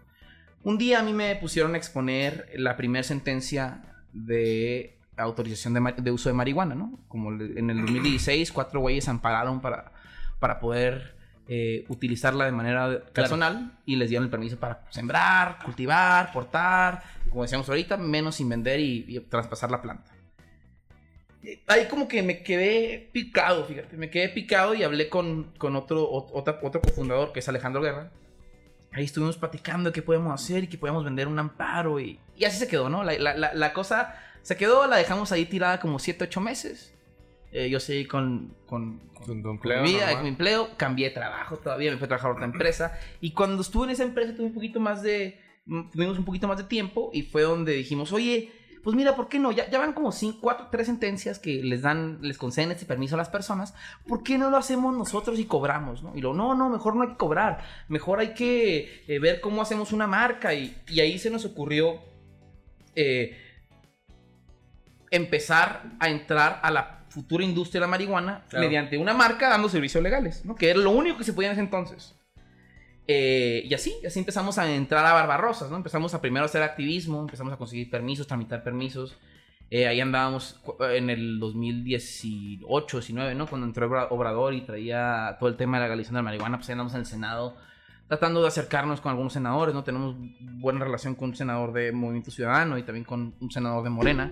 Un 0.62 0.78
día 0.78 1.00
a 1.00 1.04
mí 1.04 1.14
me 1.14 1.36
pusieron 1.36 1.74
a 1.74 1.78
exponer 1.78 2.52
la 2.56 2.78
primera 2.78 3.02
sentencia 3.02 3.82
de 4.14 5.00
autorización 5.18 5.74
de, 5.74 6.12
uso 6.12 6.30
de 6.30 6.34
marihuana, 6.34 6.76
¿no? 6.76 7.00
Como 7.08 7.32
en 7.32 7.72
el 7.72 7.82
2016, 7.82 8.52
cuatro 8.52 8.80
güeyes 8.80 9.10
ampararon 9.10 9.62
para, 9.62 9.94
para 10.40 10.60
poder 10.60 11.16
eh, 11.48 11.86
utilizarla 11.88 12.46
de 12.46 12.52
manera 12.52 13.04
personal 13.14 13.80
y 13.84 13.96
les 13.96 14.10
dieron 14.10 14.26
el 14.26 14.30
permiso 14.30 14.60
para 14.60 14.84
sembrar, 14.92 15.58
cultivar, 15.66 16.32
portar, 16.32 17.02
como 17.32 17.42
decíamos 17.42 17.68
ahorita, 17.68 17.98
menos 17.98 18.36
sin 18.36 18.48
vender 18.48 18.80
y, 18.80 19.06
y 19.08 19.20
traspasar 19.22 19.72
la 19.72 19.82
planta. 19.82 20.17
Ahí 21.68 21.86
como 21.88 22.08
que 22.08 22.24
me 22.24 22.44
quedé 22.44 23.10
picado, 23.12 23.64
fíjate, 23.66 23.96
me 23.96 24.10
quedé 24.10 24.30
picado 24.30 24.74
y 24.74 24.84
hablé 24.84 25.08
con, 25.08 25.54
con 25.58 25.76
otro, 25.76 26.10
ot- 26.12 26.30
otra- 26.34 26.60
otro 26.62 26.82
cofundador 26.82 27.32
que 27.32 27.40
es 27.40 27.48
Alejandro 27.48 27.82
Guerra. 27.82 28.12
Ahí 28.92 29.06
estuvimos 29.06 29.38
platicando 29.38 29.90
de 29.90 29.94
qué 29.94 30.02
podemos 30.02 30.34
hacer 30.34 30.64
y 30.64 30.68
que 30.68 30.78
podemos 30.78 31.04
vender 31.06 31.28
un 31.28 31.38
amparo 31.40 32.00
y, 32.00 32.20
y 32.36 32.46
así 32.46 32.58
se 32.58 32.68
quedó, 32.68 32.90
¿no? 32.90 33.04
La, 33.04 33.14
la- 33.18 33.54
la- 33.54 33.74
cosa 33.74 34.16
se 34.42 34.58
quedó, 34.58 34.88
la 34.88 34.98
dejamos 34.98 35.32
ahí 35.32 35.46
tirada 35.46 35.80
como 35.80 36.00
7, 36.00 36.24
8 36.26 36.42
meses. 36.42 36.94
Eh, 37.52 37.70
yo 37.70 37.80
seguí 37.80 38.06
con, 38.06 38.54
con, 38.66 39.00
con- 39.14 39.42
Con 39.42 39.52
empleo. 39.54 39.84
mi 39.84 39.94
vida, 39.94 40.12
con 40.14 40.24
mi 40.24 40.30
empleo, 40.30 40.70
cambié 40.76 41.10
de 41.10 41.14
trabajo 41.16 41.58
todavía, 41.58 41.92
me 41.92 41.98
fui 41.98 42.06
a 42.06 42.08
trabajar 42.10 42.32
a 42.32 42.34
otra 42.34 42.46
empresa. 42.46 42.98
Y 43.22 43.32
cuando 43.32 43.62
estuve 43.62 43.86
en 43.86 43.92
esa 43.92 44.04
empresa 44.04 44.34
tuve 44.36 44.48
un 44.48 44.54
poquito 44.54 44.80
más 44.80 45.02
de, 45.04 45.40
mm, 45.66 45.92
tuvimos 45.92 46.18
un 46.18 46.26
poquito 46.26 46.48
más 46.48 46.58
de 46.58 46.64
tiempo 46.66 47.10
y 47.14 47.22
fue 47.24 47.44
donde 47.44 47.74
dijimos, 47.74 48.12
oye, 48.12 48.52
pues 48.88 48.96
mira, 48.96 49.18
¿por 49.18 49.28
qué 49.28 49.38
no? 49.38 49.52
Ya, 49.52 49.70
ya 49.70 49.80
van 49.80 49.92
como 49.92 50.14
cinco, 50.14 50.38
cuatro, 50.40 50.70
tres 50.72 50.88
sentencias 50.88 51.40
que 51.40 51.62
les 51.62 51.82
dan, 51.82 52.20
les 52.22 52.38
conceden 52.38 52.72
este 52.72 52.86
permiso 52.86 53.16
a 53.16 53.18
las 53.18 53.28
personas. 53.28 53.74
¿Por 54.08 54.24
qué 54.24 54.38
no 54.38 54.50
lo 54.50 54.56
hacemos 54.56 54.96
nosotros 54.96 55.40
y 55.40 55.44
cobramos? 55.44 56.04
¿no? 56.04 56.16
Y 56.16 56.22
lo, 56.22 56.34
no, 56.34 56.56
no, 56.56 56.70
mejor 56.70 56.96
no 56.96 57.02
hay 57.02 57.10
que 57.10 57.18
cobrar. 57.18 57.66
Mejor 57.90 58.22
hay 58.22 58.34
que 58.34 59.04
eh, 59.10 59.20
ver 59.20 59.42
cómo 59.42 59.62
hacemos 59.62 59.92
una 59.92 60.08
marca. 60.08 60.54
Y, 60.54 60.74
y 60.88 61.02
ahí 61.02 61.20
se 61.20 61.30
nos 61.30 61.44
ocurrió 61.44 62.00
eh, 62.96 63.38
empezar 65.12 65.84
a 66.00 66.08
entrar 66.08 66.62
a 66.64 66.72
la 66.72 67.04
futura 67.10 67.44
industria 67.44 67.82
de 67.82 67.88
la 67.88 67.92
marihuana 67.92 68.46
Claro. 68.48 68.66
mediante 68.66 68.98
una 68.98 69.14
marca 69.14 69.50
dando 69.50 69.68
servicios 69.68 70.02
legales, 70.02 70.46
¿no? 70.46 70.56
Que 70.56 70.70
era 70.70 70.80
lo 70.80 70.92
único 70.92 71.18
que 71.18 71.26
se 71.26 71.34
podía 71.34 71.50
en 71.50 71.56
ese 71.56 71.62
entonces. 71.62 72.16
Eh, 73.08 73.64
y 73.66 73.74
así, 73.74 73.96
así 74.06 74.20
empezamos 74.20 74.58
a 74.58 74.70
entrar 74.74 75.06
a 75.06 75.14
Barbarosas, 75.14 75.70
¿no? 75.72 75.78
Empezamos 75.78 76.14
a 76.14 76.20
primero 76.22 76.46
hacer 76.46 76.62
activismo, 76.62 77.22
empezamos 77.22 77.54
a 77.54 77.58
conseguir 77.58 77.90
permisos, 77.90 78.28
tramitar 78.28 78.64
permisos. 78.64 79.18
Eh, 79.70 79.88
ahí 79.88 80.00
andábamos 80.02 80.62
en 80.94 81.10
el 81.10 81.40
2018, 81.40 82.98
19, 83.00 83.36
¿no? 83.36 83.48
Cuando 83.48 83.68
entró 83.68 83.88
Obra- 83.88 84.08
Obrador 84.10 84.54
y 84.54 84.62
traía 84.62 85.36
todo 85.40 85.50
el 85.50 85.56
tema 85.58 85.78
de 85.78 85.82
la 85.82 85.86
legalización 85.88 86.16
de 86.16 86.20
la 86.20 86.24
marihuana, 86.24 86.58
pues 86.58 86.70
ahí 86.70 86.74
andamos 86.74 86.94
en 86.94 87.00
el 87.02 87.06
Senado 87.06 87.56
tratando 88.08 88.42
de 88.42 88.48
acercarnos 88.48 89.02
con 89.02 89.10
algunos 89.12 89.34
senadores, 89.34 89.76
¿no? 89.76 89.84
Tenemos 89.84 90.16
buena 90.40 90.86
relación 90.86 91.16
con 91.16 91.30
un 91.30 91.36
senador 91.36 91.74
de 91.74 91.92
Movimiento 91.92 92.32
Ciudadano 92.32 92.78
y 92.78 92.84
también 92.84 93.04
con 93.04 93.36
un 93.42 93.52
senador 93.52 93.84
de 93.84 93.90
Morena. 93.90 94.32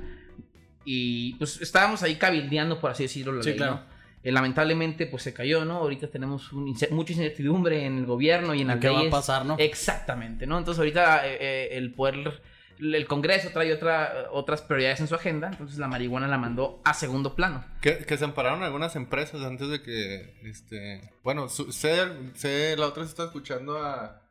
Y 0.86 1.34
pues 1.36 1.60
estábamos 1.62 2.02
ahí 2.04 2.16
cabildeando, 2.16 2.80
por 2.80 2.92
así 2.92 3.04
decirlo, 3.04 3.34
la 3.34 3.44
Sí, 3.44 3.50
ley, 3.50 3.58
claro. 3.58 3.74
¿no? 3.76 3.95
Eh, 4.26 4.32
lamentablemente, 4.32 5.06
pues 5.06 5.22
se 5.24 5.34
cayó, 5.34 5.64
¿no? 5.66 5.76
Ahorita 5.78 6.08
tenemos 6.08 6.52
un 6.52 6.76
mucha 6.92 7.14
incertidumbre 7.14 7.86
en 7.86 8.00
el 8.00 8.06
gobierno 8.08 8.54
y 8.56 8.62
en 8.62 8.68
las 8.68 8.80
¿Qué 8.80 8.90
va 8.90 9.00
a 9.00 9.10
pasar, 9.12 9.46
no? 9.46 9.56
Exactamente, 9.60 10.48
¿no? 10.48 10.58
Entonces 10.58 10.80
ahorita 10.80 11.28
eh, 11.28 11.38
eh, 11.40 11.70
el 11.78 11.94
poder, 11.94 12.42
el 12.80 13.06
Congreso 13.06 13.52
trae 13.54 13.72
otra, 13.72 14.26
otras 14.32 14.64
prioridades 14.64 15.00
en 15.00 15.08
su 15.08 15.14
agenda, 15.16 15.48
entonces 15.50 15.78
la 15.78 15.88
marihuana 15.88 16.28
la 16.28 16.40
mandó 16.40 16.82
a 16.84 16.94
segundo 16.96 17.36
plano. 17.36 17.64
Que, 17.82 18.00
que 18.00 18.18
se 18.18 18.26
ampararon 18.26 18.64
algunas 18.64 18.96
empresas 18.96 19.42
antes 19.44 19.70
de 19.70 19.84
que, 19.84 20.40
este, 20.44 21.12
bueno, 21.24 21.48
su- 21.48 21.72
sé, 21.72 21.96
sé, 22.34 22.76
la 22.78 22.88
otra 22.88 23.04
se 23.04 23.10
está 23.12 23.26
escuchando 23.26 23.78
a, 23.78 24.22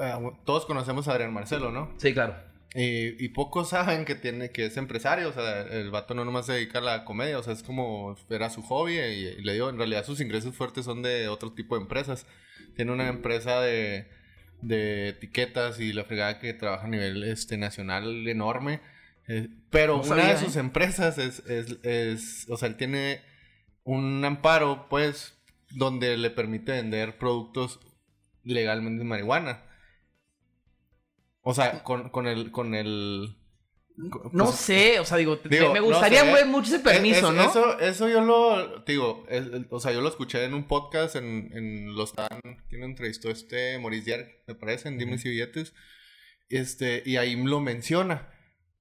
a- 0.00 0.20
todos 0.44 0.64
conocemos 0.64 1.08
a 1.08 1.12
Adrián 1.12 1.32
Marcelo, 1.34 1.72
¿no? 1.72 1.92
Sí, 1.98 2.14
claro. 2.14 2.36
Y, 2.74 3.24
y 3.24 3.28
pocos 3.30 3.68
saben 3.70 4.04
que 4.04 4.14
tiene, 4.14 4.50
que 4.50 4.66
es 4.66 4.76
empresario, 4.76 5.28
o 5.28 5.32
sea, 5.32 5.62
el 5.62 5.90
vato 5.90 6.14
no 6.14 6.24
nomás 6.24 6.46
se 6.46 6.54
dedica 6.54 6.78
a 6.78 6.82
la 6.82 7.04
comedia, 7.04 7.38
o 7.38 7.42
sea, 7.42 7.52
es 7.52 7.62
como, 7.62 8.16
era 8.30 8.50
su 8.50 8.62
hobby 8.62 8.98
y, 8.98 8.98
y 8.98 9.42
le 9.42 9.54
digo, 9.54 9.68
en 9.68 9.76
realidad 9.78 10.04
sus 10.04 10.20
ingresos 10.20 10.54
fuertes 10.54 10.84
son 10.84 11.02
de 11.02 11.28
otro 11.28 11.52
tipo 11.52 11.76
de 11.76 11.82
empresas. 11.82 12.26
Tiene 12.74 12.92
una 12.92 13.08
empresa 13.08 13.60
de, 13.60 14.08
de 14.62 15.08
etiquetas 15.08 15.80
y 15.80 15.92
la 15.92 16.04
fregada 16.04 16.38
que 16.38 16.54
trabaja 16.54 16.86
a 16.86 16.90
nivel 16.90 17.22
este, 17.24 17.58
nacional 17.58 18.26
enorme. 18.26 18.80
Eh, 19.28 19.48
pero 19.70 19.96
No 19.98 20.02
una 20.02 20.08
sabía, 20.08 20.26
de 20.28 20.32
¿eh? 20.32 20.38
sus 20.38 20.56
empresas 20.56 21.18
es, 21.18 21.40
es, 21.46 21.78
es, 21.82 22.46
o 22.48 22.56
sea, 22.56 22.68
él 22.68 22.76
tiene 22.76 23.20
un 23.84 24.24
amparo, 24.24 24.88
pues, 24.88 25.38
donde 25.70 26.16
le 26.16 26.30
permite 26.30 26.72
vender 26.72 27.18
productos 27.18 27.80
legalmente 28.44 29.00
de 29.00 29.08
marihuana. 29.08 29.64
O 31.42 31.54
sea, 31.54 31.82
con, 31.82 32.08
con 32.10 32.26
el, 32.26 32.50
con 32.52 32.74
el... 32.74 33.36
con- 34.10 34.30
No 34.32 34.44
pues, 34.44 34.56
sé, 34.56 35.00
o 35.00 35.04
sea, 35.04 35.16
digo, 35.18 35.38
te- 35.38 35.48
me 35.48 35.80
no 35.80 35.82
gustaría 35.84 36.20
sé. 36.24 36.32
ver 36.32 36.46
mucho 36.46 36.74
ese 36.74 36.78
permiso, 36.84 37.28
es- 37.30 37.34
¿no? 37.34 37.42
Eso, 37.42 37.78
eso 37.80 38.08
yo 38.08 38.20
lo 38.20 38.78
digo, 38.86 39.24
es- 39.28 39.46
o 39.70 39.80
sea, 39.80 39.92
yo 39.92 40.00
lo 40.00 40.08
escuché 40.08 40.44
en 40.44 40.54
un 40.54 40.68
podcast 40.68 41.16
en, 41.16 41.50
en 41.52 41.94
los 41.96 42.12
tan, 42.12 42.28
¿quién 42.68 42.84
entrevistó 42.84 43.28
este 43.30 43.78
Maurice 43.78 44.42
me 44.46 44.54
parece, 44.54 44.88
en 44.88 44.98
Dimes 44.98 45.24
y 45.24 45.30
Billetes, 45.30 45.74
este, 46.48 47.02
y 47.04 47.16
ahí 47.16 47.34
lo 47.36 47.60
menciona. 47.60 48.28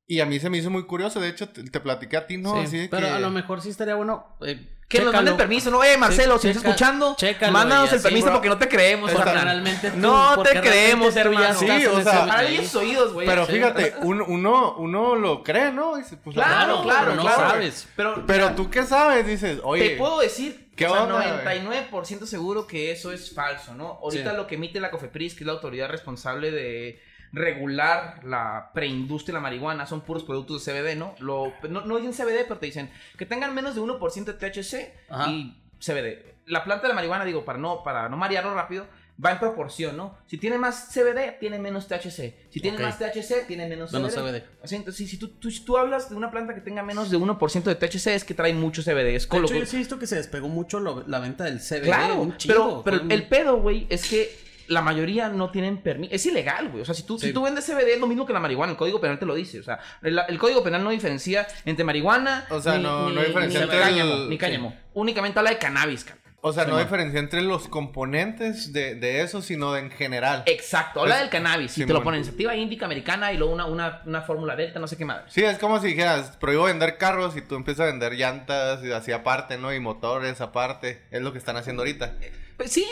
Y 0.07 0.19
a 0.19 0.25
mí 0.25 0.39
se 0.39 0.49
me 0.49 0.57
hizo 0.57 0.69
muy 0.69 0.83
curioso, 0.83 1.19
de 1.21 1.29
hecho, 1.29 1.49
te, 1.49 1.63
te 1.63 1.79
platiqué 1.79 2.17
a 2.17 2.27
ti, 2.27 2.37
¿no? 2.37 2.53
Sí, 2.55 2.59
Así 2.65 2.77
de 2.77 2.89
pero 2.89 3.07
que- 3.07 3.13
a 3.13 3.19
lo 3.19 3.29
mejor 3.31 3.61
sí 3.61 3.69
estaría 3.69 3.95
bueno. 3.95 4.37
eh, 4.45 4.67
Que 4.91 4.99
nos 5.05 5.13
mande 5.13 5.31
el 5.31 5.35
chécalo. 5.35 5.37
permiso, 5.37 5.71
¿no? 5.71 5.83
Eh, 5.83 5.97
Marcelo, 5.97 6.35
Sí, 6.37 6.41
si 6.41 6.47
estás 6.49 6.63
escuchando, 6.65 7.15
chécalo 7.17 7.51
mándanos 7.53 7.93
el 7.93 8.01
permiso 8.01 8.31
porque 8.31 8.49
no 8.49 8.57
te 8.57 8.67
creemos, 8.67 9.11
Porque 9.11 9.31
realmente 9.31 9.91
tú- 9.91 9.97
No 9.97 10.41
te 10.43 10.59
creemos, 10.61 11.15
hermano. 11.15 11.53
Sí, 11.57 11.85
o 11.85 12.01
sea, 12.03 12.25
Para 12.25 12.43
ellos 12.47 12.75
oídos, 12.75 13.13
güey. 13.13 13.27
Pero 13.27 13.45
fíjate, 13.45 13.95
uno, 14.01 14.25
uno, 14.27 14.75
uno 14.77 15.15
lo 15.15 15.43
cree, 15.43 15.71
¿no? 15.71 15.95
Dice, 15.95 16.17
pues, 16.17 16.35
Claro, 16.35 16.77
no, 16.77 16.83
claro, 16.83 16.99
pero 17.11 17.15
no 17.15 17.21
claro. 17.21 17.49
sabes. 17.49 17.87
Pero, 17.95 18.25
Pero 18.27 18.51
tú 18.51 18.69
qué 18.69 18.83
sabes, 18.83 19.25
dices, 19.25 19.59
oye, 19.63 19.89
te 19.89 19.95
puedo 19.97 20.19
decir, 20.19 20.69
¿qué 20.75 20.85
o 20.87 20.91
sea, 20.93 21.03
onda, 21.03 21.15
güey? 21.15 21.29
99% 21.29 22.25
seguro 22.25 22.67
que 22.67 22.91
eso 22.91 23.11
es 23.11 23.33
falso, 23.33 23.73
¿no? 23.75 23.99
Ahorita 24.03 24.31
Sí. 24.31 24.35
lo 24.37 24.47
que 24.47 24.55
emite 24.55 24.79
la 24.79 24.91
COFEPRIS, 24.91 25.35
que 25.35 25.43
es 25.43 25.47
la 25.47 25.53
autoridad 25.53 25.89
responsable 25.89 26.51
de 26.51 27.01
regular 27.33 28.19
la 28.25 28.71
preindustria 28.73 29.33
de 29.33 29.37
la 29.37 29.41
marihuana, 29.41 29.85
son 29.85 30.01
puros 30.01 30.23
productos 30.23 30.65
de 30.65 30.71
CBD, 30.73 30.95
¿no? 30.97 31.15
Lo, 31.19 31.53
no, 31.69 31.81
no 31.81 31.97
dicen 31.97 32.13
CBD, 32.13 32.43
pero 32.47 32.59
te 32.59 32.65
dicen 32.67 32.89
que 33.17 33.25
tengan 33.25 33.53
menos 33.55 33.75
de 33.75 33.81
1% 33.81 34.25
de 34.25 34.33
THC 34.33 34.93
Ajá. 35.09 35.29
y 35.31 35.57
CBD. 35.79 36.25
La 36.47 36.63
planta 36.63 36.83
de 36.83 36.89
la 36.89 36.95
marihuana, 36.95 37.23
digo, 37.25 37.45
para 37.45 37.57
no, 37.59 37.83
para 37.83 38.09
no 38.09 38.17
marearlo 38.17 38.53
rápido, 38.53 38.85
va 39.23 39.31
en 39.31 39.39
proporción, 39.39 39.95
¿no? 39.95 40.17
Si 40.25 40.37
tiene 40.37 40.57
más 40.57 40.89
CBD, 40.91 41.37
tiene 41.39 41.59
menos 41.59 41.87
THC. 41.87 42.33
Si 42.49 42.59
tiene 42.59 42.79
más 42.79 42.97
THC, 42.97 43.45
tiene 43.47 43.67
menos, 43.67 43.93
Menos 43.93 44.13
CBD. 44.13 44.41
CBD. 44.41 44.43
Así, 44.63 44.75
entonces, 44.75 45.09
si, 45.09 45.17
tú, 45.17 45.27
tú- 45.29 45.51
si 45.51 45.63
tú 45.63 45.77
hablas 45.77 46.09
de 46.09 46.15
una 46.15 46.31
planta 46.31 46.55
que 46.55 46.61
tenga 46.61 46.81
menos 46.81 47.11
de 47.11 47.17
1% 47.17 47.63
de 47.63 47.75
THC, 47.75 48.07
es 48.15 48.23
que 48.23 48.33
trae 48.33 48.53
mucho 48.53 48.81
CBD. 48.81 49.15
Es 49.15 49.29
De 49.29 49.37
hecho, 49.37 49.53
yo 49.55 49.65
sí 49.65 49.75
he 49.75 49.79
visto 49.79 49.99
que 49.99 50.07
se 50.07 50.15
despegó 50.15 50.47
mucho 50.47 50.79
lo- 50.79 51.03
la 51.07 51.19
venta 51.19 51.43
del 51.43 51.59
CBD. 51.59 51.83
Claro, 51.83 52.15
un 52.21 52.35
pero, 52.47 52.81
pero 52.83 53.01
el 53.07 53.27
pedo, 53.27 53.57
güey, 53.61 53.85
es 53.89 54.09
que 54.09 54.35
la 54.71 54.81
mayoría 54.81 55.29
no 55.29 55.51
tienen 55.51 55.77
permiso. 55.83 56.13
Es 56.13 56.25
ilegal, 56.25 56.69
güey. 56.69 56.81
O 56.81 56.85
sea, 56.85 56.95
si 56.95 57.03
tú, 57.03 57.19
Sí. 57.19 57.27
si 57.27 57.33
tú 57.33 57.41
vendes 57.43 57.65
CBD 57.65 57.93
es 57.93 57.99
lo 57.99 58.07
mismo 58.07 58.25
que 58.25 58.33
la 58.33 58.39
marihuana. 58.39 58.71
El 58.71 58.77
código 58.77 58.99
penal 59.01 59.19
te 59.19 59.25
lo 59.25 59.35
dice. 59.35 59.59
O 59.59 59.63
sea, 59.63 59.79
el, 60.01 60.19
el 60.27 60.37
código 60.39 60.63
penal 60.63 60.83
no 60.83 60.89
diferencia 60.89 61.47
entre 61.65 61.83
marihuana. 61.83 62.45
O 62.49 62.59
sea, 62.61 62.77
no- 62.77 63.09
no 63.09 63.21
diferencia 63.21 63.59
ni 63.59 63.63
entre 63.65 63.79
cáñamo, 63.79 64.13
el- 64.13 64.29
Ni 64.29 64.37
cáñamo. 64.37 64.75
Únicamente 64.93 65.37
habla 65.39 65.51
de 65.51 65.57
cannabis, 65.57 66.03
cabrón. 66.05 66.21
o 66.43 66.51
sea, 66.53 66.63
Sí, 66.65 66.71
no 66.71 66.79
diferencia 66.79 67.19
entre 67.19 67.41
los 67.43 67.67
componentes 67.67 68.73
de, 68.73 68.95
de 68.95 69.21
eso, 69.21 69.41
sino 69.43 69.77
en 69.77 69.91
general. 69.91 70.41
Exacto, 70.47 71.01
habla 71.01 71.15
Es- 71.15 71.21
del 71.21 71.29
cannabis. 71.29 71.71
Y 71.77 71.81
te 71.81 71.87
Simón. 71.87 71.93
lo 71.99 72.03
ponen 72.03 72.25
sativa 72.25 72.55
índica 72.55 72.85
americana 72.85 73.31
y 73.31 73.37
luego 73.37 73.53
una, 73.53 73.65
una, 73.65 74.01
una 74.05 74.21
fórmula 74.21 74.55
delta, 74.55 74.79
no 74.79 74.87
sé 74.87 74.97
qué 74.97 75.05
madre. 75.05 75.25
Sí, 75.27 75.43
es 75.43 75.59
como 75.59 75.79
si 75.79 75.87
dijeras, 75.87 76.37
prohíbo 76.37 76.63
vender 76.63 76.97
carros 76.97 77.37
y 77.37 77.41
tú 77.41 77.55
empiezas 77.55 77.81
a 77.83 77.85
vender 77.91 78.13
llantas 78.13 78.83
y 78.83 78.91
así 78.91 79.11
aparte, 79.11 79.57
¿no? 79.59 79.71
Y 79.73 79.79
motores 79.79 80.41
aparte. 80.41 81.03
Es 81.11 81.21
lo 81.21 81.31
que 81.31 81.37
están 81.37 81.57
haciendo 81.57 81.83
ahorita. 81.83 82.13
Pues 82.57 82.71
sí, 82.71 82.85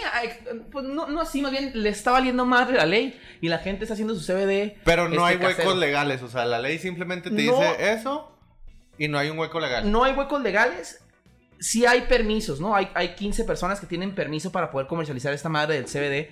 pues 0.72 0.86
no, 0.86 1.08
no 1.08 1.22
así, 1.22 1.42
más 1.42 1.52
bien 1.52 1.72
le 1.76 1.90
está 1.90 2.12
valiendo 2.12 2.46
madre 2.46 2.78
la 2.78 2.86
ley 2.86 3.20
y 3.42 3.50
la 3.50 3.60
gente 3.60 3.84
está 3.84 3.94
haciendo 3.94 4.16
su 4.16 4.26
CBD. 4.26 4.78
Pero 4.84 5.08
no 5.10 5.16
este, 5.16 5.24
hay 5.26 5.36
huecos 5.38 5.56
casero. 5.58 5.76
legales. 5.76 6.24
O 6.24 6.28
sea, 6.30 6.46
la 6.46 6.60
ley 6.60 6.80
simplemente 6.80 7.30
te 7.30 7.44
No. 7.44 7.54
dice 7.60 7.92
eso 7.94 8.36
y 8.98 9.08
no 9.08 9.18
hay 9.20 9.30
un 9.30 9.38
hueco 9.38 9.60
legal. 9.60 9.92
No 9.92 10.04
hay 10.04 10.14
huecos 10.14 10.42
legales. 10.42 11.04
Sí 11.60 11.86
hay 11.86 12.02
permisos, 12.02 12.60
¿no? 12.62 12.76
Hay, 12.76 12.90
hay 12.94 13.16
15 13.16 13.44
personas 13.44 13.80
que 13.80 13.86
tienen 13.86 14.16
permiso 14.16 14.52
para 14.52 14.72
poder 14.72 14.88
comercializar 14.88 15.34
esta 15.34 15.50
madre 15.50 15.76
del 15.76 15.86
CBD. 15.86 16.30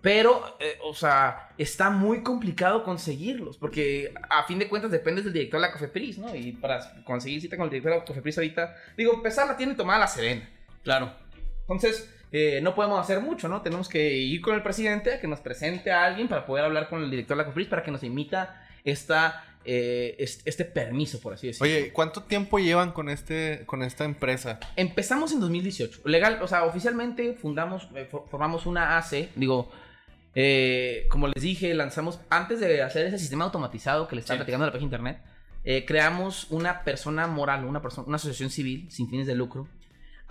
Pero, 0.00 0.56
eh, 0.58 0.78
o 0.82 0.94
sea, 0.94 1.50
está 1.58 1.88
muy 1.90 2.22
complicado 2.24 2.82
conseguirlos. 2.82 3.56
Porque 3.58 4.12
a 4.28 4.42
fin 4.44 4.58
de 4.58 4.68
cuentas 4.68 4.90
dependes 4.90 5.24
del 5.24 5.32
director 5.34 5.60
de 5.60 5.66
la 5.68 5.72
Cofepris, 5.72 6.18
¿no? 6.18 6.34
Y 6.34 6.52
para 6.52 7.04
conseguir 7.04 7.40
cita 7.40 7.56
con 7.56 7.64
el 7.64 7.70
director 7.70 7.92
de 7.92 7.98
la 7.98 8.04
Cofepris 8.04 8.38
ahorita, 8.38 8.74
digo, 8.96 9.12
empezar 9.14 9.46
la 9.46 9.56
tiene 9.56 9.74
tomada 9.74 10.00
la 10.00 10.08
Serena. 10.08 10.48
Claro. 10.82 11.12
Entonces, 11.60 12.10
eh, 12.32 12.60
no 12.62 12.74
podemos 12.74 12.98
hacer 12.98 13.20
mucho, 13.20 13.46
¿no? 13.48 13.60
Tenemos 13.62 13.88
que 13.88 14.14
ir 14.16 14.40
con 14.40 14.54
el 14.54 14.62
presidente 14.62 15.14
a 15.14 15.20
que 15.20 15.28
nos 15.28 15.40
presente 15.40 15.90
a 15.92 16.04
alguien 16.04 16.28
para 16.28 16.46
poder 16.46 16.64
hablar 16.64 16.88
con 16.88 17.02
el 17.02 17.10
director 17.10 17.36
de 17.36 17.42
la 17.42 17.46
Cofepris 17.46 17.68
para 17.68 17.82
que 17.82 17.90
nos 17.90 18.02
emita 18.02 18.66
esta, 18.84 19.44
eh, 19.64 20.16
est- 20.18 20.42
este 20.48 20.64
permiso, 20.64 21.20
por 21.20 21.34
así 21.34 21.48
decirlo. 21.48 21.66
Oye, 21.72 21.92
¿cuánto 21.92 22.22
tiempo 22.24 22.58
llevan 22.58 22.90
con 22.92 23.08
este 23.08 23.62
con 23.66 23.82
esta 23.82 24.04
empresa? 24.04 24.58
Empezamos 24.76 25.32
en 25.32 25.40
2018. 25.40 26.00
Legal, 26.06 26.38
o 26.42 26.48
sea, 26.48 26.64
oficialmente 26.64 27.34
fundamos, 27.34 27.88
eh, 27.94 28.06
for- 28.10 28.24
formamos 28.30 28.66
una 28.66 28.96
AC. 28.98 29.28
Digo, 29.36 29.70
eh, 30.34 31.06
como 31.10 31.28
les 31.28 31.42
dije, 31.42 31.74
lanzamos, 31.74 32.18
antes 32.30 32.58
de 32.60 32.82
hacer 32.82 33.06
ese 33.06 33.18
sistema 33.18 33.44
automatizado 33.44 34.08
que 34.08 34.16
les 34.16 34.22
estaba 34.24 34.36
Sí. 34.36 34.40
platicando 34.40 34.64
en 34.64 34.68
la 34.68 34.72
página 34.72 34.90
de 34.90 34.96
internet, 34.96 35.22
eh, 35.64 35.84
creamos 35.84 36.50
una 36.50 36.82
persona 36.82 37.26
moral, 37.26 37.64
una, 37.64 37.82
persona, 37.82 38.06
una 38.08 38.16
asociación 38.16 38.50
civil 38.50 38.86
sin 38.90 39.08
fines 39.10 39.26
de 39.26 39.34
lucro, 39.34 39.68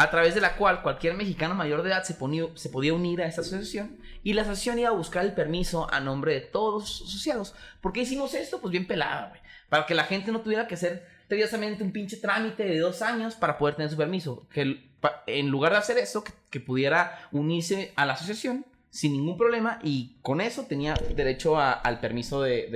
a 0.02 0.10
través 0.10 0.34
de 0.36 0.42
la 0.42 0.56
cual 0.56 0.82
cualquier 0.82 1.14
mexicano 1.16 1.54
mayor 1.56 1.84
de 1.84 1.90
edad 1.90 2.04
se, 2.04 2.14
ponía- 2.16 2.48
se 2.56 2.70
podía 2.70 2.94
unir 2.94 3.22
a 3.22 3.26
esta 3.28 3.42
asociación 3.42 3.98
y 4.24 4.34
la 4.34 4.42
asociación 4.42 4.80
iba 4.80 4.90
a 4.90 4.94
buscar 4.94 5.24
el 5.26 5.34
permiso 5.34 5.88
a 5.92 6.00
nombre 6.00 6.34
de 6.34 6.42
todos 6.42 6.74
los 6.82 7.02
asociados. 7.10 7.54
¿Por 7.82 7.94
qué 7.94 8.02
hicimos 8.02 8.34
esto? 8.34 8.60
Pues 8.60 8.72
bien 8.72 8.88
pelada, 8.88 9.30
güey. 9.30 9.42
Para 9.70 9.86
que 9.86 9.94
la 9.96 10.04
gente 10.06 10.32
no 10.32 10.42
tuviera 10.42 10.68
que 10.68 10.76
hacer 10.76 11.08
tediosamente 11.28 11.84
un 11.84 11.92
pinche 11.92 12.18
trámite 12.18 12.64
de 12.66 12.80
dos 12.80 13.02
años 13.02 13.36
para 13.36 13.58
poder 13.58 13.76
tener 13.76 13.90
su 13.92 13.98
permiso. 13.98 14.48
Que 14.52 14.90
en 15.28 15.48
lugar 15.50 15.72
de 15.72 15.78
hacer 15.78 15.98
eso, 15.98 16.24
que, 16.50 16.60
pudiera 16.60 17.28
unirse 17.32 17.94
a 17.96 18.06
la 18.06 18.14
asociación 18.14 18.66
sin 18.90 19.14
ningún 19.14 19.38
problema 19.38 19.80
y 19.84 20.18
con 20.22 20.42
eso 20.42 20.66
tenía 20.68 20.94
derecho 21.16 21.58
al 21.60 22.00
permiso 22.02 22.42
de- 22.42 22.68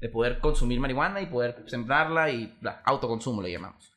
de 0.00 0.08
poder 0.08 0.40
consumir 0.40 0.80
marihuana 0.80 1.20
y 1.20 1.26
poder 1.26 1.62
sembrarla 1.66 2.30
y 2.30 2.56
bla, 2.60 2.82
autoconsumo 2.84 3.40
le 3.42 3.52
llamamos. 3.52 3.91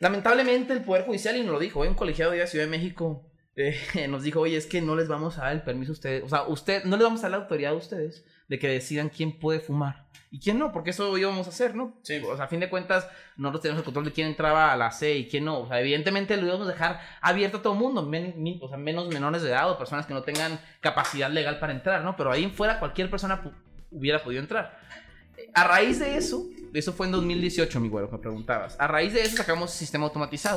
Lamentablemente 0.00 0.72
el 0.72 0.82
Poder 0.82 1.04
Judicial, 1.06 1.36
y 1.36 1.42
nos 1.42 1.52
lo 1.52 1.58
dijo, 1.58 1.84
¿eh? 1.84 1.88
un 1.88 1.94
colegiado 1.94 2.32
de 2.32 2.38
la 2.38 2.46
Ciudad 2.46 2.64
de 2.66 2.70
México 2.70 3.30
eh, 3.56 3.78
nos 4.08 4.22
dijo, 4.22 4.40
oye, 4.40 4.56
es 4.56 4.66
que 4.66 4.80
no 4.82 4.94
les 4.96 5.08
vamos 5.08 5.38
a 5.38 5.42
dar 5.42 5.52
el 5.52 5.62
permiso 5.62 5.92
a 5.92 5.94
ustedes, 5.94 6.22
o 6.24 6.28
sea, 6.28 6.42
usted, 6.42 6.84
no 6.84 6.96
les 6.96 7.04
vamos 7.04 7.20
a 7.20 7.22
dar 7.22 7.30
la 7.32 7.36
autoridad 7.44 7.72
a 7.72 7.76
ustedes 7.76 8.24
de 8.48 8.58
que 8.58 8.68
decidan 8.68 9.08
quién 9.08 9.38
puede 9.38 9.60
fumar 9.60 10.06
y 10.30 10.40
quién 10.40 10.58
no, 10.58 10.72
porque 10.72 10.90
eso 10.90 11.16
íbamos 11.16 11.46
a 11.46 11.50
hacer, 11.50 11.74
¿no? 11.74 11.98
Sí. 12.02 12.20
O 12.28 12.36
sea, 12.36 12.44
a 12.44 12.48
fin 12.48 12.60
de 12.60 12.68
cuentas, 12.68 13.08
nosotros 13.36 13.62
tenemos 13.62 13.78
el 13.80 13.84
control 13.84 14.04
de 14.04 14.12
quién 14.12 14.26
entraba 14.26 14.72
a 14.72 14.76
la 14.76 14.90
C 14.90 15.16
y 15.16 15.28
quién 15.28 15.44
no. 15.44 15.60
O 15.60 15.68
sea, 15.68 15.80
evidentemente 15.80 16.36
lo 16.36 16.46
íbamos 16.46 16.66
a 16.68 16.72
dejar 16.72 17.00
abierto 17.22 17.58
a 17.58 17.62
todo 17.62 17.72
el 17.74 17.78
mundo, 17.78 18.02
men- 18.02 18.34
o 18.60 18.68
sea, 18.68 18.76
menos 18.76 19.08
menores 19.08 19.42
de 19.42 19.50
edad 19.50 19.70
o 19.70 19.78
personas 19.78 20.04
que 20.04 20.12
no 20.14 20.22
tengan 20.22 20.60
capacidad 20.80 21.30
legal 21.30 21.58
para 21.60 21.72
entrar, 21.72 22.02
¿no? 22.04 22.16
Pero 22.16 22.32
ahí 22.32 22.50
fuera 22.50 22.80
cualquier 22.80 23.08
persona 23.08 23.40
hubiera 23.90 24.22
podido 24.22 24.42
entrar. 24.42 24.78
A 25.54 25.64
raíz 25.64 25.98
de 25.98 26.16
eso, 26.16 26.46
eso 26.72 26.92
fue 26.92 27.06
en 27.06 27.12
2018, 27.12 27.80
mi 27.80 27.88
güero, 27.88 28.08
me 28.10 28.18
preguntabas. 28.18 28.76
A 28.78 28.86
raíz 28.86 29.12
de 29.12 29.22
eso 29.22 29.36
sacamos 29.36 29.70
sistema 29.70 30.04
automatizado. 30.04 30.56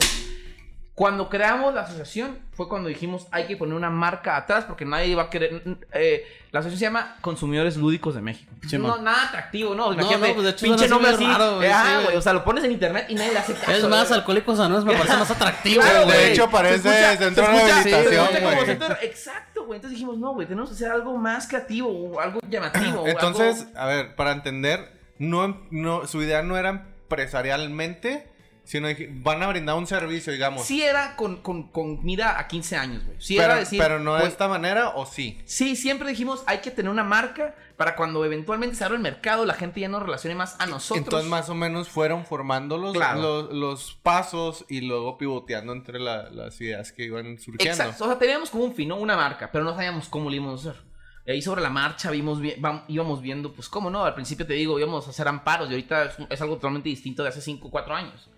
Cuando 0.99 1.29
creamos 1.29 1.73
la 1.73 1.83
asociación 1.83 2.37
fue 2.51 2.67
cuando 2.67 2.89
dijimos 2.89 3.25
hay 3.31 3.45
que 3.47 3.55
poner 3.55 3.73
una 3.73 3.89
marca 3.89 4.35
atrás 4.35 4.65
porque 4.65 4.83
nadie 4.83 5.15
va 5.15 5.23
a 5.23 5.29
querer. 5.29 5.63
eh, 5.93 6.25
la 6.51 6.59
asociación 6.59 6.77
se 6.79 6.85
llama 6.87 7.15
Consumidores 7.21 7.77
Lúdicos 7.77 8.15
de 8.15 8.21
México. 8.21 8.51
Sí, 8.67 8.77
no, 8.77 8.97
nada 8.97 9.27
atractivo, 9.29 9.73
¿no? 9.75 9.85
No, 9.87 9.93
Imagínate, 9.93 10.27
no, 10.27 10.33
pues, 10.33 10.43
de 10.43 10.51
hecho 10.51 10.65
pinche 10.65 10.89
nombre 10.89 11.11
así 11.11 11.25
raro, 11.25 11.63
eh, 11.63 11.71
ah, 11.71 11.85
sí, 11.99 12.03
güey. 12.03 12.17
o 12.17 12.21
sea, 12.21 12.33
lo 12.33 12.43
pones 12.43 12.65
en 12.65 12.73
internet 12.73 13.05
y 13.07 13.15
nadie 13.15 13.31
le 13.31 13.39
hace 13.39 13.53
caso. 13.53 13.71
Es 13.71 13.87
más. 13.87 14.11
Alcohólicos 14.11 14.59
Anónimos 14.59 14.83
me 14.83 14.93
parece 14.97 15.15
más 15.15 15.31
atractivo, 15.31 15.81
Claro, 15.83 16.03
güey. 16.03 16.17
de 16.17 16.31
hecho, 16.33 16.49
parece 16.49 16.75
escucha- 16.75 17.17
centro 17.17 17.43
de 17.45 17.49
rehabilitación, 17.53 18.27
güey. 18.41 18.97
Exacto, 19.03 19.65
güey. 19.67 19.77
Entonces 19.77 19.91
dijimos, 19.91 20.17
no, 20.17 20.33
güey, 20.33 20.47
tenemos 20.47 20.67
que 20.69 20.75
hacer 20.75 20.91
algo 20.91 21.15
más 21.15 21.47
creativo, 21.47 21.87
o 21.87 22.19
algo 22.19 22.41
llamativo. 22.49 23.07
Entonces, 23.07 23.61
algo- 23.67 23.79
a 23.79 23.85
ver, 23.85 24.15
para 24.15 24.33
entender, 24.33 24.91
no, 25.17 25.61
no, 25.71 26.05
su 26.07 26.21
idea 26.21 26.41
no 26.41 26.57
era 26.57 26.69
empresarialmente, 26.71 28.27
sino 28.69 28.87
van 29.23 29.41
a 29.41 29.47
brindar 29.47 29.75
un 29.75 29.87
servicio, 29.87 30.31
digamos. 30.31 30.63
Sí 30.63 30.83
era 30.83 31.15
con, 31.15 31.37
con, 31.37 31.69
con 31.69 32.05
mira 32.05 32.39
a 32.39 32.47
15 32.47 32.75
años, 32.77 33.03
güey. 33.03 33.19
Sí 33.19 33.33
pero, 33.35 33.45
era 33.53 33.55
decir... 33.61 33.79
pero 33.81 33.97
no 33.97 34.13
de 34.13 34.19
güey, 34.19 34.31
esta 34.31 34.47
manera, 34.47 34.89
¿o 34.89 35.07
sí? 35.07 35.41
Sí, 35.45 35.75
siempre 35.75 36.07
dijimos, 36.07 36.43
hay 36.45 36.59
que 36.59 36.69
tener 36.69 36.91
una 36.91 37.03
marca 37.03 37.55
para 37.77 37.95
cuando 37.95 38.23
eventualmente 38.23 38.75
se 38.75 38.83
abra 38.83 38.95
el 38.95 39.01
mercado, 39.01 39.43
la 39.43 39.55
gente 39.55 39.79
ya 39.79 39.87
nos 39.89 40.03
relacione 40.03 40.35
más 40.35 40.55
a 40.59 40.67
nosotros. 40.67 41.03
Entonces, 41.03 41.27
más 41.27 41.49
o 41.49 41.55
menos 41.55 41.89
fueron 41.89 42.27
formando 42.27 42.77
los, 42.77 42.93
Claro. 42.93 43.19
los, 43.21 43.53
los 43.53 43.93
pasos 44.03 44.65
y 44.69 44.81
luego 44.81 45.17
pivoteando 45.17 45.73
entre 45.73 45.97
la- 45.99 46.29
las 46.29 46.61
ideas 46.61 46.91
que 46.91 47.05
iban 47.05 47.39
surgiendo. 47.39 47.63
Exacto. 47.83 48.03
O 48.03 48.07
sea, 48.07 48.19
teníamos 48.19 48.51
como 48.51 48.65
un 48.65 48.75
fin, 48.75 48.89
¿no? 48.89 48.97
Una 48.97 49.15
marca, 49.15 49.49
pero 49.51 49.63
no 49.63 49.73
sabíamos 49.73 50.09
cómo 50.09 50.29
lo 50.29 50.35
íbamos 50.35 50.63
a 50.67 50.69
hacer. 50.69 50.83
Y 51.25 51.31
ahí 51.31 51.41
sobre 51.41 51.61
la 51.61 51.71
marcha 51.71 52.11
vimos 52.11 52.39
íbamos 52.87 53.21
viendo, 53.23 53.51
pues, 53.51 53.67
cómo 53.67 53.89
no. 53.89 54.05
Al 54.05 54.13
principio 54.13 54.45
te 54.45 54.53
digo, 54.53 54.77
íbamos 54.77 55.07
a 55.07 55.09
hacer 55.09 55.27
amparos 55.27 55.69
y 55.69 55.71
ahorita 55.71 56.03
es, 56.03 56.13
es 56.29 56.41
algo 56.41 56.55
totalmente 56.57 56.89
distinto 56.89 57.23
de 57.23 57.29
hace 57.29 57.41
5 57.41 57.67
o 57.67 57.71
4 57.71 57.95
años. 57.95 58.29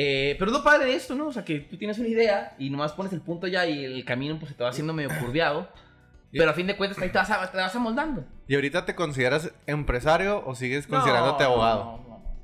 Eh, 0.00 0.36
pero 0.38 0.52
lo 0.52 0.62
padre 0.62 0.84
de 0.86 0.94
esto, 0.94 1.14
¿no? 1.16 1.26
O 1.26 1.32
sea, 1.32 1.44
que 1.44 1.58
tú 1.58 1.76
tienes 1.76 1.98
una 1.98 2.06
idea 2.08 2.54
y 2.56 2.70
nomás 2.70 2.92
pones 2.92 3.12
el 3.12 3.20
punto 3.20 3.46
ya 3.48 3.66
y 3.66 3.84
el 3.84 4.04
camino 4.04 4.38
pues 4.38 4.50
se 4.50 4.56
te 4.56 4.62
va 4.62 4.70
haciendo 4.70 4.92
medio 4.92 5.10
curviado. 5.18 5.68
Pero 6.30 6.50
a 6.50 6.52
fin 6.52 6.66
de 6.66 6.76
cuentas 6.76 6.98
ahí 7.02 7.08
te 7.08 7.16
vas, 7.18 7.30
a- 7.30 7.50
te 7.50 7.56
vas 7.56 7.74
amoldando. 7.74 8.22
¿Y 8.46 8.54
ahorita 8.54 8.84
te 8.84 8.94
consideras 8.94 9.50
empresario 9.66 10.44
o 10.46 10.54
sigues 10.54 10.86
considerándote 10.86 11.42
No, 11.42 11.50
abogado? 11.50 11.84
no, 11.84 11.96
no, 11.96 12.18
no. 12.18 12.36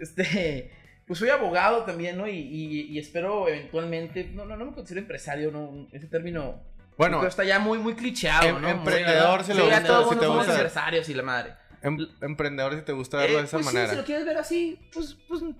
Este, 0.00 0.72
pues 1.06 1.18
soy 1.18 1.28
abogado 1.28 1.82
también, 1.84 2.16
¿no? 2.16 2.26
Y, 2.26 2.32
y- 2.38 2.80
y 2.90 2.98
espero 2.98 3.46
eventualmente, 3.46 4.24
no, 4.32 4.46
no, 4.46 4.56
no 4.56 4.64
me 4.64 4.72
considero 4.72 5.02
empresario, 5.02 5.50
no, 5.52 5.86
ese 5.92 6.06
término 6.06 6.62
Bueno, 6.96 7.24
está 7.26 7.44
ya 7.44 7.58
muy, 7.58 7.78
muy 7.78 7.94
clicheado, 7.94 8.48
em- 8.48 8.62
¿no? 8.62 8.68
emprendedor, 8.70 9.40
Muy- 9.40 9.46
sí, 9.46 9.52
lo 9.52 9.68
ya 9.68 9.80
gusta- 9.80 9.86
todo 9.86 9.98
el 9.98 10.04
si 10.04 10.08
mundo 10.08 10.20
te 10.20 10.26
somos 10.26 10.38
gusta. 10.38 10.54
empresarios 10.54 11.08
y 11.10 11.14
la 11.14 11.22
madre. 11.22 11.52
em- 11.82 12.08
emprendedor 12.22 12.74
si 12.74 12.82
te 12.82 12.92
gusta 12.92 13.18
verlo 13.18 13.36
Eh, 13.36 13.40
de 13.42 13.44
esa 13.46 13.58
pues 13.58 13.66
sí, 13.68 13.74
manera. 13.74 13.90
si 13.92 13.96
lo 13.98 14.04
quieres 14.04 14.24
ver 14.24 14.38
así, 14.38 14.78
pues, 14.94 15.14
pues 15.28 15.42
eh, 15.42 15.54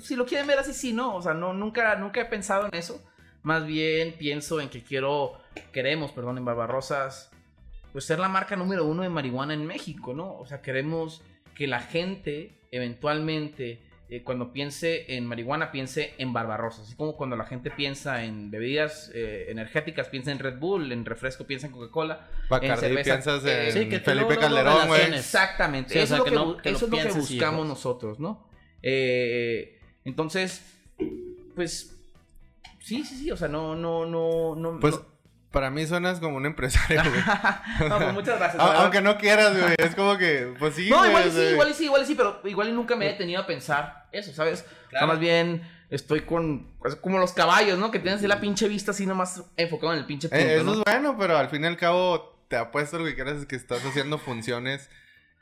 si 0.00 0.16
lo 0.16 0.26
quieren 0.26 0.46
ver 0.46 0.58
así, 0.58 0.72
sí, 0.74 0.92
no. 0.92 1.16
O 1.16 1.22
sea, 1.22 1.34
no, 1.34 1.52
nunca, 1.52 1.94
nunca 1.96 2.20
he 2.20 2.24
pensado 2.26 2.66
en 2.66 2.74
eso. 2.74 3.02
Más 3.42 3.64
bien 3.66 4.14
pienso 4.18 4.60
en 4.60 4.68
que 4.68 4.82
quiero, 4.82 5.34
queremos, 5.72 6.10
perdón, 6.12 6.38
en 6.38 6.44
Barbarosas, 6.44 7.30
pues 7.92 8.04
ser 8.04 8.18
la 8.18 8.28
marca 8.28 8.56
número 8.56 8.84
uno 8.84 9.02
de 9.02 9.08
marihuana 9.08 9.54
en 9.54 9.64
México, 9.66 10.12
¿no? 10.14 10.36
O 10.38 10.46
sea, 10.46 10.60
queremos 10.60 11.22
que 11.54 11.66
la 11.66 11.80
gente 11.80 12.58
eventualmente, 12.70 13.80
eh, 14.10 14.22
cuando 14.22 14.52
piense 14.52 15.16
en 15.16 15.24
marihuana, 15.26 15.70
piense 15.70 16.14
en 16.18 16.32
Barbarosas. 16.32 16.86
Así 16.86 16.96
como 16.96 17.16
cuando 17.16 17.36
la 17.36 17.44
gente 17.44 17.70
piensa 17.70 18.24
en 18.24 18.50
bebidas 18.50 19.10
eh, 19.14 19.46
energéticas, 19.50 20.08
piensa 20.08 20.32
en 20.32 20.38
Red 20.38 20.58
Bull, 20.58 20.90
en 20.92 21.04
refresco, 21.04 21.44
piensa 21.46 21.66
en 21.68 21.72
Coca-Cola. 21.72 22.26
Bacardi, 22.50 22.72
en 22.74 22.78
cerveza, 22.80 23.10
piensas 23.12 23.44
eh, 23.44 23.66
en 23.68 23.72
sí, 23.72 23.88
que 23.88 23.98
tú 24.00 24.04
Felipe 24.10 24.36
Calderón, 24.36 24.88
güey. 24.88 25.14
Exactamente. 25.14 25.92
Sí, 25.94 25.98
o 25.98 26.02
eso 26.02 26.08
sea, 26.08 26.16
es 26.16 26.18
lo 26.18 26.24
que 26.24 26.30
que, 26.30 26.36
no- 26.36 26.56
bu- 26.56 26.60
que 26.62 26.70
lo 26.70 26.76
eso 26.76 26.84
es 26.86 26.90
lo 26.90 26.96
que 26.96 27.02
pienses 27.04 27.30
y- 27.30 27.34
buscamos 27.34 27.66
nosotros, 27.66 28.18
¿no? 28.18 28.48
Eh, 28.82 29.77
entonces, 30.04 30.62
pues, 31.54 31.94
sí, 32.80 33.04
sí, 33.04 33.16
sí, 33.16 33.30
o 33.30 33.36
sea, 33.36 33.48
no, 33.48 33.74
no, 33.76 34.06
no, 34.06 34.54
no. 34.54 34.78
Pues 34.80 34.94
no- 34.96 35.18
para 35.50 35.70
mí 35.70 35.86
suenas 35.86 36.20
como 36.20 36.36
un 36.36 36.44
empresario, 36.46 37.02
güey. 37.10 37.22
no, 37.88 37.96
pues 37.98 38.12
muchas 38.12 38.38
gracias. 38.38 38.62
A-. 38.62 38.82
Aunque 38.82 39.00
no 39.00 39.16
quieras, 39.16 39.58
güey. 39.58 39.74
Es 39.78 39.94
como 39.94 40.18
que, 40.18 40.54
pues 40.58 40.74
sí, 40.74 40.90
No, 40.90 41.06
igual 41.06 41.28
y 41.28 41.30
sí, 41.30 41.40
igual 41.40 41.70
y 41.70 41.74
sí, 41.74 41.84
igual 41.84 42.02
y 42.02 42.06
sí, 42.06 42.14
pero 42.14 42.40
igual 42.44 42.68
y 42.68 42.72
nunca 42.72 42.96
me 42.96 43.06
he 43.06 43.12
detenido 43.12 43.40
a 43.40 43.46
pensar 43.46 44.08
eso, 44.12 44.32
¿sabes? 44.34 44.64
O 44.88 44.90
sea, 44.90 45.06
más 45.06 45.18
bien 45.18 45.62
estoy 45.90 46.20
con, 46.20 46.74
pues, 46.80 46.96
como 46.96 47.18
los 47.18 47.32
caballos, 47.32 47.78
¿no? 47.78 47.90
Que 47.90 47.98
tienes 47.98 48.22
la 48.22 48.40
pinche 48.40 48.68
vista 48.68 48.90
así 48.90 49.06
nomás 49.06 49.42
enfocado 49.56 49.94
en 49.94 50.00
el 50.00 50.04
pinche 50.06 50.28
punto, 50.28 50.44
eh, 50.44 50.56
Eso 50.56 50.64
¿no? 50.64 50.72
es 50.74 50.78
bueno, 50.84 51.16
pero 51.18 51.38
al 51.38 51.48
fin 51.48 51.64
y 51.64 51.66
al 51.66 51.78
cabo 51.78 52.44
te 52.48 52.56
apuesto 52.56 52.98
lo 52.98 53.06
que 53.06 53.14
quieras 53.14 53.38
es 53.38 53.46
que 53.46 53.56
estás 53.56 53.84
haciendo 53.86 54.18
funciones 54.18 54.90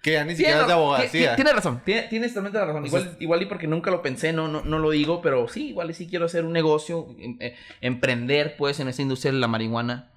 que 0.07 0.13
ya 0.13 0.25
ni 0.25 0.37
siquiera 0.37 0.61
es 0.61 0.67
de 0.69 0.73
abogacía. 0.73 1.31
ti- 1.31 1.37
Tienes 1.37 1.55
razón, 1.55 1.83
tiene- 1.85 2.03
tienes 2.05 2.31
totalmente 2.33 2.59
la 2.59 2.65
razón. 2.67 2.87
Igual, 2.87 3.17
igual 3.19 3.43
y 3.43 3.47
porque 3.47 3.67
nunca 3.67 3.91
lo 3.91 4.03
pensé, 4.03 4.33
no, 4.33 4.47
no, 4.47 4.63
no 4.63 4.79
lo 4.79 4.91
digo, 4.91 5.21
pero 5.21 5.49
sí, 5.49 5.71
igual 5.71 5.91
y 5.91 5.95
sí 5.95 6.07
quiero 6.09 6.27
hacer 6.27 6.45
un 6.45 6.53
negocio, 6.53 7.09
em- 7.19 7.37
eh, 7.41 7.57
emprender 7.81 8.57
pues 8.57 8.79
en 8.81 8.87
esta 8.89 9.03
industria 9.03 9.33
de 9.33 9.39
la 9.39 9.49
marihuana 9.49 10.13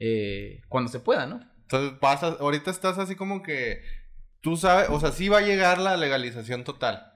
eh, 0.00 0.60
cuando 0.68 0.90
se 0.90 1.00
pueda, 1.00 1.26
¿no? 1.26 1.40
Entonces 1.62 1.98
vas 2.00 2.22
a- 2.22 2.36
ahorita 2.40 2.70
estás 2.70 2.98
así 2.98 3.14
como 3.14 3.42
que 3.42 3.80
tú 4.40 4.56
sabes, 4.56 4.88
o 4.90 4.98
sea, 5.00 5.12
sí 5.12 5.28
va 5.28 5.38
a 5.38 5.42
llegar 5.42 5.78
la 5.78 5.96
legalización 5.96 6.64
total. 6.64 7.12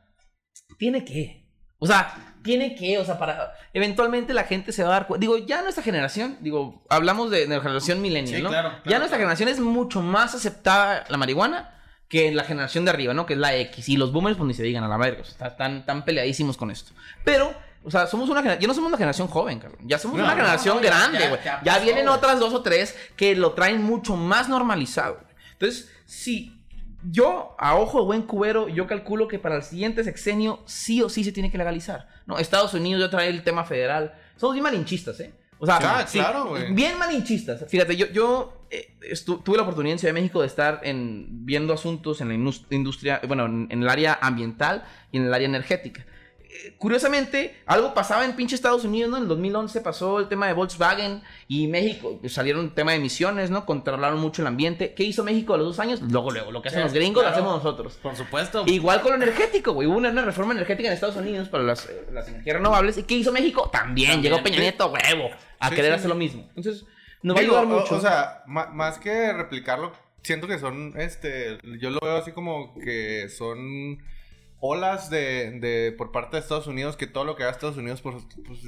Tiene 0.78 1.04
que. 1.04 1.42
O 1.78 1.86
sea, 1.86 2.36
tiene 2.44 2.74
que, 2.76 2.98
o 2.98 3.04
sea, 3.04 3.18
para. 3.18 3.52
Eventualmente 3.72 4.32
la 4.34 4.44
gente 4.44 4.70
se 4.70 4.82
va 4.84 4.90
a 4.90 4.92
dar 4.92 5.06
cuenta. 5.08 5.20
Digo, 5.20 5.36
ya 5.38 5.62
nuestra 5.62 5.82
generación, 5.82 6.38
digo, 6.40 6.84
hablamos 6.88 7.30
de, 7.30 7.46
de 7.46 7.56
la 7.56 7.60
generación 7.60 8.00
millennial, 8.00 8.36
Sí, 8.36 8.42
¿no? 8.42 8.50
claro, 8.50 8.68
ya 8.84 8.98
nuestra 8.98 9.18
claro. 9.18 9.18
generación 9.18 9.48
es 9.48 9.58
mucho 9.58 10.00
más 10.00 10.34
aceptada 10.34 11.04
la 11.08 11.16
marihuana 11.16 11.81
que 12.12 12.30
la 12.30 12.44
generación 12.44 12.84
de 12.84 12.90
arriba, 12.92 13.14
¿no? 13.14 13.24
Que 13.26 13.32
es 13.32 13.38
la 13.38 13.56
X. 13.56 13.88
Y 13.88 13.96
los 13.96 14.12
boomers, 14.12 14.36
pues 14.36 14.46
ni 14.46 14.52
se 14.54 14.62
digan 14.62 14.84
a 14.84 14.88
la 14.88 14.98
verga. 14.98 15.22
O 15.22 15.24
sea, 15.24 15.48
están 15.48 15.84
tan 15.86 16.04
peleadísimos 16.04 16.56
con 16.58 16.70
esto. 16.70 16.92
Pero. 17.24 17.52
O 17.84 17.90
sea, 17.90 18.06
somos 18.06 18.28
una 18.28 18.40
generación. 18.42 18.60
Ya 18.62 18.68
no 18.68 18.74
somos 18.74 18.88
una 18.88 18.96
generación 18.98 19.26
joven, 19.26 19.58
cabrón. 19.58 19.80
Ya 19.84 19.98
somos 19.98 20.16
No, 20.18 20.22
una 20.24 20.34
generación 20.36 20.76
no, 20.76 20.82
ya- 20.82 20.88
grande, 20.90 21.28
güey. 21.30 21.40
ya 21.64 21.78
vienen 21.80 22.06
otras 22.08 22.38
dos 22.38 22.52
o 22.54 22.62
tres 22.62 22.94
que 23.16 23.34
lo 23.34 23.54
traen 23.54 23.82
mucho 23.82 24.14
más 24.14 24.48
normalizado. 24.48 25.18
Entonces, 25.54 25.90
si 26.06 26.62
yo, 27.10 27.56
a 27.58 27.74
ojo 27.74 27.98
de 28.00 28.04
buen 28.06 28.22
cubero, 28.22 28.68
yo 28.68 28.86
calculo 28.86 29.26
que 29.26 29.40
para 29.40 29.56
el 29.56 29.62
siguiente 29.64 30.04
sexenio 30.04 30.62
sí 30.66 31.02
o 31.02 31.08
sí 31.08 31.24
se 31.24 31.32
tiene 31.32 31.50
que 31.50 31.58
legalizar. 31.58 32.06
No, 32.26 32.38
Estados 32.38 32.72
Unidos 32.74 33.02
ya 33.02 33.10
trae 33.10 33.28
el 33.30 33.42
tema 33.42 33.64
federal. 33.64 34.14
Somos 34.36 34.54
bien 34.54 34.62
malinchistas, 34.62 35.18
¿eh? 35.18 35.34
O 35.58 35.66
sea, 35.66 35.78
Ah, 35.80 36.06
sí, 36.06 36.18
claro, 36.20 36.46
güey. 36.50 36.72
bien 36.72 36.96
malinchistas. 36.98 37.64
Fíjate, 37.68 37.96
yo, 37.96 38.06
yo 38.12 38.61
tuve 39.44 39.56
la 39.56 39.62
oportunidad 39.62 39.92
en 39.94 39.98
Ciudad 39.98 40.14
de 40.14 40.20
México 40.20 40.40
de 40.40 40.46
estar 40.46 40.80
en, 40.84 41.44
viendo 41.44 41.72
asuntos 41.72 42.20
en 42.20 42.28
la 42.28 42.34
indus- 42.34 42.64
industria, 42.70 43.20
bueno, 43.26 43.46
en, 43.46 43.68
en 43.70 43.82
el 43.82 43.88
área 43.88 44.18
ambiental 44.20 44.84
y 45.10 45.18
en 45.18 45.26
el 45.26 45.34
área 45.34 45.46
energética. 45.46 46.06
Eh, 46.54 46.74
Curiosamente, 46.78 47.56
algo 47.66 47.94
pasaba 47.94 48.24
en 48.26 48.36
pinche 48.36 48.54
Estados 48.54 48.84
Unidos, 48.84 49.10
¿no? 49.10 49.16
En 49.16 49.22
el 49.22 49.28
2011 49.28 49.80
pasó 49.80 50.18
el 50.20 50.28
tema 50.28 50.46
de 50.46 50.52
Volkswagen 50.52 51.22
y 51.48 51.66
México, 51.66 52.18
pues, 52.20 52.32
salieron 52.34 52.66
el 52.66 52.74
tema 52.74 52.90
de 52.92 52.98
emisiones, 52.98 53.50
¿no? 53.50 53.64
Controlaron 53.64 54.20
mucho 54.20 54.42
el 54.42 54.48
ambiente. 54.48 54.92
¿Qué 54.94 55.02
hizo 55.02 55.24
México 55.24 55.54
a 55.54 55.56
los 55.56 55.66
dos 55.66 55.78
años? 55.78 56.00
Luego, 56.02 56.30
luego, 56.30 56.52
lo 56.52 56.60
que 56.60 56.68
hacen 56.68 56.80
Sí, 56.80 56.84
los 56.84 56.92
gringos 56.92 57.22
claro. 57.22 57.36
lo 57.36 57.42
hacemos 57.42 57.64
nosotros. 57.64 57.94
Por 58.02 58.16
supuesto. 58.16 58.64
Igual 58.66 59.00
con 59.00 59.12
lo 59.12 59.16
energético, 59.16 59.72
güey. 59.72 59.88
Hubo 59.88 59.96
una, 59.96 60.10
una 60.10 60.24
reforma 60.26 60.52
energética 60.52 60.88
en 60.88 60.94
Estados 60.94 61.16
Unidos 61.16 61.48
para 61.48 61.64
las, 61.64 61.86
eh, 61.88 62.06
las 62.12 62.28
energías 62.28 62.56
renovables. 62.56 62.98
¿Y 62.98 63.04
qué 63.04 63.14
hizo 63.14 63.32
México? 63.32 63.70
También, 63.72 64.10
También, 64.12 64.32
llegó 64.32 64.42
Peña. 64.44 64.58
Nieto, 64.60 64.86
huevo, 64.92 65.30
a 65.58 65.68
Sí, 65.70 65.74
querer 65.74 65.92
sí. 65.92 65.96
hacer 65.96 66.08
lo 66.10 66.16
mismo. 66.16 66.48
Entonces, 66.54 66.84
nos 67.22 67.36
va 67.36 67.40
a 67.40 67.42
Digo, 67.42 67.56
ayudar 67.58 67.74
o- 67.76 67.80
mucho. 67.80 67.96
O, 67.96 68.00
sea, 68.00 68.42
más 68.46 68.98
que 68.98 69.32
replicarlo, 69.32 69.92
siento 70.22 70.46
que 70.46 70.58
son, 70.58 70.94
este, 70.96 71.58
yo 71.80 71.90
lo 71.90 72.00
veo 72.00 72.16
así 72.16 72.32
como 72.32 72.74
que 72.78 73.28
son 73.28 74.02
olas 74.60 75.10
de, 75.10 75.58
de 75.58 75.92
por 75.92 76.12
parte 76.12 76.36
de 76.36 76.40
Estados 76.40 76.66
Unidos 76.66 76.96
que 76.96 77.06
todo 77.06 77.24
lo 77.24 77.34
que 77.36 77.42
haga 77.42 77.52
Estados 77.52 77.76
Unidos 77.76 78.00
pues, 78.00 78.16
pues, 78.46 78.60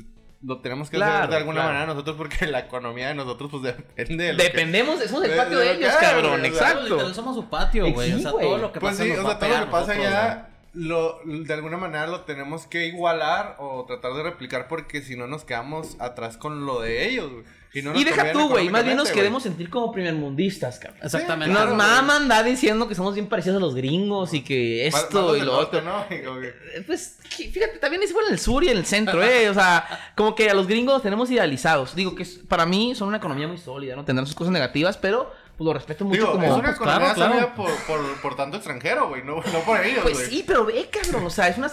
lo 0.43 0.61
tenemos 0.61 0.91
que 0.91 0.97
Claro, 0.97 1.19
hacer 1.19 1.31
de 1.31 1.37
alguna 1.37 1.55
claro. 1.61 1.69
manera 1.73 1.87
nosotros 1.87 2.17
porque 2.17 2.47
la 2.47 2.59
economía 2.61 3.09
de 3.09 3.15
nosotros 3.15 3.51
pues 3.51 3.63
depende 3.63 4.25
de 4.25 4.33
lo 4.33 4.39
que- 4.39 4.45
Dependemos, 4.45 5.01
somos 5.05 5.25
el 5.25 5.37
patio 5.37 5.59
de 5.59 5.65
de 5.67 5.73
lo 5.75 5.79
que 5.79 5.85
ellos, 5.87 5.97
cabrón, 6.01 6.41
güey, 6.41 6.51
o 6.51 6.55
sea, 6.55 6.69
exacto. 6.69 6.89
Literal, 6.95 7.15
somos 7.15 7.37
su 7.37 7.49
patio, 7.49 7.93
güey. 7.93 8.09
Sí, 8.11 8.15
o 8.17 8.19
sea, 8.19 8.31
güey. 8.33 8.45
todo 8.47 8.59
lo 8.59 8.73
que 8.73 8.81
Pues 8.81 8.93
pasa 8.93 9.05
sí, 9.05 9.11
nos 9.11 9.19
o 9.21 9.29
sea, 9.29 9.39
todo 9.39 9.49
lo 9.59 9.65
que 9.67 9.71
pasa 9.71 9.93
allá, 9.93 10.49
lo, 10.75 11.21
de 11.25 11.55
alguna 11.55 11.77
manera 11.77 12.07
lo 12.09 12.23
tenemos 12.23 12.67
que 12.67 12.87
igualar 12.87 13.55
o 13.61 13.85
tratar 13.87 14.13
de 14.15 14.25
replicar 14.25 14.67
porque 14.67 15.01
si 15.01 15.15
no 15.17 15.29
nos 15.29 15.45
quedamos 15.45 15.97
atrás 16.01 16.37
con 16.37 16.67
lo 16.67 16.81
de 16.81 17.07
ellos, 17.09 17.31
güey. 17.31 17.45
Y, 17.75 17.83
no 17.83 17.93
nos 17.93 18.01
Y 18.01 18.05
deja 18.05 18.33
tú, 18.33 18.49
güey, 18.49 18.69
más 18.71 18.85
bien 18.85 18.97
nos 18.97 19.11
queremos 19.11 19.43
sentir 19.43 19.69
como 19.69 19.91
primermundistas, 19.93 20.79
cabrón. 20.79 21.01
Exactamente. 21.03 21.53
Claro, 21.53 21.71
Nos 21.71 21.77
güey. 21.77 21.89
mama 21.89 22.17
andar 22.17 22.45
diciendo 22.45 22.87
que 22.89 22.95
somos 22.95 23.15
bien 23.15 23.27
parecidos 23.29 23.57
a 23.57 23.61
los 23.61 23.75
gringos 23.75 24.33
y 24.33 24.43
que 24.43 24.87
esto 24.87 25.29
más 25.33 25.37
y 25.37 25.41
lo 25.41 25.53
norte, 25.53 25.79
otro. 25.79 25.91
¿no? 25.91 26.05
Eh, 26.11 26.83
Pues, 26.87 27.19
fíjate, 27.29 27.79
también 27.79 28.03
es 28.03 28.11
igual 28.11 28.27
en 28.29 28.33
el 28.35 28.39
sur 28.39 28.63
y 28.65 28.69
en 28.69 28.77
el 28.79 28.87
centro, 28.87 29.23
¿eh? 29.23 29.49
O 29.51 29.55
sea, 29.55 30.13
como 30.17 30.35
que 30.35 30.49
a 30.49 30.55
los 30.55 30.67
gringos 30.67 30.95
los 30.95 31.03
tenemos 31.03 31.31
idealizados. 31.31 31.95
Digo 31.95 32.15
que 32.15 32.25
para 32.49 32.65
mí 32.67 32.95
son 32.95 33.09
una 33.09 33.17
economía 33.17 33.49
muy 33.49 33.59
sólida, 33.59 33.97
¿no? 33.97 34.05
Tendrán 34.05 34.27
sus 34.27 34.37
cosas 34.37 34.53
negativas, 34.53 34.97
pero 34.97 35.33
pues 35.57 35.65
lo 35.67 35.73
respeto 35.73 36.05
mucho 36.05 36.21
Digo, 36.21 36.33
como... 36.33 36.45
es 36.45 36.51
una 36.53 36.63
pues, 36.63 36.77
economía 36.77 36.99
claro, 36.99 37.15
claro. 37.15 37.33
sólida 37.33 37.55
por, 37.55 37.71
por, 37.87 38.21
por 38.21 38.37
tanto 38.37 38.57
extranjero, 38.57 39.09
güey, 39.09 39.23
no, 39.23 39.37
no 39.37 39.59
por 39.65 39.81
ellos, 39.85 40.03
güey. 40.03 40.15
Pues 40.15 40.29
sí, 40.29 40.45
pero 40.47 40.65
ve, 40.65 40.89
cabrón, 40.91 41.27
o 41.27 41.31
sea, 41.31 41.49
es 41.49 41.57
una, 41.59 41.71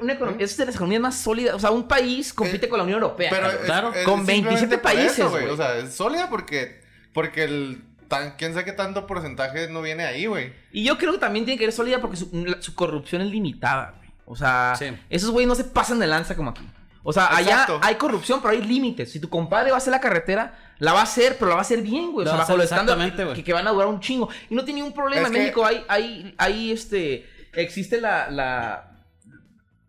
una 0.00 0.12
economía, 0.12 0.44
es 0.44 0.56
de 0.56 0.66
las 0.66 0.74
economías 0.74 1.00
más 1.02 1.18
sólidas. 1.18 1.54
O 1.54 1.58
sea, 1.58 1.70
un 1.70 1.88
país 1.88 2.32
compite 2.34 2.66
Eh, 2.66 2.68
con 2.68 2.78
la 2.78 2.84
Unión 2.84 3.00
Europea. 3.02 3.30
Pero 3.30 3.50
es- 3.50 3.56
claro, 3.64 3.92
es 3.94 4.04
con 4.04 4.26
27 4.26 4.58
simplemente 4.60 4.78
por 4.78 4.82
países, 4.82 5.30
güey. 5.30 5.46
O 5.46 5.56
sea, 5.56 5.76
es 5.78 5.94
sólida 5.94 6.28
porque, 6.28 6.82
porque 7.14 7.44
el, 7.44 7.82
tan, 8.08 8.36
quién 8.36 8.52
sabe 8.52 8.64
qué 8.66 8.72
tanto 8.72 9.06
porcentaje 9.06 9.68
no 9.68 9.80
viene 9.82 10.04
ahí, 10.04 10.26
güey. 10.26 10.52
Y 10.72 10.84
yo 10.84 10.98
creo 10.98 11.12
que 11.12 11.18
también 11.18 11.44
tiene 11.44 11.58
que 11.58 11.64
ser 11.64 11.72
sólida 11.72 12.00
porque 12.00 12.16
su, 12.18 12.28
la- 12.46 12.60
su 12.60 12.74
corrupción 12.74 13.22
es 13.22 13.28
limitada, 13.30 13.94
güey. 13.96 14.10
O 14.26 14.36
sea, 14.36 14.74
Sí. 14.78 14.86
esos 15.10 15.30
güeyes 15.30 15.48
no 15.48 15.54
se 15.54 15.64
pasan 15.64 15.98
de 15.98 16.06
lanza 16.06 16.36
como 16.36 16.50
aquí. 16.50 16.68
O 17.02 17.12
sea, 17.12 17.24
Exacto. 17.40 17.76
allá 17.76 17.86
hay 17.88 17.96
corrupción, 17.96 18.40
pero 18.40 18.52
hay 18.52 18.62
límites. 18.62 19.10
Si 19.10 19.18
tu 19.18 19.28
compadre 19.28 19.70
va 19.70 19.76
a 19.76 19.78
hacer 19.78 19.90
la 19.90 20.00
carretera, 20.00 20.61
la 20.78 20.92
va 20.92 21.00
a 21.00 21.04
hacer, 21.04 21.36
pero 21.38 21.50
la 21.50 21.54
va 21.56 21.60
a 21.60 21.62
hacer 21.62 21.82
bien, 21.82 22.12
güey. 22.12 22.26
O 22.26 22.30
sea, 22.30 22.38
bajo 22.38 22.56
los 22.56 22.64
estándares 22.64 22.90
exactamente, 23.04 23.24
güey. 23.24 23.36
que, 23.36 23.44
que 23.44 23.52
van 23.52 23.66
a 23.66 23.70
durar 23.70 23.88
un 23.88 24.00
chingo. 24.00 24.28
Y 24.50 24.54
no 24.54 24.64
tiene 24.64 24.80
ningún 24.80 24.94
problema. 24.94 25.22
Es 25.22 25.28
en 25.28 25.32
que- 25.34 25.38
México 25.40 25.64
hay, 25.64 25.84
hay, 25.88 26.34
hay, 26.38 26.70
este, 26.72 27.26
existe 27.54 28.00
la, 28.00 28.30
la... 28.30 28.88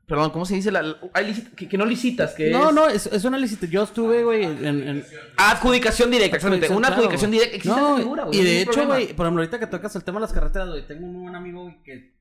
Perdón, 0.05 0.31
¿cómo 0.31 0.45
se 0.45 0.55
dice? 0.55 0.69
La, 0.71 0.81
la- 0.81 0.97
hay 1.13 1.33
licit- 1.33 1.55
que, 1.55 1.67
que 1.69 1.77
no 1.77 1.85
licitas, 1.85 2.33
que 2.33 2.51
No, 2.51 2.69
es... 2.69 2.75
no, 2.75 2.87
es, 2.89 3.05
es 3.07 3.23
una 3.23 3.37
licitación. 3.37 3.71
Yo 3.71 3.83
estuve, 3.83 4.23
güey, 4.23 4.43
en, 4.43 4.65
en- 4.65 5.05
Adjudicación 5.37 6.11
directa, 6.11 6.35
exactamente. 6.35 6.67
Una 6.69 6.87
Claro, 6.89 6.93
adjudicación 7.03 7.31
güey. 7.31 7.39
directa. 7.39 7.57
Existe 7.57 7.79
No, 7.81 7.97
figura, 7.97 8.23
güey. 8.25 8.37
Y 8.39 8.43
de 8.43 8.61
hecho, 8.61 8.85
güey, 8.85 9.13
por 9.13 9.25
ejemplo, 9.25 9.41
ahorita 9.41 9.59
que 9.59 9.67
tocas 9.67 9.95
el 9.95 10.03
tema 10.03 10.19
de 10.19 10.21
las 10.21 10.33
carreteras, 10.33 10.69
güey, 10.69 10.85
tengo 10.85 11.05
un 11.07 11.23
buen 11.23 11.35
amigo, 11.35 11.61
güey, 11.63 11.81
que 11.83 12.13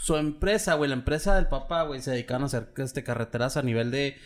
su 0.00 0.16
empresa, 0.16 0.74
güey, 0.74 0.88
la 0.90 0.94
empresa 0.96 1.36
del 1.36 1.46
papá, 1.46 1.82
güey, 1.84 2.00
se 2.02 2.10
dedicaban 2.10 2.42
a 2.42 2.46
hacer 2.46 2.68
este, 2.76 3.02
carreteras 3.04 3.56
a 3.56 3.62
nivel 3.62 3.90
de 3.92 4.16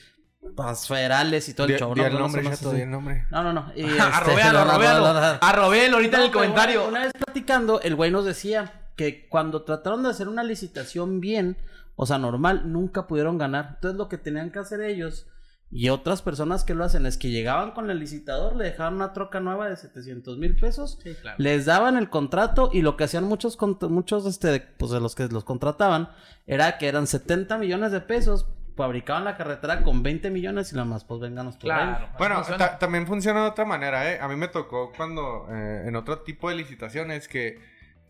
pues, 0.55 0.87
federales 0.87 1.49
y 1.49 1.55
todo 1.55 1.67
el 1.67 1.73
Di- 1.75 1.79
show. 1.79 1.95
di 1.95 2.01
¿no? 2.01 2.07
el 2.07 2.13
No 2.15 2.19
nombre, 2.21 2.43
chato, 2.45 2.73
el 2.75 2.91
nombre. 2.91 3.27
No, 3.31 3.43
no, 3.43 3.53
no. 3.53 3.73
Y, 3.77 3.85
Arrobealo, 3.99 4.61
este, 4.61 5.91
ahorita 5.95 6.17
en 6.19 6.23
el 6.25 6.31
comentario. 6.31 6.89
Una, 6.89 7.01
vez 7.03 7.13
platicando, 7.13 7.81
el 7.81 7.95
güey 7.95 8.11
nos 8.11 8.25
decía 8.25 8.73
que 8.97 9.29
cuando 9.29 9.63
trataron 9.63 10.03
de 10.03 10.11
hacer 10.11 10.29
una 10.29 10.43
licitación 10.45 11.21
bien, 11.21 11.57
o 11.97 12.07
sea, 12.07 12.19
normal, 12.19 12.73
nunca 12.73 13.07
pudieron 13.07 13.39
ganar. 13.39 13.73
Entonces 13.75 13.97
lo 13.99 14.09
que 14.09 14.19
tenían 14.19 14.51
que 14.51 14.59
hacer 14.59 14.81
ellos 14.83 15.27
y 15.75 15.89
otras 15.89 16.21
personas 16.21 16.65
que 16.65 16.75
lo 16.75 16.85
hacen 16.85 17.07
es 17.07 17.17
que 17.17 17.31
llegaban 17.31 17.71
con 17.71 17.89
el 17.91 17.99
licitador, 17.99 18.57
le 18.57 18.65
dejaban 18.65 18.95
una 18.95 19.15
troca 19.15 19.41
nueva 19.41 19.71
de 19.71 19.77
700 19.77 20.37
mil 20.37 20.55
pesos, 20.55 20.99
Sí, 21.03 21.15
claro. 21.15 21.37
les 21.39 21.65
daban 21.65 21.97
el 21.97 22.11
contrato 22.11 22.69
y 22.75 22.83
lo 22.83 22.99
que 22.99 23.05
hacían 23.05 23.25
muchos, 23.25 23.57
muchos 23.89 24.27
este, 24.27 24.61
pues 24.61 24.91
de 24.91 25.01
los 25.01 25.15
que 25.15 25.29
los 25.29 25.45
contrataban 25.45 26.11
era 26.47 26.77
que 26.77 26.89
eran 26.89 27.07
70 27.07 27.57
millones 27.57 27.91
de 27.91 28.03
pesos, 28.03 28.45
fabricaban 28.77 29.25
la 29.25 29.37
carretera 29.37 29.83
con 29.83 30.03
20 30.03 30.31
millones 30.31 30.73
y 30.73 30.77
nada 30.77 30.87
más, 30.87 31.05
pues 31.05 31.21
vénganos 31.21 31.55
ahí. 31.57 31.61
Claro. 31.61 32.09
Bueno, 32.19 32.37
Funciona. 32.37 32.79
también 32.79 33.07
funciona 33.07 33.43
de 33.43 33.49
otra 33.49 33.65
manera, 33.65 34.11
¿eh? 34.13 34.19
A 34.21 34.29
mí 34.29 34.37
me 34.37 34.49
tocó 34.49 34.93
cuando, 34.97 35.47
eh, 35.51 35.85
en 35.87 35.97
otro 35.97 36.21
tipo 36.21 36.49
de 36.49 36.57
licitaciones, 36.57 37.29
que, 37.29 37.61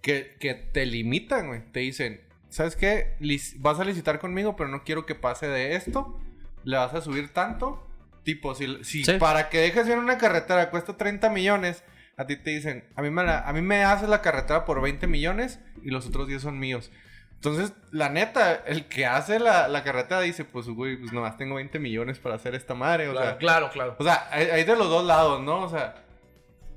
que, 0.01 0.37
que 0.41 0.55
te 0.55 0.87
limitan, 0.87 1.49
güey. 1.49 1.63
Te 1.73 1.81
dicen, 1.81 2.21
¿sabes 2.49 2.77
qué? 2.77 3.17
Lic- 3.21 3.55
vas 3.59 3.81
a 3.81 3.85
licitar 3.85 4.19
conmigo, 4.19 4.57
pero 4.57 4.69
no 4.69 4.85
quiero 4.85 5.07
que 5.07 5.15
pase 5.15 5.49
de 5.49 5.75
esto. 5.75 6.21
Le 6.65 6.77
vas 6.77 6.95
a 6.95 7.01
subir 7.01 7.33
tanto. 7.33 7.89
Tipo, 8.25 8.55
si, 8.55 8.85
si 8.85 9.05
Sí. 9.05 9.15
para 9.19 9.49
que 9.49 9.59
dejes 9.59 9.87
bien 9.87 9.99
una 9.99 10.17
carretera 10.19 10.71
cuesta 10.71 10.97
30 10.97 11.29
millones, 11.31 11.83
a 12.17 12.27
ti 12.27 12.37
te 12.37 12.51
dicen, 12.51 12.85
a 12.95 13.03
mí, 13.03 13.11
me 13.11 13.25
la- 13.25 13.41
a 13.41 13.53
mí 13.53 13.63
me 13.63 13.83
haces 13.85 14.09
la 14.09 14.23
carretera 14.23 14.65
por 14.65 14.81
20 14.81 15.09
millones 15.09 15.59
y 15.83 15.91
los 15.91 16.07
otros 16.07 16.29
10 16.29 16.43
son 16.43 16.59
míos. 16.61 16.93
Entonces, 17.45 17.73
la 17.91 18.09
neta, 18.09 18.63
el 18.67 18.87
que 18.87 19.05
hace 19.05 19.41
la, 19.41 19.67
la 19.67 19.83
carretera 19.83 20.21
dice, 20.21 20.45
pues, 20.45 20.69
güey, 20.69 20.97
pues 20.97 21.13
nomás 21.13 21.37
tengo 21.37 21.57
20 21.57 21.81
millones 21.81 22.21
para 22.21 22.37
hacer 22.37 22.55
esta 22.55 22.75
madre. 22.75 23.09
O 23.09 23.13
Claro, 23.13 23.27
sea, 23.31 23.37
claro, 23.39 23.71
claro. 23.71 23.97
o 23.99 24.05
sea, 24.05 24.29
hay, 24.31 24.47
hay 24.47 24.63
de 24.63 24.77
los 24.77 24.89
dos 24.89 25.05
lados, 25.05 25.43
¿no? 25.43 25.63
O 25.63 25.69
sea, 25.69 25.97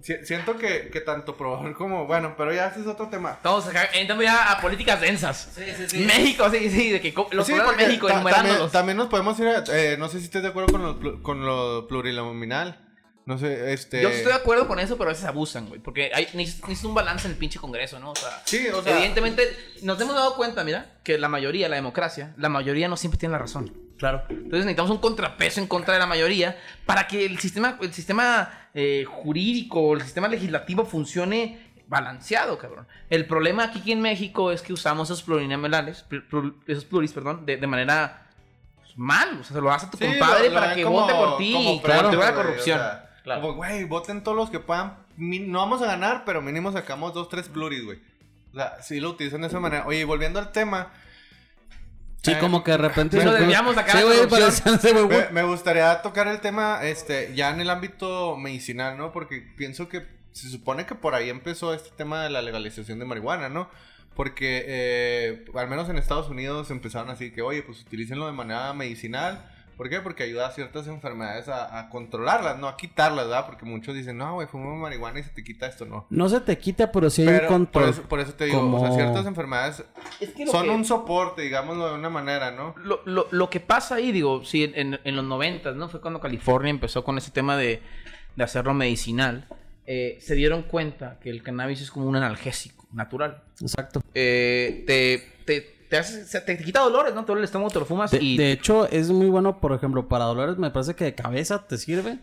si- 0.01 0.25
siento 0.25 0.58
que, 0.58 0.89
que 0.91 1.01
tanto 1.01 1.36
proveedor 1.38 1.75
como, 1.75 2.08
bueno, 2.08 2.34
pero 2.36 2.51
ya 2.51 2.65
ese 2.69 2.80
es 2.80 2.88
otro 2.88 3.10
tema. 3.10 3.34
Estamos 3.34 3.67
acá, 3.67 3.89
entrando 3.93 4.23
ya 4.23 4.51
a 4.54 4.60
políticas 4.60 4.99
densas. 5.01 5.51
Sí, 5.54 5.63
sí, 5.78 5.88
sí. 5.88 5.99
México, 6.04 6.49
sí, 6.49 6.67
sí, 6.71 6.89
de 6.93 6.99
que 6.99 7.13
los 7.32 7.45
Sí, 7.45 7.54
de 7.54 7.62
México, 7.78 8.08
ta- 8.08 8.13
también, 8.15 8.36
enumerándolos. 8.36 8.71
también 8.71 8.97
nos 8.97 9.08
podemos 9.08 9.39
ir 9.39 9.47
a, 9.49 9.63
eh, 9.71 9.97
no 9.99 10.08
sé 10.10 10.17
si 10.17 10.25
estés 10.25 10.41
de 10.41 10.47
acuerdo 10.49 10.71
con 10.71 10.82
lo, 10.82 11.21
con 11.21 11.45
lo 11.45 11.88
plurinominal. 11.88 12.85
No 13.25 13.38
sé, 13.39 13.73
este... 13.73 14.01
Yo 14.03 14.09
estoy 14.09 14.31
de 14.31 14.38
acuerdo 14.38 14.67
con 14.67 14.79
eso, 14.79 14.97
pero 14.97 15.09
a 15.09 15.13
veces 15.13 15.25
abusan, 15.25 15.67
güey. 15.67 15.79
Porque 15.81 16.11
hay, 16.13 16.25
necesitas 16.35 16.69
necesitas 16.69 16.85
un 16.85 16.93
balance 16.93 17.27
en 17.27 17.31
el 17.33 17.38
pinche 17.39 17.59
congreso, 17.59 17.99
¿no? 17.99 18.11
O 18.11 18.15
sea, 18.15 18.41
Sí, 18.45 18.67
o 18.67 18.83
sea... 18.83 18.93
evidentemente, 18.93 19.41
nos 19.81 19.99
hemos 19.99 20.13
dado 20.15 20.35
cuenta, 20.35 20.63
mira, 20.63 20.93
que 21.03 21.17
la 21.17 21.27
mayoría, 21.27 21.67
la 21.67 21.75
democracia, 21.75 22.33
la 22.38 22.49
mayoría 22.49 22.88
no 22.88 22.97
siempre 22.97 23.17
tiene 23.19 23.33
la 23.33 23.39
razón. 23.39 23.73
Claro. 23.97 24.23
Entonces 24.29 24.59
necesitamos 24.65 24.91
un 24.91 24.97
contrapeso 24.99 25.59
en 25.59 25.67
contra 25.67 25.93
de 25.93 25.99
la 26.01 26.05
mayoría 26.05 26.57
para 26.85 27.07
que 27.07 27.25
el 27.25 27.39
sistema, 27.39 27.77
el 27.81 27.93
sistema 27.93 28.67
eh, 28.75 29.05
jurídico, 29.07 29.93
el 29.95 30.01
sistema 30.01 30.27
legislativo 30.27 30.85
funcione 30.85 31.71
balanceado, 31.88 32.57
cabrón. 32.57 32.88
El 33.09 33.25
problema 33.25 33.63
aquí, 33.65 33.79
aquí 33.79 33.91
en 33.91 34.01
México 34.01 34.51
es 34.51 34.61
que 34.61 34.73
usamos 34.73 35.09
esos 35.09 35.23
plurinominales, 35.23 36.03
plur- 36.09 36.27
plur- 36.29 36.55
esos 36.67 36.83
pluris, 36.85 37.13
perdón, 37.13 37.45
de, 37.45 37.57
de 37.57 37.67
manera 37.67 38.27
pues, 38.75 38.97
mal. 38.97 39.39
O 39.39 39.43
sea, 39.43 39.55
se 39.55 39.61
lo 39.61 39.71
haces 39.71 39.88
a 39.88 39.91
tu 39.91 39.97
Sí, 39.97 40.05
compadre 40.05 40.49
lo- 40.49 40.55
lo 40.55 40.59
para 40.59 40.75
que 40.75 40.83
como- 40.83 41.01
vote 41.01 41.13
por 41.13 41.38
ti 41.38 41.55
y 41.55 41.79
claro, 41.81 42.09
te 42.09 42.15
va 42.17 42.25
la 42.25 42.33
corrupción. 42.35 42.79
o 42.79 42.83
sea, 42.83 43.05
Claro. 43.25 43.41
Como, 43.41 43.55
güey, 43.55 43.83
voten 43.83 44.23
todos 44.23 44.38
los 44.38 44.49
que 44.49 44.61
puedan. 44.61 44.97
No 45.17 45.59
vamos 45.59 45.81
a 45.81 45.88
ganar, 45.88 46.23
pero 46.25 46.41
mínimo 46.41 46.71
sacamos 46.71 47.13
dos, 47.13 47.27
tres 47.27 47.49
pluris, 47.49 47.83
güey. 47.83 47.99
O 48.53 48.55
sea, 48.55 48.81
sí 48.81 49.01
lo 49.01 49.09
utilizan 49.09 49.41
de 49.41 49.47
esa 49.47 49.59
manera. 49.59 49.85
Oye, 49.85 49.99
y 49.99 50.03
volviendo 50.05 50.39
al 50.39 50.53
tema, 50.53 50.93
Sí, 52.25 52.31
Eh, 52.31 52.39
como 52.39 52.63
que 52.63 52.71
de 52.71 52.77
repente... 52.77 53.17
Nos 53.23 53.38
desviamos 53.38 53.77
acá 53.77 53.91
Sí, 53.91 53.97
de 53.99 54.03
güey, 54.03 54.19
ese 54.47 54.91
güey, 54.93 55.03
güey. 55.05 55.17
Me, 55.25 55.29
me 55.29 55.43
gustaría 55.43 56.01
tocar 56.01 56.27
el 56.27 56.39
tema 56.39 56.79
este, 56.83 57.33
ya 57.35 57.51
en 57.51 57.61
el 57.61 57.69
ámbito 57.69 58.35
medicinal, 58.38 58.97
¿no? 58.97 59.11
Porque 59.11 59.41
pienso 59.55 59.89
que 59.89 60.07
se 60.31 60.49
supone 60.49 60.85
que 60.85 60.95
por 60.95 61.13
ahí 61.13 61.29
empezó 61.29 61.73
este 61.73 61.91
tema 61.95 62.23
de 62.23 62.29
la 62.31 62.41
legalización 62.41 62.97
de 62.99 63.05
marihuana, 63.05 63.49
¿no? 63.49 63.69
Porque 64.15 64.63
eh, 64.67 65.45
al 65.55 65.67
menos 65.67 65.88
en 65.89 65.97
Estados 65.97 66.29
Unidos 66.29 66.71
empezaron 66.71 67.09
así 67.09 67.31
que, 67.31 67.41
oye, 67.41 67.61
pues 67.61 67.81
utilícenlo 67.81 68.25
de 68.25 68.33
manera 68.33 68.73
medicinal. 68.73 69.51
¿Por 69.77 69.89
qué? 69.89 69.99
Porque 69.99 70.23
ayuda 70.23 70.47
a 70.47 70.51
ciertas 70.51 70.88
enfermedades 70.88 71.49
a, 71.49 71.79
a 71.79 71.89
controlarlas, 71.89 72.57
no 72.57 72.67
a 72.67 72.77
quitarlas, 72.77 73.25
¿verdad? 73.27 73.45
Porque 73.45 73.65
muchos 73.65 73.93
dicen, 73.95 74.17
no, 74.17 74.35
güey, 74.35 74.47
fuma 74.47 74.73
marihuana 74.75 75.19
y 75.19 75.23
se 75.23 75.29
te 75.29 75.43
quita 75.43 75.67
esto, 75.67 75.85
no. 75.85 76.07
No 76.09 76.29
se 76.29 76.39
te 76.41 76.57
quita, 76.57 76.91
pero 76.91 77.09
sí 77.09 77.23
hay 77.23 77.27
un 77.27 77.33
Pero 77.33 77.47
por 77.47 77.55
control. 77.57 77.89
eso, 77.89 78.01
por 78.03 78.19
eso 78.19 78.33
te 78.33 78.45
digo, 78.45 78.61
o 78.73 78.79
sea, 78.79 78.91
ciertas 78.91 79.25
enfermedades 79.25 79.83
Es 80.19 80.29
que 80.31 80.45
lo 80.45 80.51
son 80.51 80.63
que- 80.63 80.69
un 80.71 80.85
soporte, 80.85 81.41
digámoslo 81.41 81.89
de 81.89 81.95
una 81.95 82.09
manera, 82.09 82.51
¿no? 82.51 82.73
lo, 82.83 83.01
lo, 83.05 83.27
lo 83.31 83.49
que 83.49 83.59
pasa 83.59 83.95
ahí, 83.95 84.11
digo, 84.11 84.43
sí, 84.45 84.71
en, 84.73 84.99
en 85.03 85.15
los 85.15 85.25
noventas, 85.25 85.75
¿no? 85.75 85.89
Fue 85.89 85.99
cuando 86.01 86.19
California 86.19 86.69
empezó 86.69 87.03
con 87.03 87.17
ese 87.17 87.31
tema 87.31 87.57
de, 87.57 87.81
de 88.35 88.43
hacerlo 88.43 88.73
medicinal. 88.73 89.47
eh, 89.88 90.17
se 90.21 90.33
dieron 90.35 90.63
cuenta 90.63 91.19
que 91.21 91.29
el 91.29 91.43
cannabis 91.43 91.81
es 91.81 91.91
como 91.91 92.07
un 92.07 92.15
analgésico 92.15 92.88
natural. 92.91 93.43
Exacto. 93.61 94.01
Eh, 94.13 94.83
te, 94.88 95.43
te, 95.45 95.74
te, 95.89 95.98
hace- 95.98 96.41
te, 96.41 96.58
quita 96.58 96.80
dolores, 96.82 97.13
¿no? 97.13 97.21
Te 97.21 97.28
duele 97.28 97.41
el 97.41 97.45
estómago, 97.45 97.71
te 97.71 97.80
lo 97.80 97.86
fumas 97.86 98.12
De, 98.12 98.21
y... 98.21 98.38
de 98.38 98.52
hecho, 98.52 98.88
es 98.89 99.10
muy 99.10 99.28
bueno, 99.28 99.60
por 99.60 99.74
ejemplo, 99.74 100.08
para 100.08 100.26
dolores, 100.26 100.58
me 100.58 100.71
parece 100.71 100.95
que 100.95 101.06
de 101.06 101.15
cabeza 101.15 101.67
te 101.67 101.78
sirve. 101.78 102.19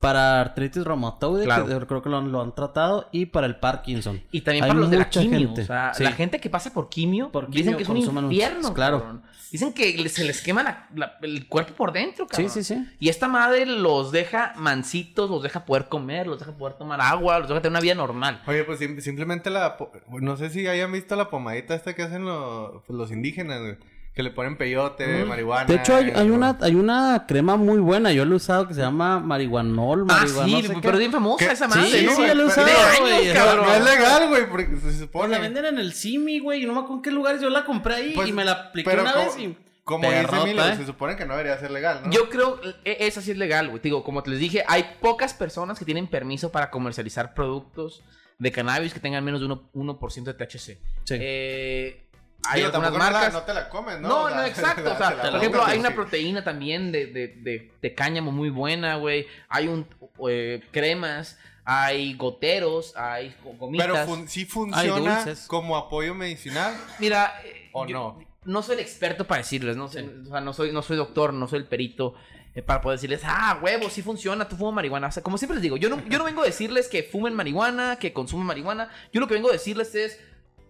Para 0.00 0.40
artritis 0.42 0.84
reumatoide, 0.84 1.44
Claro. 1.46 1.66
que 1.66 1.86
creo 1.86 2.02
que 2.02 2.10
lo 2.10 2.18
han, 2.18 2.30
lo 2.30 2.42
han 2.42 2.54
tratado. 2.54 3.08
Y 3.10 3.26
para 3.26 3.46
el 3.46 3.56
Parkinson. 3.56 4.20
Y 4.32 4.42
también 4.42 4.64
Hay 4.64 4.68
para 4.70 4.80
los 4.80 4.90
de 4.90 4.98
la 4.98 5.08
quimio. 5.08 5.38
gente, 5.38 5.62
O 5.62 5.66
sea, 5.66 5.94
sí. 5.94 6.02
la 6.04 6.12
gente 6.12 6.40
que 6.40 6.50
pasa 6.50 6.70
por 6.74 6.90
quimio, 6.90 7.30
Por 7.32 7.48
dicen 7.48 7.74
que 7.76 7.84
es 7.84 7.88
un 7.88 7.96
infierno. 7.96 8.74
claro. 8.74 8.98
cabrón. 9.00 9.22
Dicen 9.50 9.72
que 9.72 9.96
le- 9.96 10.08
se 10.08 10.24
les 10.24 10.42
quema 10.42 10.62
la- 10.62 10.88
la- 10.94 11.16
el 11.22 11.46
cuerpo 11.48 11.74
por 11.74 11.92
dentro, 11.92 12.26
cabrón. 12.26 12.50
Sí, 12.50 12.62
sí, 12.64 12.74
sí. 12.74 12.86
Y 12.98 13.08
esta 13.08 13.28
madre 13.28 13.64
los 13.66 14.10
deja 14.12 14.52
mansitos, 14.56 15.30
los 15.30 15.42
deja 15.42 15.64
poder 15.64 15.88
comer, 15.88 16.26
los 16.26 16.38
deja 16.40 16.52
poder 16.52 16.74
tomar 16.76 17.00
agua, 17.00 17.38
los 17.38 17.48
deja 17.48 17.60
tener 17.62 17.70
una 17.72 17.80
vida 17.80 17.94
normal. 17.94 18.42
Oye, 18.46 18.64
pues 18.64 18.80
sim- 18.80 19.00
simplemente 19.00 19.48
la... 19.50 19.76
No 20.20 20.36
sé 20.36 20.50
si 20.50 20.66
hayan 20.66 20.90
visto 20.92 21.14
la 21.16 21.30
pomadita 21.30 21.74
esta 21.74 21.94
que 21.94 22.02
hacen 22.02 22.24
lo- 22.24 22.82
pues, 22.86 22.98
los 22.98 23.10
indígenas, 23.12 23.60
güey. 23.60 23.76
Que 24.14 24.22
le 24.22 24.30
ponen 24.30 24.56
peyote, 24.56 25.24
Mm. 25.24 25.28
marihuana. 25.28 25.64
De 25.64 25.74
hecho, 25.74 25.96
hay, 25.96 26.10
hay 26.14 26.30
una, 26.30 26.56
hay 26.60 26.74
una 26.76 27.24
crema 27.26 27.56
muy 27.56 27.78
buena. 27.78 28.12
Yo 28.12 28.24
la 28.24 28.32
he 28.32 28.36
usado 28.36 28.68
que 28.68 28.74
se 28.74 28.80
llama 28.80 29.18
marihuanol, 29.18 30.02
Ah, 30.08 30.18
marihuana. 30.20 30.46
sí, 30.48 30.52
no 30.62 30.68
sé 30.74 30.78
pero 30.80 30.92
es 30.94 30.98
bien 31.00 31.10
famosa 31.12 31.46
¿Qué? 31.46 31.52
esa 31.52 31.66
madre, 31.68 31.90
sí, 31.90 32.06
¿no? 32.06 32.14
sí, 32.14 32.22
ya 32.26 32.34
lo 32.34 32.42
he 32.42 32.46
usado, 32.46 32.68
güey. 33.00 33.28
Es 33.28 33.84
legal, 33.84 34.28
güey, 34.28 34.48
porque 34.48 34.66
se 34.76 34.80
Pues 34.82 34.96
supone. 34.98 35.28
la 35.30 35.38
venden 35.40 35.64
en 35.64 35.78
el 35.78 35.92
Simi, 35.92 36.38
güey. 36.38 36.62
y 36.62 36.66
No 36.66 36.74
me 36.74 36.78
acuerdo 36.80 36.96
en 36.96 37.02
qué 37.02 37.10
lugares 37.10 37.40
yo 37.42 37.50
la 37.50 37.64
compré 37.64 37.94
ahí 37.94 38.12
Pues, 38.14 38.28
y 38.28 38.32
me 38.32 38.44
la 38.44 38.52
apliqué 38.52 38.88
pero 38.88 39.02
una 39.02 39.12
como- 39.12 39.24
vez 39.24 39.38
y... 39.38 39.56
Como 39.82 40.08
dice 40.08 40.22
Perrota, 40.22 40.42
Emilio, 40.44 40.64
¿eh? 40.66 40.76
se 40.76 40.86
supone 40.86 41.14
que 41.16 41.26
no 41.26 41.36
debería 41.36 41.58
ser 41.58 41.70
legal, 41.70 42.00
¿no? 42.06 42.10
Yo 42.10 42.30
creo 42.30 42.58
e- 42.86 42.96
esa 43.00 43.20
sí 43.20 43.32
es 43.32 43.36
legal, 43.36 43.68
güey. 43.68 43.82
Digo, 43.82 44.02
como 44.02 44.22
te 44.22 44.30
les 44.30 44.38
dije, 44.38 44.64
hay 44.66 44.96
pocas 45.02 45.34
personas 45.34 45.78
que 45.78 45.84
tienen 45.84 46.06
permiso 46.06 46.50
para 46.50 46.70
comercializar 46.70 47.34
productos 47.34 48.02
de 48.38 48.50
cannabis 48.50 48.94
que 48.94 49.00
tengan 49.00 49.22
menos 49.24 49.40
de 49.42 49.46
1%, 49.46 49.68
1 49.74 49.98
de 50.24 50.32
THC. 50.34 50.78
Sí. 51.04 51.14
Eh, 51.20 52.03
hay 52.48 52.60
Digo, 52.60 52.66
algunas 52.66 52.72
tampoco 52.72 52.98
no 52.98 53.04
la- 53.04 53.10
marcas. 53.12 53.32
No, 53.32 53.42
te 53.42 53.54
la 53.54 53.68
comes, 53.68 54.00
¿no? 54.00 54.08
No, 54.08 54.30
no, 54.30 54.42
exacto. 54.46 54.92
O 54.92 54.96
sea, 54.96 55.20
por 55.30 55.36
ejemplo, 55.36 55.64
hay 55.64 55.78
una 55.78 55.88
sí. 55.90 55.94
proteína 55.94 56.44
también 56.44 56.92
de, 56.92 57.06
de, 57.06 57.28
de, 57.28 57.72
de 57.80 57.94
cáñamo 57.94 58.32
muy 58.32 58.50
buena, 58.50 58.96
güey. 58.96 59.26
Hay 59.48 59.68
un 59.68 59.86
eh, 60.28 60.62
cremas, 60.70 61.38
hay 61.64 62.14
goteros, 62.14 62.96
hay 62.96 63.34
go- 63.42 63.52
gomitas. 63.58 63.86
Pero 63.86 64.04
fun- 64.06 64.28
sí 64.28 64.44
funciona 64.44 65.24
como 65.46 65.76
apoyo 65.76 66.14
medicinal. 66.14 66.74
Mira, 66.98 67.32
¿O 67.72 67.86
yo 67.86 67.94
no? 67.94 68.18
no 68.44 68.62
soy 68.62 68.74
el 68.74 68.80
experto 68.80 69.26
para 69.26 69.38
decirles, 69.42 69.76
¿no? 69.76 69.88
sé, 69.88 70.02
O 70.26 70.30
sea, 70.30 70.40
no 70.40 70.52
soy, 70.52 70.72
no 70.72 70.82
soy 70.82 70.96
doctor, 70.96 71.32
no 71.32 71.48
soy 71.48 71.60
el 71.60 71.66
perito 71.66 72.14
eh, 72.54 72.62
para 72.62 72.80
poder 72.82 72.98
decirles, 72.98 73.22
ah, 73.24 73.58
huevo, 73.62 73.88
sí 73.90 74.02
funciona, 74.02 74.46
tú 74.48 74.56
fumas 74.56 74.74
marihuana. 74.74 75.08
O 75.08 75.12
sea, 75.12 75.22
como 75.22 75.38
siempre 75.38 75.56
les 75.56 75.62
digo, 75.62 75.76
yo 75.76 75.88
no, 75.88 76.06
yo 76.06 76.18
no 76.18 76.24
vengo 76.24 76.42
a 76.42 76.44
decirles 76.44 76.86
que 76.88 77.02
fumen 77.02 77.34
marihuana, 77.34 77.96
que 77.98 78.12
consumen 78.12 78.46
marihuana. 78.46 78.90
Yo 79.12 79.20
lo 79.20 79.26
que 79.26 79.34
vengo 79.34 79.48
a 79.48 79.52
decirles 79.52 79.94
es, 79.94 80.20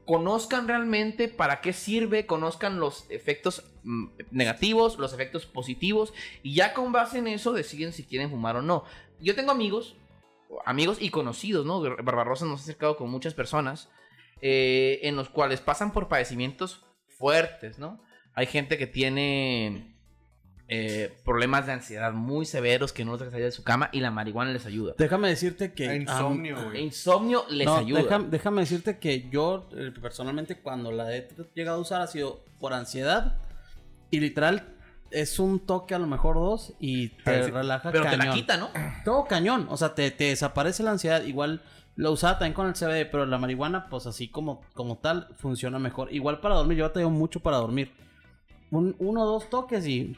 conozcan 0.05 0.69
realmente 0.69 1.29
para 1.29 1.61
qué 1.61 1.73
sirve, 1.73 2.27
conozcan 2.27 2.79
los 2.79 3.07
efectos 3.11 3.65
mm, 3.85 4.07
negativos, 4.31 4.99
los 4.99 5.13
efectos 5.13 5.47
positivos, 5.47 6.13
y 6.43 6.55
ya 6.55 6.75
con 6.75 6.93
base 6.93 7.19
en 7.19 7.29
eso 7.29 7.53
deciden 7.53 7.93
si 7.93 8.05
quieren 8.05 8.31
fumar 8.31 8.57
o 8.57 8.63
no. 8.63 8.85
Yo 9.21 9.35
tengo 9.35 9.51
amigos, 9.51 9.97
amigos 10.67 10.99
y 11.01 11.11
conocidos, 11.11 11.65
¿no? 11.65 11.81
Barbarosa 11.81 12.45
nos 12.45 12.61
ha 12.61 12.65
acercado 12.65 12.97
con 12.97 13.11
muchas 13.11 13.35
personas 13.35 13.91
eh, 14.41 15.01
en 15.03 15.17
los 15.17 15.29
cuales 15.31 15.61
pasan 15.61 15.93
por 15.93 16.09
padecimientos 16.09 16.85
fuertes, 17.09 17.79
¿no? 17.79 18.03
Hay 18.35 18.47
gente 18.47 18.77
que 18.77 18.87
tiene 18.87 19.94
eh, 20.69 21.17
problemas 21.25 21.67
de 21.67 21.73
ansiedad 21.73 22.13
muy 22.13 22.47
severos 22.47 22.93
que 22.93 23.05
no 23.05 23.13
los 23.13 23.21
deja 23.21 23.31
salir 23.33 23.47
de 23.47 23.53
su 23.53 23.65
cama 23.65 23.91
y 23.93 24.01
la 24.01 24.11
marihuana 24.11 24.53
les 24.53 24.67
ayuda. 24.67 24.95
Déjame 24.97 25.29
decirte 25.29 25.73
que... 25.73 25.91
E 25.91 25.97
insomnio, 25.97 26.57
güey. 26.65 26.83
insomnio 26.83 27.45
les 27.51 27.67
no, 27.67 27.77
ayuda. 27.77 28.03
Déjame, 28.03 28.29
déjame 28.29 28.61
decirte 28.63 28.99
que 28.99 29.29
yo 29.31 29.69
eh, 29.77 29.93
personalmente 30.01 30.59
cuando 30.61 30.91
la 30.93 31.15
he 31.15 31.29
llegado 31.55 31.79
a 31.79 31.81
usar 31.81 32.01
ha 32.01 32.07
sido 32.07 32.45
por 32.61 32.73
ansiedad 32.73 33.37
y 34.11 34.21
literal 34.21 34.75
es 35.11 35.39
un 35.39 35.61
toque 35.61 35.95
a 35.95 35.99
lo 35.99 36.07
mejor 36.07 36.37
dos 36.37 36.75
y 36.81 37.09
te 37.09 37.49
relaja 37.49 37.93
Pero 37.93 38.09
te 38.09 38.17
la 38.17 38.33
quita, 38.33 38.57
¿no? 38.57 38.71
Todo 39.05 39.25
cañón, 39.27 39.67
o 39.71 39.77
sea, 39.77 39.95
te, 39.95 40.11
te 40.11 40.25
desaparece 40.25 40.83
la 40.83 40.91
ansiedad. 40.93 41.23
Igual 41.25 41.63
lo 41.97 42.13
usaba 42.13 42.39
también 42.39 42.55
con 42.55 42.67
el 42.67 42.75
CBD, 42.75 43.09
pero 43.11 43.25
la 43.27 43.39
marihuana, 43.39 43.89
pues 43.89 44.07
así 44.07 44.29
como, 44.29 44.63
como 44.75 44.99
tal, 44.99 45.29
funciona 45.37 45.79
mejor. 45.79 46.13
Igual 46.13 46.41
para 46.41 46.57
dormir, 46.57 46.79
yo 46.79 46.91
te 46.91 47.01
digo 47.01 47.11
mucho 47.11 47.41
para 47.41 47.59
dormir. 47.59 47.93
Un, 48.71 48.97
uno 48.99 49.23
o 49.23 49.27
dos 49.27 49.49
toques 49.51 49.87
y. 49.87 50.17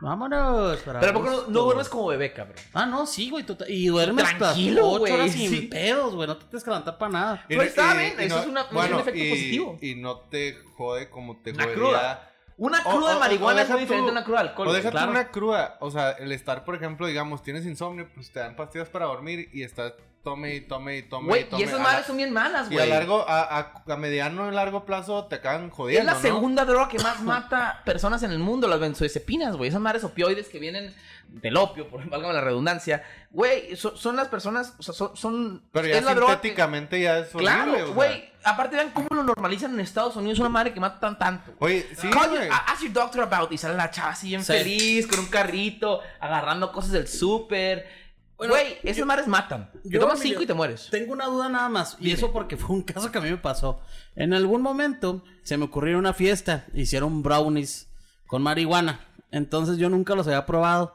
Vámonos. 0.00 0.78
para 0.80 1.00
Pero 1.00 1.10
¿a 1.10 1.14
poco 1.14 1.30
no, 1.48 1.62
duermes 1.64 1.88
como 1.88 2.06
bebé, 2.08 2.32
cabrón? 2.32 2.56
Ah, 2.72 2.86
no, 2.86 3.06
sí, 3.06 3.30
güey. 3.30 3.44
total- 3.44 3.68
Y 3.70 3.86
duermes 3.88 4.24
hasta 4.24 4.38
Tranquilo, 4.38 4.88
ocho 4.88 4.98
güey, 5.00 5.12
horas 5.12 5.32
sin 5.32 5.50
sí. 5.50 5.60
pedos, 5.62 6.14
güey. 6.14 6.28
No 6.28 6.36
te 6.36 6.44
tienes 6.46 6.62
que 6.64 6.70
levantar 6.70 6.98
para 6.98 7.12
nada. 7.12 7.44
Pero 7.48 7.62
está 7.62 7.94
bien, 7.94 8.14
eso 8.18 8.38
es 8.40 8.46
una- 8.46 8.60
es 8.62 8.70
un 8.90 9.00
efecto 9.00 9.18
y- 9.24 9.30
positivo. 9.30 9.78
Y 9.80 9.94
no 9.96 10.18
te 10.20 10.56
jode 10.76 11.10
como 11.10 11.40
te 11.42 11.50
Una 11.52 11.64
jodería. 11.64 11.82
cruda. 11.84 12.24
Una 12.56 12.80
O- 12.84 12.90
cruda 12.90 13.08
de 13.10 13.14
o- 13.14 13.16
o 13.16 13.20
marihuana 13.20 13.62
es 13.62 13.70
muy 13.70 13.80
diferente 13.80 14.08
a 14.08 14.12
una 14.12 14.24
cruda 14.24 14.42
de 14.42 14.48
alcohol. 14.48 14.68
O 14.68 14.72
déjate 14.72 14.90
claro. 14.92 15.10
una 15.12 15.28
cruda. 15.30 15.76
O 15.80 15.90
sea, 15.90 16.10
el 16.12 16.32
estar, 16.32 16.64
por 16.64 16.74
ejemplo, 16.74 17.06
digamos, 17.06 17.42
tienes 17.42 17.64
insomnio, 17.66 18.08
pues 18.14 18.32
te 18.32 18.40
dan 18.40 18.56
pastillas 18.56 18.88
para 18.88 19.06
dormir 19.06 19.48
y 19.52 19.62
estás 19.62 19.94
tome 20.28 20.54
y 20.56 20.60
tome 20.60 20.96
y 20.98 21.02
tome 21.02 21.28
Güey, 21.28 21.42
y 21.42 21.44
tome. 21.46 21.62
y 21.62 21.64
esas 21.66 21.80
madres 21.80 22.00
la- 22.02 22.06
son 22.06 22.16
bien 22.18 22.32
malas, 22.32 22.70
Y 22.70 22.74
güey. 22.74 22.90
a 22.90 22.94
largo, 22.94 23.24
a, 23.28 23.58
a, 23.58 23.82
a 23.92 23.96
mediano 23.96 24.50
y 24.50 24.54
largo 24.54 24.84
plazo 24.84 25.24
te 25.26 25.36
acaban 25.36 25.70
jodiendo. 25.70 26.00
Es 26.00 26.06
la 26.06 26.14
¿no? 26.14 26.20
segunda 26.20 26.64
droga 26.64 26.88
que 26.88 26.98
más 26.98 27.20
mata 27.22 27.82
personas 27.84 28.22
en 28.22 28.32
el 28.32 28.38
mundo, 28.38 28.68
las 28.68 28.80
benzodiazepinas, 28.80 29.56
güey. 29.56 29.70
Esas 29.70 29.80
madres 29.80 30.04
opioides 30.04 30.48
que 30.48 30.58
vienen 30.58 30.94
del 31.28 31.56
opio, 31.56 31.88
por 31.88 32.08
válgame 32.08 32.32
la 32.34 32.40
redundancia. 32.40 33.02
Güey, 33.30 33.76
son, 33.76 33.96
son 33.98 34.16
las 34.16 34.28
personas, 34.28 34.74
o 34.78 34.82
sea, 34.82 34.94
son... 34.94 35.16
son 35.16 35.62
Pero 35.72 35.86
ya 35.88 35.98
es 35.98 36.04
la 36.04 36.14
droga 36.14 36.40
que- 36.40 36.48
sintéticamente 36.48 37.00
ya 37.00 37.18
es 37.18 37.34
horrible. 37.34 37.52
o 37.52 37.54
Claro, 37.56 37.74
sea. 37.76 37.94
güey. 37.94 38.28
Aparte, 38.44 38.76
vean 38.76 38.90
cómo 38.92 39.08
lo 39.10 39.22
normalizan 39.24 39.74
en 39.74 39.80
Estados 39.80 40.16
Unidos. 40.16 40.38
Una 40.38 40.48
madre 40.48 40.72
que 40.72 40.80
mata 40.80 41.00
tan 41.00 41.18
tanto. 41.18 41.52
Oye, 41.58 41.86
sí, 42.00 42.08
Call 42.08 42.32
your- 42.32 42.48
ask 42.50 42.82
your 42.82 42.92
doctor 42.92 43.22
about. 43.22 43.52
Y 43.52 43.58
sale 43.58 43.74
la 43.76 43.90
chava 43.90 44.10
así 44.10 44.28
bien 44.28 44.42
Sí. 44.42 44.52
feliz, 44.52 45.06
con 45.06 45.18
un 45.18 45.26
carrito, 45.26 46.00
agarrando 46.20 46.72
cosas 46.72 46.92
del 46.92 47.08
súper. 47.08 48.07
Bueno, 48.38 48.54
Güey, 48.54 48.76
esas 48.84 48.96
yo- 48.98 49.06
madres 49.06 49.26
matan. 49.26 49.70
Te 49.90 49.98
tomas 49.98 50.20
cinco 50.20 50.40
y 50.42 50.46
te 50.46 50.54
mueres. 50.54 50.88
Tengo 50.90 51.12
una 51.12 51.26
duda 51.26 51.48
nada 51.48 51.68
más. 51.68 51.96
Y 51.98 52.04
Dime. 52.04 52.14
eso 52.14 52.32
porque 52.32 52.56
fue 52.56 52.76
un 52.76 52.82
caso 52.82 53.10
que 53.10 53.18
a 53.18 53.20
mí 53.20 53.28
me 53.30 53.36
pasó. 53.36 53.80
En 54.14 54.32
algún 54.32 54.62
momento 54.62 55.24
se 55.42 55.56
me 55.58 55.64
ocurrió 55.64 55.98
una 55.98 56.12
fiesta. 56.14 56.64
Hicieron 56.72 57.22
brownies 57.22 57.90
con 58.28 58.42
marihuana. 58.42 59.00
Entonces 59.32 59.76
yo 59.78 59.90
nunca 59.90 60.14
los 60.14 60.26
había 60.28 60.46
probado. 60.46 60.94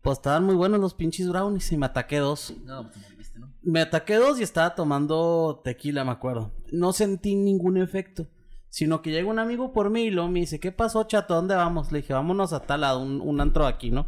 Pues 0.00 0.18
estaban 0.18 0.44
muy 0.44 0.54
buenos 0.54 0.78
los 0.78 0.94
pinches 0.94 1.28
brownies 1.28 1.72
y 1.72 1.76
me 1.76 1.86
ataqué 1.86 2.18
dos. 2.18 2.54
No, 2.64 2.84
pues 2.88 2.94
te 3.02 3.10
moriste, 3.10 3.38
¿no? 3.40 3.52
Me 3.62 3.80
ataqué 3.80 4.14
dos 4.14 4.38
y 4.38 4.44
estaba 4.44 4.76
tomando 4.76 5.60
tequila, 5.64 6.04
me 6.04 6.12
acuerdo. 6.12 6.52
No 6.70 6.92
sentí 6.92 7.34
ningún 7.34 7.76
efecto. 7.78 8.28
Sino 8.68 9.02
que 9.02 9.10
llega 9.10 9.28
un 9.28 9.38
amigo 9.40 9.72
por 9.72 9.90
mí 9.90 10.02
y 10.02 10.10
luego 10.10 10.28
me 10.30 10.40
dice, 10.40 10.60
¿qué 10.60 10.70
pasó, 10.70 11.02
chato? 11.04 11.32
¿A 11.34 11.38
¿Dónde 11.38 11.54
vamos? 11.56 11.90
Le 11.90 12.02
dije, 12.02 12.12
vámonos 12.12 12.52
a 12.52 12.60
tal 12.60 12.82
lado, 12.82 13.00
un, 13.00 13.20
un 13.22 13.40
antro 13.40 13.66
aquí, 13.66 13.90
¿no? 13.90 14.06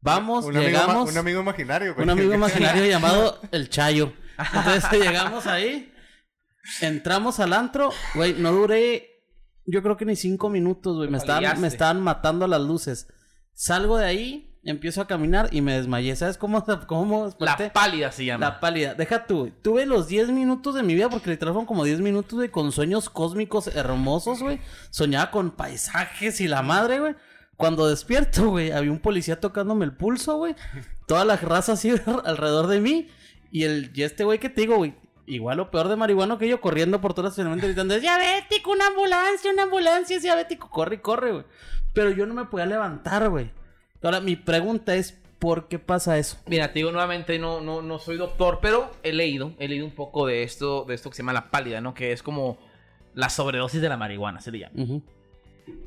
Vamos, 0.00 0.44
un, 0.44 0.56
amigo, 0.56 0.62
ma- 0.62 0.80
llegamos. 0.84 1.10
un 1.10 1.18
amigo 1.18 1.40
imaginario, 1.40 1.94
güey. 1.94 2.04
Un 2.04 2.10
amigo 2.10 2.32
imaginario 2.34 2.86
llamado 2.90 3.40
El 3.50 3.68
Chayo. 3.68 4.12
Entonces 4.54 4.90
llegamos 4.92 5.46
ahí, 5.46 5.92
entramos 6.80 7.40
al 7.40 7.52
antro, 7.52 7.90
güey, 8.14 8.34
no 8.34 8.52
duré, 8.52 9.08
yo 9.66 9.82
creo 9.82 9.96
que 9.96 10.04
ni 10.04 10.16
cinco 10.16 10.48
minutos, 10.48 10.96
güey, 10.96 11.10
me 11.10 11.18
estaban, 11.18 11.60
me 11.60 11.68
estaban 11.68 12.00
matando 12.00 12.46
las 12.46 12.60
luces. 12.60 13.08
Salgo 13.52 13.98
de 13.98 14.06
ahí, 14.06 14.56
empiezo 14.62 15.00
a 15.00 15.06
caminar 15.08 15.48
y 15.50 15.60
me 15.62 15.74
desmayé. 15.74 16.14
¿Sabes 16.14 16.38
cómo, 16.38 16.64
cómo 16.86 17.34
La 17.40 17.56
pálida 17.72 18.12
se 18.12 18.24
llama. 18.24 18.46
La 18.46 18.60
pálida. 18.60 18.94
Deja 18.94 19.26
tú, 19.26 19.40
güey. 19.40 19.52
Tuve 19.62 19.84
los 19.84 20.06
10 20.06 20.28
minutos 20.28 20.76
de 20.76 20.84
mi 20.84 20.94
vida, 20.94 21.08
porque 21.10 21.30
literal 21.30 21.54
fueron 21.54 21.66
como 21.66 21.82
10 21.82 22.00
minutos, 22.00 22.34
güey, 22.34 22.50
con 22.50 22.70
sueños 22.70 23.10
cósmicos 23.10 23.66
hermosos, 23.66 24.40
güey. 24.40 24.60
Soñaba 24.90 25.32
con 25.32 25.50
paisajes 25.50 26.40
y 26.40 26.46
la 26.46 26.62
madre, 26.62 27.00
güey. 27.00 27.16
Cuando 27.58 27.88
despierto, 27.88 28.50
güey, 28.50 28.70
había 28.70 28.92
un 28.92 29.00
policía 29.00 29.40
tocándome 29.40 29.84
el 29.84 29.92
pulso, 29.92 30.36
güey. 30.36 30.54
Toda 31.06 31.24
la 31.24 31.36
raza 31.36 31.72
así 31.72 31.90
alrededor 32.24 32.68
de 32.68 32.80
mí. 32.80 33.08
Y 33.50 33.64
el 33.64 33.90
y 33.92 34.04
este 34.04 34.22
güey 34.22 34.38
que 34.38 34.48
te 34.48 34.60
digo, 34.60 34.76
güey, 34.76 34.94
igual 35.26 35.58
o 35.58 35.68
peor 35.68 35.88
de 35.88 35.96
marihuano 35.96 36.38
que 36.38 36.48
yo, 36.48 36.60
corriendo 36.60 37.00
por 37.00 37.14
todo 37.14 37.26
el 37.26 37.30
estacionamiento 37.30 37.66
gritando, 37.66 37.94
es 37.96 38.00
diabético, 38.02 38.70
una 38.70 38.86
ambulancia, 38.86 39.50
una 39.50 39.64
ambulancia, 39.64 40.16
es 40.16 40.22
diabético, 40.22 40.70
corre 40.70 40.96
y 40.96 40.98
corre, 40.98 41.32
güey. 41.32 41.44
Pero 41.94 42.10
yo 42.10 42.26
no 42.26 42.34
me 42.34 42.44
podía 42.44 42.66
levantar, 42.66 43.28
güey. 43.28 43.50
Ahora, 44.02 44.20
mi 44.20 44.36
pregunta 44.36 44.94
es, 44.94 45.18
¿por 45.40 45.66
qué 45.66 45.80
pasa 45.80 46.16
eso? 46.16 46.38
Mira, 46.46 46.68
te 46.68 46.78
digo 46.78 46.92
nuevamente, 46.92 47.40
no, 47.40 47.60
no, 47.60 47.82
no 47.82 47.98
soy 47.98 48.18
doctor, 48.18 48.60
pero 48.62 48.92
he 49.02 49.12
leído, 49.12 49.52
he 49.58 49.66
leído 49.66 49.84
un 49.84 49.96
poco 49.96 50.28
de 50.28 50.44
esto, 50.44 50.84
de 50.84 50.94
esto 50.94 51.10
que 51.10 51.16
se 51.16 51.22
llama 51.22 51.32
la 51.32 51.50
pálida, 51.50 51.80
¿no? 51.80 51.92
Que 51.92 52.12
es 52.12 52.22
como 52.22 52.56
la 53.14 53.30
sobredosis 53.30 53.80
de 53.80 53.88
la 53.88 53.96
marihuana, 53.96 54.40
se 54.40 54.52
le 54.52 54.60
llama. 54.60 54.80
Ujú. 54.80 55.02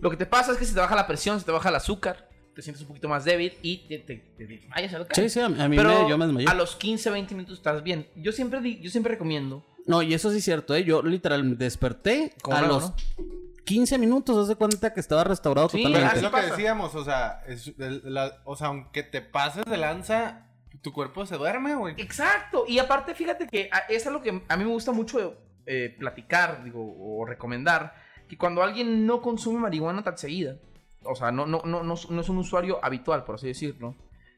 Lo 0.02 0.10
que 0.10 0.18
te 0.18 0.26
pasa 0.26 0.52
es 0.52 0.58
que 0.58 0.66
se 0.66 0.74
te 0.74 0.80
baja 0.80 0.96
la 0.96 1.08
presión, 1.08 1.40
se 1.40 1.46
te 1.46 1.52
baja 1.52 1.70
el 1.70 1.76
azúcar, 1.76 2.30
te 2.56 2.62
sientes 2.62 2.82
un 2.82 2.88
poquito 2.90 3.08
más 3.08 3.24
débil 3.24 3.54
y 3.62 3.88
te, 3.88 4.00
te, 4.00 4.16
te 4.38 4.46
desmayas, 4.46 4.92
¿sabes? 4.92 5.08
Sí, 5.14 5.30
sí, 5.30 5.40
a, 5.40 5.48
mí 5.50 5.78
Pero 5.78 6.04
me, 6.04 6.10
yo 6.10 6.18
me 6.18 6.26
desmayé. 6.26 6.48
a 6.50 6.54
los 6.54 6.76
15, 6.76 7.10
20 7.10 7.36
minutos 7.36 7.58
estás 7.60 7.82
bien. 7.84 8.08
Yo 8.16 8.32
siempre, 8.32 8.60
di- 8.62 8.80
yo 8.82 8.90
siempre 8.90 9.12
recomiendo. 9.14 9.66
No, 9.88 10.02
y 10.02 10.14
eso 10.14 10.30
sí 10.32 10.38
es 10.38 10.44
cierto, 10.44 10.76
¿eh? 10.76 10.84
Yo 10.84 11.02
literal 11.02 11.58
desperté 11.58 12.34
Como 12.42 12.58
a 12.58 12.62
los 12.62 12.94
15 13.66 13.98
minutos, 13.98 14.38
haz 14.38 14.48
de 14.48 14.56
cuenta 14.56 14.94
que 14.94 15.00
estaba 15.00 15.24
restaurado 15.24 15.70
Sí, 15.70 15.84
totalmente. 15.84 16.18
es 16.18 16.22
lo 16.24 16.32
que 16.32 16.42
decíamos, 16.42 16.94
o 16.96 17.04
sea, 17.06 17.44
es, 17.48 17.68
el- 17.80 18.02
la- 18.14 18.42
o 18.44 18.56
sea, 18.56 18.68
aunque 18.68 19.04
te 19.04 19.22
pases 19.22 19.64
de 19.66 19.78
lanza, 19.78 20.48
tu 20.82 20.92
cuerpo 20.92 21.26
se 21.26 21.38
duerme, 21.38 21.76
güey. 21.76 21.96
Exacto. 22.00 22.66
Y 22.68 22.80
aparte, 22.80 23.14
fíjate 23.16 23.48
que 23.48 23.70
a- 23.72 23.80
eso 23.90 24.10
es 24.10 24.14
lo 24.14 24.22
que 24.22 24.42
a 24.48 24.58
mí 24.58 24.64
me 24.64 24.70
gusta 24.72 24.92
mucho 24.92 25.38
eh, 25.68 25.96
platicar, 26.00 26.64
digo, 26.64 26.80
o 27.00 27.24
recomendar, 27.26 27.94
que 28.32 28.38
cuando 28.38 28.64
alguien 28.64 29.06
no 29.06 29.22
consume 29.22 29.60
marihuana 29.60 30.04
tan 30.04 30.18
seguida, 30.18 30.56
o 31.04 31.16
sea, 31.16 31.32
no, 31.34 31.46
no, 31.46 31.62
no, 31.66 31.84
no, 31.84 31.96
no 32.10 32.22
es 32.22 32.30
un 32.30 32.38
usuario 32.38 32.80
habitual, 32.82 33.26
por 33.26 33.36
así 33.36 33.48
decirlo, 33.48 33.94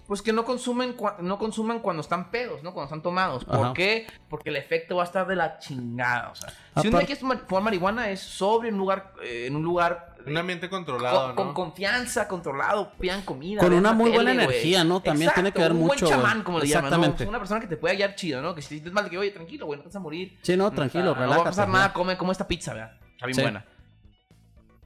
pues 0.08 0.22
que 0.24 0.34
no 0.34 0.44
consumen, 0.44 0.98
cua- 0.98 1.20
no 1.20 1.38
consuman 1.38 1.80
cuando 1.80 2.02
están 2.02 2.32
pedos, 2.32 2.64
¿no? 2.64 2.74
Cuando 2.74 2.88
están 2.88 3.02
tomados. 3.04 3.46
¿Por 3.46 3.56
Ajá. 3.68 3.74
qué? 3.74 4.08
Porque 4.30 4.50
el 4.50 4.56
efecto 4.58 4.96
va 4.98 5.04
a 5.04 5.06
estar 5.06 5.28
de 5.28 5.36
la 5.36 5.60
chingada, 5.60 6.32
o 6.32 6.36
sea. 6.36 6.50
Si 6.82 6.88
un 6.88 6.94
día 6.96 7.06
quieres 7.06 7.20
fumar 7.20 7.46
marihuana 7.62 8.10
es 8.10 8.20
sobre 8.20 8.70
un 8.70 8.78
lugar, 8.80 9.14
eh, 9.24 9.46
en 9.48 9.56
un 9.56 9.64
lugar 9.64 10.16
Un 10.26 10.36
ambiente 10.38 10.70
con, 10.70 10.80
controlado, 10.84 11.36
con 11.36 11.48
¿no? 11.50 11.54
confianza, 11.54 12.28
controlado, 12.28 12.92
pidan 13.00 13.22
comida. 13.22 13.62
Con 13.62 13.74
una 13.74 13.94
muy 13.94 14.12
buena 14.12 14.32
energía, 14.34 14.84
¿no? 14.84 15.00
También 15.02 15.30
Exacto, 15.30 15.42
tiene 15.42 15.54
que 15.54 15.62
ver 15.62 15.72
un 15.72 15.80
mucho, 15.80 15.88
buen 15.90 16.00
güey. 16.00 16.12
chamán, 16.12 16.44
como 16.44 16.60
le 16.60 16.68
llaman, 16.68 16.84
¿no? 16.90 16.96
Exactamente. 16.98 17.28
Una 17.30 17.40
persona 17.40 17.60
que 17.62 17.68
te 17.68 17.78
puede 17.78 17.96
guiar 17.96 18.16
chido, 18.16 18.42
¿no? 18.42 18.54
Que 18.56 18.62
si 18.62 18.68
te 18.70 18.74
sientes 18.76 18.94
mal, 18.94 19.10
que 19.10 19.18
oye, 19.18 19.32
tranquilo, 19.32 19.66
güey, 19.68 19.78
no 19.78 19.84
te 19.84 19.90
vas 19.90 19.96
a 19.96 20.00
morir. 20.00 20.38
Sí, 20.42 20.58
no, 20.58 20.70
tranquilo, 20.72 21.12
O 21.12 21.14
sea, 21.16 21.22
No 21.24 21.30
va 21.30 21.36
a 21.36 21.38
relájate. 21.38 21.50
pasar 21.50 21.70
nada, 21.70 21.94
come, 21.94 22.18
come 22.18 22.32
esta 22.34 22.46
pizza, 22.48 22.74
¿verdad? 22.74 22.98
Está 23.14 23.26
bien 23.28 23.36
Sí. 23.36 23.42
buena. 23.42 23.66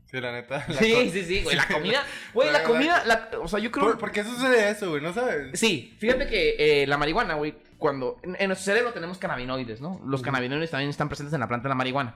Sí, 0.09 0.21
la 0.21 0.31
neta. 0.31 0.65
la 0.69 0.75
Sí, 0.79 1.09
sí, 1.11 1.23
sí, 1.23 1.43
güey. 1.43 1.55
La 1.55 1.67
comida, 1.73 2.03
güey, 2.33 2.47
la 2.51 2.59
La 2.59 2.63
comida, 2.63 3.03
la- 3.05 3.29
o 3.41 3.47
sea, 3.47 3.59
yo 3.59 3.71
creo... 3.71 3.85
¿Por, 3.87 3.97
por 3.97 4.11
qué 4.11 4.23
sucede 4.23 4.69
eso, 4.69 4.89
güey? 4.89 5.01
¿No 5.01 5.13
sabes? 5.13 5.59
Sí, 5.59 5.95
fíjate 5.99 6.27
que 6.27 6.55
eh, 6.83 6.87
la 6.87 6.97
marihuana, 6.97 7.35
güey, 7.35 7.55
cuando... 7.77 8.17
En, 8.23 8.35
en 8.39 8.47
nuestro 8.47 8.71
cerebro 8.73 8.93
tenemos 8.93 9.17
cannabinoides, 9.17 9.81
¿no? 9.81 10.01
Los 10.05 10.21
cannabinoides 10.21 10.71
también 10.71 10.89
están 10.89 11.09
presentes 11.09 11.33
en 11.33 11.41
la 11.41 11.47
planta 11.47 11.65
de 11.67 11.69
la 11.69 11.75
marihuana. 11.75 12.15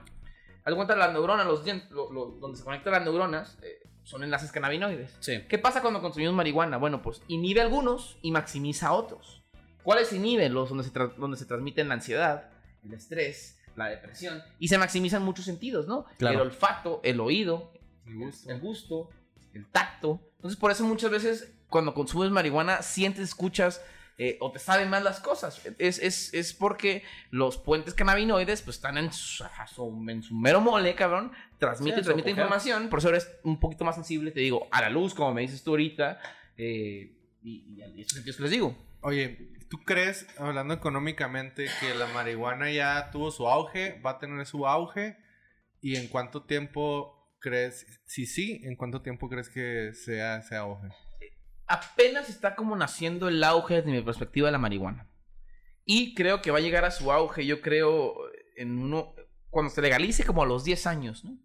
De 0.64 0.74
cuenta, 0.74 0.96
las 0.96 1.12
neuronas, 1.12 1.44
los 1.46 1.64
dien- 1.66 1.86
lo- 1.90 2.10
lo- 2.12 2.26
donde 2.40 2.56
se 2.56 2.64
conectan 2.64 2.92
las 2.92 3.04
neuronas, 3.04 3.58
eh, 3.62 3.80
son 4.04 4.22
enlaces 4.24 4.50
cannabinoides. 4.52 5.14
Sí. 5.20 5.44
¿Qué 5.48 5.58
pasa 5.58 5.82
cuando 5.82 6.00
consumimos 6.00 6.34
marihuana? 6.34 6.78
Bueno, 6.78 7.02
pues 7.02 7.20
inhibe 7.28 7.60
algunos 7.60 8.16
y 8.22 8.30
maximiza 8.30 8.92
otros. 8.92 9.42
¿Cuáles 9.82 10.12
inhibe? 10.12 10.48
Los 10.48 10.68
donde 10.70 10.84
se, 10.84 10.90
donde 11.18 11.36
se 11.36 11.44
transmiten 11.44 11.88
la 11.88 11.94
ansiedad, 11.94 12.48
el 12.84 12.94
estrés, 12.94 13.60
la 13.76 13.88
depresión. 13.88 14.42
Y 14.60 14.68
se 14.68 14.78
maximizan 14.78 15.22
muchos 15.24 15.44
sentidos, 15.44 15.88
¿no? 15.88 16.06
Claro. 16.18 16.36
El 16.36 16.40
olfato, 16.42 17.00
el 17.02 17.18
oído, 17.20 17.72
El 18.06 18.16
gusto. 18.16 18.50
el 18.50 18.60
gusto, 18.60 19.10
el 19.54 19.66
tacto. 19.66 20.20
Entonces, 20.36 20.58
por 20.58 20.70
eso 20.70 20.84
muchas 20.84 21.10
veces 21.10 21.52
cuando 21.68 21.94
consumes 21.94 22.30
marihuana 22.30 22.82
sientes, 22.82 23.22
escuchas 23.24 23.80
eh, 24.18 24.36
o 24.40 24.52
te 24.52 24.58
saben 24.58 24.90
más 24.90 25.02
las 25.02 25.20
cosas. 25.20 25.62
Es, 25.78 25.98
es, 25.98 26.34
es 26.34 26.52
porque 26.52 27.02
los 27.30 27.56
puentes 27.56 27.94
cannabinoides 27.94 28.60
pues 28.62 28.76
están 28.76 28.98
en 28.98 29.12
su, 29.12 29.44
en 30.08 30.22
su 30.22 30.34
mero 30.34 30.60
mole, 30.60 30.94
cabrón. 30.94 31.32
Transmite, 31.58 31.96
Sí, 31.98 32.02
transmite 32.02 32.30
información. 32.30 32.88
Por 32.88 32.98
eso 32.98 33.08
eres 33.08 33.30
un 33.42 33.58
poquito 33.58 33.84
más 33.84 33.94
sensible, 33.94 34.30
te 34.30 34.40
digo, 34.40 34.68
a 34.70 34.82
la 34.82 34.90
luz, 34.90 35.14
como 35.14 35.32
me 35.32 35.40
dices 35.40 35.62
tú 35.64 35.70
ahorita. 35.70 36.20
eh, 36.56 37.16
y, 37.42 37.50
y, 37.50 37.82
y 37.96 38.00
estos 38.02 38.16
sentidos 38.16 38.36
que 38.36 38.42
les 38.42 38.52
digo. 38.52 38.76
Oye, 39.00 39.50
¿tú 39.68 39.82
crees, 39.84 40.26
hablando 40.38 40.74
económicamente, 40.74 41.66
que 41.80 41.94
la 41.94 42.06
marihuana 42.08 42.70
ya 42.70 43.10
tuvo 43.10 43.30
su 43.32 43.48
auge, 43.48 44.00
va 44.04 44.10
a 44.10 44.18
tener 44.18 44.46
su 44.46 44.66
auge? 44.68 45.16
¿Y 45.80 45.96
en 45.96 46.06
cuánto 46.08 46.42
tiempo 46.44 47.21
crees, 47.42 47.86
si 48.06 48.24
sí, 48.24 48.62
en 48.64 48.76
cuánto 48.76 49.02
tiempo 49.02 49.28
crees 49.28 49.50
que 49.50 49.92
sea 49.92 50.36
ese 50.38 50.56
auge? 50.56 50.88
apenas 51.66 52.28
está 52.28 52.54
como 52.54 52.76
naciendo 52.76 53.28
el 53.28 53.42
auge 53.42 53.76
desde 53.76 53.90
mi 53.92 54.02
perspectiva 54.02 54.48
de 54.48 54.52
la 54.52 54.58
marihuana. 54.58 55.08
Y 55.86 56.14
creo 56.14 56.42
que 56.42 56.50
va 56.50 56.58
a 56.58 56.62
llegar 56.62 56.84
a 56.84 56.90
su 56.90 57.10
auge, 57.10 57.46
yo 57.46 57.62
creo, 57.62 58.14
en 58.56 58.78
uno, 58.78 59.14
cuando 59.48 59.70
se 59.70 59.80
legalice 59.80 60.24
como 60.24 60.42
a 60.42 60.46
los 60.46 60.64
10 60.64 60.86
años, 60.86 61.24
¿no? 61.24 61.38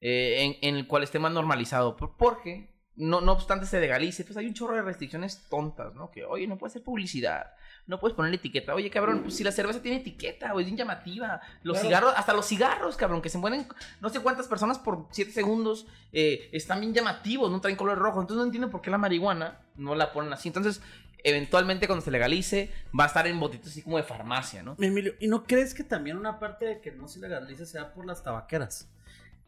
Eh, 0.00 0.58
en, 0.62 0.74
el 0.76 0.86
cual 0.88 1.04
esté 1.04 1.18
más 1.20 1.30
normalizado. 1.32 1.96
Por- 1.96 2.16
Porque, 2.16 2.74
no, 2.96 3.20
no 3.20 3.32
obstante 3.32 3.64
se 3.66 3.80
legalice, 3.80 4.24
pues 4.24 4.36
hay 4.36 4.46
un 4.46 4.54
chorro 4.54 4.74
de 4.74 4.82
restricciones 4.82 5.46
tontas, 5.48 5.94
¿no? 5.94 6.10
Que, 6.10 6.24
oye, 6.24 6.46
no 6.48 6.58
puede 6.58 6.70
hacer 6.72 6.82
publicidad, 6.82 7.52
no 7.86 7.98
puedes 8.00 8.14
ponerle 8.16 8.36
etiqueta. 8.36 8.74
Oye, 8.74 8.90
cabrón, 8.90 9.22
pues 9.22 9.34
si 9.34 9.44
la 9.44 9.52
cerveza 9.52 9.82
tiene 9.82 9.98
etiqueta, 9.98 10.52
o 10.54 10.60
es 10.60 10.66
bien 10.66 10.76
llamativa. 10.76 11.40
Los 11.62 11.74
Claro. 11.78 11.88
cigarros, 11.88 12.14
hasta 12.16 12.32
los 12.32 12.46
cigarros, 12.46 12.96
cabrón, 12.96 13.20
que 13.22 13.28
se 13.28 13.38
mueren 13.38 13.66
no 14.00 14.08
sé 14.08 14.20
cuántas 14.20 14.46
personas 14.48 14.78
por 14.78 15.06
7 15.10 15.32
segundos, 15.32 15.86
eh, 16.12 16.48
están 16.52 16.80
bien 16.80 16.94
llamativos, 16.94 17.50
no 17.50 17.60
traen 17.60 17.76
color 17.76 17.98
rojo. 17.98 18.20
Entonces 18.20 18.38
no 18.38 18.44
entiendo 18.44 18.70
por 18.70 18.80
qué 18.80 18.90
la 18.90 18.98
marihuana 18.98 19.60
no 19.76 19.94
la 19.94 20.12
ponen 20.12 20.32
así. 20.32 20.48
Entonces, 20.48 20.80
eventualmente 21.24 21.86
cuando 21.86 22.04
se 22.04 22.10
legalice, 22.10 22.70
va 22.98 23.04
a 23.04 23.06
estar 23.08 23.26
en 23.26 23.38
botitos 23.38 23.68
así 23.70 23.82
como 23.82 23.96
de 23.96 24.02
farmacia, 24.02 24.62
¿no? 24.62 24.76
Emilio, 24.78 25.14
¿y 25.20 25.28
no 25.28 25.44
crees 25.44 25.74
que 25.74 25.84
también 25.84 26.16
una 26.16 26.38
parte 26.38 26.64
de 26.66 26.80
que 26.80 26.92
no 26.92 27.08
se 27.08 27.20
legalice 27.20 27.66
sea 27.66 27.92
por 27.92 28.06
las 28.06 28.22
tabaqueras? 28.22 28.88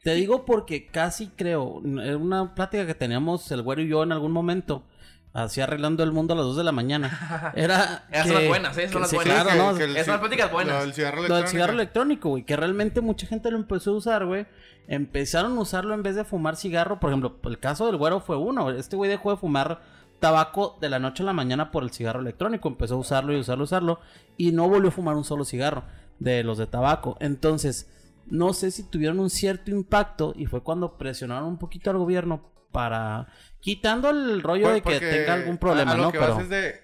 Te 0.03 0.15
digo 0.15 0.45
porque 0.45 0.87
casi 0.89 1.29
creo, 1.29 1.81
en 1.85 2.17
una 2.17 2.55
plática 2.57 2.87
que 2.87 2.95
teníamos 2.95 3.51
el 3.53 3.63
güero 3.63 3.83
y 3.83 3.89
yo 3.89 4.03
en 4.03 4.11
algún 4.13 4.33
momento, 4.33 4.85
así 5.33 5.61
arreglando 5.61 6.03
el 6.03 6.13
mundo 6.13 6.35
a 6.35 6.37
las 6.37 6.45
2 6.47 6.57
de 6.59 6.65
la 6.65 6.73
mañana, 6.73 7.53
era... 7.57 8.05
Esas 8.11 8.27
que- 8.27 8.29
son 8.33 8.35
las 8.41 8.49
buenas, 8.49 8.79
¿eh? 8.79 8.83
Esas 8.83 8.93
son 8.93 9.03
las 9.03 9.13
buenas. 9.15 9.45
claro, 9.45 9.73
¿no? 9.73 9.79
el 9.79 9.91
Esas 9.93 10.05
son 10.07 10.13
las 10.15 10.21
pláticas 10.21 10.53
buenas. 10.53 10.75
lo 10.75 10.81
del 10.83 10.93
cigarro 10.95 11.17
Lo 11.17 11.23
del 11.23 11.31
electrónico. 11.33 11.51
cigarro 11.51 11.73
electrónico, 11.73 12.29
güey, 12.31 12.45
que 12.45 12.57
realmente 12.57 13.01
mucha 13.01 13.27
gente 13.27 13.51
lo 13.51 13.57
empezó 13.57 13.91
a 13.93 13.95
usar, 13.95 14.27
güey. 14.27 14.47
Empezaron 14.89 15.57
a 15.57 15.61
usarlo 15.61 15.95
en 15.95 16.03
vez 16.03 16.17
de 16.17 16.25
fumar 16.25 16.57
cigarro. 16.57 16.99
Por 17.01 17.11
ejemplo, 17.11 17.39
el 17.45 17.59
caso 17.61 17.87
del 17.87 17.97
güero 17.97 18.21
fue 18.21 18.37
uno. 18.37 18.71
Este 18.71 18.97
güey 18.97 19.09
dejó 19.09 19.31
de 19.31 19.37
fumar 19.37 19.81
tabaco 20.19 20.77
de 20.81 20.89
la 20.91 20.99
noche 20.99 21.23
a 21.23 21.27
la 21.27 21.33
mañana 21.33 21.71
por 21.71 21.83
el 21.85 21.91
cigarro 21.93 22.21
electrónico. 22.21 22.69
Empezó 22.69 22.95
a 22.97 22.99
usarlo 22.99 23.33
y 23.33 23.39
usarlo, 23.41 23.65
usarlo. 23.65 24.01
Y 24.37 24.51
no 24.53 24.69
volvió 24.69 24.89
a 24.89 24.93
fumar 24.93 25.15
un 25.17 25.25
solo 25.25 25.45
cigarro 25.45 25.85
de 26.19 26.43
los 26.43 26.59
de 26.59 26.67
tabaco. 26.67 27.17
Entonces, 27.21 27.89
no 28.27 28.53
sé 28.53 28.71
si 28.73 28.83
tuvieron 28.83 29.21
un 29.21 29.31
cierto 29.31 29.71
impacto. 29.71 30.33
Y 30.37 30.47
fue 30.47 30.63
cuando 30.63 30.99
presionaron 30.99 31.45
un 31.49 31.59
poquito 31.59 31.91
al 31.91 31.99
gobierno 31.99 32.51
para... 32.73 33.29
Quitando 33.61 34.11
el 34.11 34.43
rollo 34.43 34.71
de 34.71 34.83
que 34.83 34.99
tenga 34.99 35.35
algún 35.35 35.57
problema, 35.59 35.93
a, 35.93 35.95
a 35.95 35.97
lo 35.99 36.03
¿no? 36.05 36.13
que 36.13 36.19
Pero... 36.19 36.35
vas 36.35 36.43
es 36.43 36.49
de... 36.49 36.81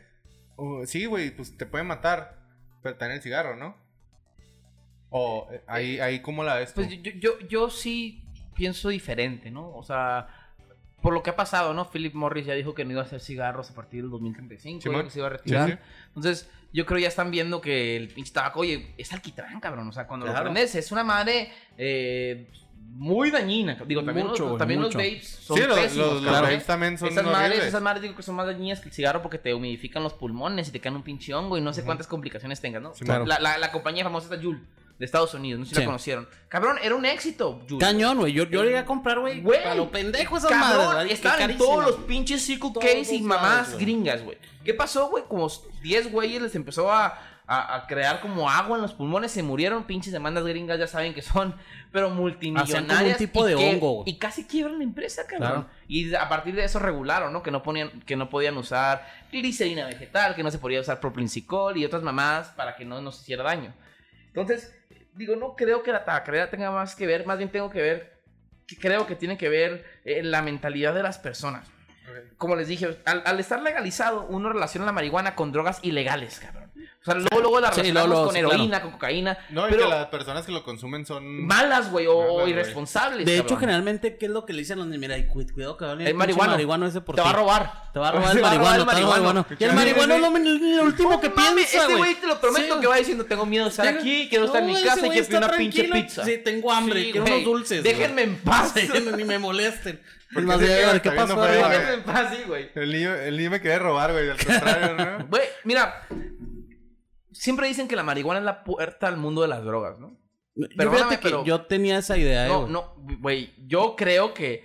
uh, 0.57 0.87
sí, 0.87 1.07
güey, 1.07 1.31
pues 1.35 1.57
te 1.57 1.67
puede 1.67 1.83
matar, 1.83 2.39
pero 2.83 2.93
está 2.93 3.07
en 3.07 3.13
el 3.13 3.23
cigarro, 3.23 3.57
¿no? 3.57 3.77
O 5.11 5.49
eh, 5.51 5.63
ahí, 5.67 5.99
ahí 6.01 6.21
¿cómo 6.21 6.45
la 6.45 6.55
ves 6.57 6.75
tú? 6.75 6.83
Pues 6.83 7.03
yo, 7.03 7.11
yo, 7.19 7.39
yo 7.49 7.71
sí 7.71 8.23
pienso 8.55 8.91
diferente, 8.91 9.51
¿no? 9.51 9.71
O 9.75 9.83
sea, 9.83 10.29
por 11.01 11.15
lo 11.15 11.23
que 11.23 11.31
ha 11.31 11.37
pasado, 11.37 11.73
¿no? 11.75 11.91
Philip 11.91 12.15
Morris 12.15 12.47
ya 12.47 12.55
dijo 12.55 12.75
que 12.75 12.85
no 12.85 12.93
iba 12.93 13.01
a 13.03 13.05
hacer 13.05 13.21
cigarros 13.21 13.71
a 13.71 13.75
partir 13.75 14.03
del 14.03 14.11
2035, 14.11 14.83
Simón. 14.83 14.97
dijo 14.97 15.05
que 15.07 15.11
se 15.13 15.19
iba 15.21 15.27
a 15.29 15.31
retirar. 15.31 15.69
Sí, 15.71 15.73
sí. 15.77 15.79
Entonces, 16.09 16.51
yo 16.73 16.85
creo 16.85 16.99
ya 16.99 17.09
están 17.09 17.31
viendo 17.31 17.61
que 17.61 17.97
el 17.97 18.09
pinche 18.09 18.33
tabaco, 18.33 18.61
oye, 18.61 18.95
es 18.99 19.13
alquitrán, 19.13 19.59
cabrón. 19.61 19.89
O 19.89 19.93
sea, 19.93 20.07
cuando 20.07 20.27
Claro. 20.27 20.41
lo 20.41 20.45
prendes, 20.53 20.75
es 20.75 20.93
una 20.93 21.05
madre 21.05 21.51
eh, 21.79 22.51
muy 22.91 23.31
dañina. 23.31 23.77
Digo, 23.87 24.03
también, 24.03 24.27
Mucho, 24.27 24.49
los, 24.51 24.59
también 24.59 24.81
mucho. 24.81 24.99
los 24.99 25.07
vapes 25.07 25.29
son 25.29 25.57
sí, 25.57 25.63
los, 25.67 25.79
pésimos, 25.79 26.07
los, 26.15 26.23
los 26.23 26.33
cabrón, 26.33 26.51
vapes 26.51 26.67
también 26.67 26.99
son 26.99 27.09
esas 27.09 27.25
madres, 27.25 27.65
esas 27.65 27.83
madres 27.83 28.03
digo 28.03 28.17
que 28.17 28.23
son 28.23 28.35
más 28.35 28.47
dañinas 28.47 28.81
que 28.81 28.89
el 28.89 28.95
cigarro 28.95 29.23
porque 29.23 29.39
te 29.39 29.55
humidifican 29.55 30.03
los 30.03 30.15
pulmones 30.15 30.69
y 30.69 30.73
te 30.73 30.81
caen 30.81 30.97
un 30.97 31.03
pinche 31.03 31.33
hongo 31.35 31.57
y 31.59 31.61
no 31.61 31.73
sé 31.73 31.85
cuántas 31.85 32.07
complicaciones 32.07 32.61
tengas, 32.61 32.83
¿no? 32.83 32.95
Sí, 32.95 33.05
claro. 33.05 33.25
la, 33.27 33.39
la, 33.39 33.59
la 33.59 33.71
compañía 33.73 34.05
famosa 34.05 34.33
esta 34.33 34.43
Juul 34.43 34.67
de 34.99 35.05
Estados 35.05 35.33
Unidos, 35.35 35.61
no 35.61 35.65
sé 35.65 35.71
si 35.71 35.75
Sí. 35.77 35.81
la 35.83 35.87
conocieron. 35.87 36.29
Cabrón, 36.49 36.77
era 36.83 36.97
un 36.97 37.05
éxito. 37.05 37.61
Cañón, 37.79 38.19
güey. 38.19 38.33
Yo, 38.33 38.45
yo 38.51 38.65
llegué 38.65 38.79
a 38.79 38.85
comprar, 38.85 39.21
güey. 39.21 39.41
Güey, 39.43 39.63
A 39.63 39.77
lo 39.77 39.93
pendejo 39.93 40.37
esas 40.39 40.51
Cabrón, 40.51 40.87
madres. 40.87 41.13
estaban 41.13 41.51
en 41.53 41.57
todos 41.57 41.85
los 41.85 41.97
pinches 42.07 42.45
Circle 42.45 42.73
Case 42.81 43.15
y 43.15 43.21
mamás 43.23 43.79
gringas, 43.79 44.25
güey. 44.25 44.39
¿Qué 44.65 44.75
pasó, 44.75 45.09
güey? 45.09 45.23
Como 45.29 45.49
10 45.83 46.11
güeyes 46.11 46.43
les 46.43 46.55
empezó 46.57 46.91
a, 46.93 47.17
a- 47.51 47.75
a 47.77 47.87
crear 47.87 48.21
como 48.21 48.49
agua 48.51 48.77
en 48.77 48.83
los 48.83 48.93
pulmones, 48.93 49.33
se 49.33 49.43
murieron, 49.43 49.85
pinches 49.85 50.13
demandas 50.13 50.45
gringas, 50.45 50.79
ya 50.79 50.87
saben 50.87 51.15
que 51.15 51.23
son, 51.23 51.55
pero 51.91 52.11
multimillonarias. 52.11 53.13
Un 53.21 53.27
tipo 53.27 53.49
y 53.49 53.53
de 53.53 53.59
que- 53.59 53.71
hongo. 53.71 54.03
Y 54.07 54.19
casi 54.19 54.45
quiebran 54.47 54.79
la 54.79 54.85
empresa, 54.85 55.27
cabrón. 55.27 55.49
Claro. 55.65 55.67
Y 55.89 56.15
a 56.15 56.29
partir 56.29 56.55
de 56.55 56.65
eso 56.65 56.79
regularon, 56.79 57.33
¿no? 57.33 57.43
Que 57.43 57.51
no, 57.51 57.63
ponían, 57.63 58.01
que 58.03 58.17
no 58.17 58.29
podían 58.29 58.57
usar 58.59 59.05
glicerina 59.33 59.87
vegetal, 59.87 60.35
que 60.35 60.43
no 60.43 60.51
se 60.51 60.59
podía 60.59 60.81
usar 60.81 61.01
propincicol 61.01 61.77
y 61.77 61.85
otras 61.85 62.03
mamás 62.03 62.49
para 62.49 62.77
que 62.77 62.85
no 62.85 63.01
nos 63.01 63.21
hiciera 63.23 63.43
daño. 63.45 63.73
Entonces, 64.29 64.75
digo, 65.15 65.35
no 65.35 65.57
creo 65.57 65.83
que 65.83 65.91
la 65.91 66.05
tabacalera 66.05 66.51
tenga 66.51 66.71
más 66.71 66.95
que 66.95 67.07
ver, 67.07 67.27
más 67.27 67.39
bien 67.39 67.51
tengo 67.51 67.71
que 67.71 67.81
ver, 67.81 68.19
que 68.67 68.77
creo 68.77 69.07
que 69.07 69.17
tiene 69.17 69.39
que 69.39 69.49
ver 69.49 69.85
eh, 70.05 70.23
la 70.23 70.43
mentalidad 70.43 70.95
de 70.95 71.03
las 71.03 71.19
personas. 71.19 71.67
Como 72.37 72.57
les 72.57 72.69
dije, 72.69 72.99
al, 73.05 73.23
al 73.27 73.41
estar 73.41 73.61
legalizado, 73.63 74.27
uno 74.29 74.51
relaciona 74.53 74.87
la 74.87 74.93
marihuana 74.93 75.35
con 75.35 75.53
drogas 75.53 75.79
ilegales, 75.83 76.39
cabrón. 76.41 76.68
O 77.01 77.05
sea, 77.05 77.15
luego, 77.15 77.41
luego 77.41 77.61
la 77.61 77.69
Sí, 77.73 77.77
relacionamos 77.81 78.09
luego, 78.09 78.25
con 78.27 78.33
sí, 78.35 78.39
heroína, 78.41 78.83
con 78.83 78.91
cocaína. 78.93 79.39
No, 79.51 79.67
y 79.69 79.71
pero 79.71 79.85
que 79.85 79.89
las 79.89 80.07
personas 80.09 80.45
que 80.45 80.53
lo 80.53 80.63
consumen 80.65 81.07
son... 81.07 81.47
malas, 81.47 81.91
güey, 81.91 82.07
o, 82.07 82.35
Malas, 82.39 82.49
irresponsables. 82.51 83.25
De 83.25 83.39
hecho, 83.39 83.57
generalmente, 83.57 84.17
¿qué 84.19 84.27
es 84.27 84.33
lo 84.33 84.45
que 84.45 84.53
le 84.53 84.59
dicen 84.61 84.75
a 84.75 84.83
los 84.83 84.89
niños? 84.89 85.01
Mira, 85.01 85.17
cuidado, 85.29 85.77
cabrón. 85.77 86.01
El 86.07 86.15
marihuano. 86.15 86.53
marihuano 86.53 86.87
ese 86.87 87.01
por 87.01 87.15
te 87.15 87.23
va 87.23 87.31
a 87.31 87.33
robar. 87.33 87.73
Te 87.93 87.99
va 88.01 88.09
a 88.09 88.13
robar 88.13 88.33
Te 88.33 88.39
el 88.39 88.45
va 88.45 88.51
a 88.51 88.55
robar 88.57 88.79
marihuano. 88.79 88.81
el 88.81 88.87
te 88.87 88.87
va 88.87 88.93
a 88.93 89.01
robar 89.01 89.17
el 89.19 89.23
marihuano. 89.23 89.47
Y 89.59 89.65
el 89.65 89.73
marihuano 89.75 90.15
es 90.15 90.21
lo, 90.21 90.77
lo 90.77 90.83
último 90.85 91.21
que 91.21 91.29
No 91.29 91.35
piensa, 91.35 91.79
Este 91.83 91.95
güey. 91.97 92.15
te 92.17 92.27
lo 92.27 92.41
prometo 92.41 92.75
Sí. 92.75 92.81
que 92.81 92.87
va 92.89 92.97
diciendo, 92.97 93.25
tengo 93.25 93.47
miedo 93.47 93.65
de 93.65 93.71
estar 93.71 93.87
aquí, 93.89 94.27
quiero 94.29 94.45
estar 94.47 94.63
en 94.63 94.69
No, 94.69 94.75
mi 94.75 94.83
casa 94.83 95.07
y 95.07 95.11
quiero 95.11 95.27
pedir 95.27 95.39
una 95.39 95.51
pinche 95.57 95.85
pizza. 95.85 96.25
Sí, 96.25 96.39
tengo 96.45 96.73
hambre, 96.73 97.11
quiero 97.11 97.27
unos 97.27 97.45
dulces. 97.45 97.83
Déjenme 97.85 98.23
en 98.23 98.37
paz. 98.39 98.75
Ni 99.17 99.25
me 99.25 99.39
molesten. 99.39 100.01
¿Por 100.35 100.43
Es 100.43 100.49
qué 100.61 100.87
más, 100.87 101.01
¿qué 101.01 101.11
pasó? 101.13 101.37
güey? 101.37 101.53
Déjenme 101.53 101.93
en 101.95 102.03
paz, 102.03 102.35
sí, 102.37 102.43
güey. 102.47 102.71
El 102.75 102.93
niño, 102.93 103.15
el 103.15 103.37
niño 103.37 103.51
me 103.51 103.61
quiere 103.63 103.79
robar, 103.79 104.13
güey, 104.13 104.29
al 104.29 104.37
contrario, 104.37 104.95
¿no? 104.95 105.27
Güey, 105.31 105.43
mira, 105.65 106.07
siempre 107.39 107.69
dicen 107.69 107.89
que 107.89 107.97
la 107.97 108.03
marihuana 108.03 108.41
es 108.41 108.45
la 108.45 108.65
puerta 108.65 109.07
al 109.09 109.17
mundo 109.17 109.43
de 109.43 109.49
las 109.49 109.65
drogas, 109.65 109.99
¿no? 109.99 110.19
Yo 110.55 110.67
Perdóname, 110.77 110.99
fíjate 110.99 111.17
que 111.17 111.23
pero- 111.23 111.45
yo 111.45 111.63
tenía 111.67 111.99
esa 111.99 112.17
idea, 112.17 112.47
eh, 112.47 112.49
No, 112.49 112.61
güey. 112.63 112.73
no, 112.73 112.95
güey, 113.21 113.55
yo 113.67 113.95
creo 113.97 114.35
que 114.35 114.65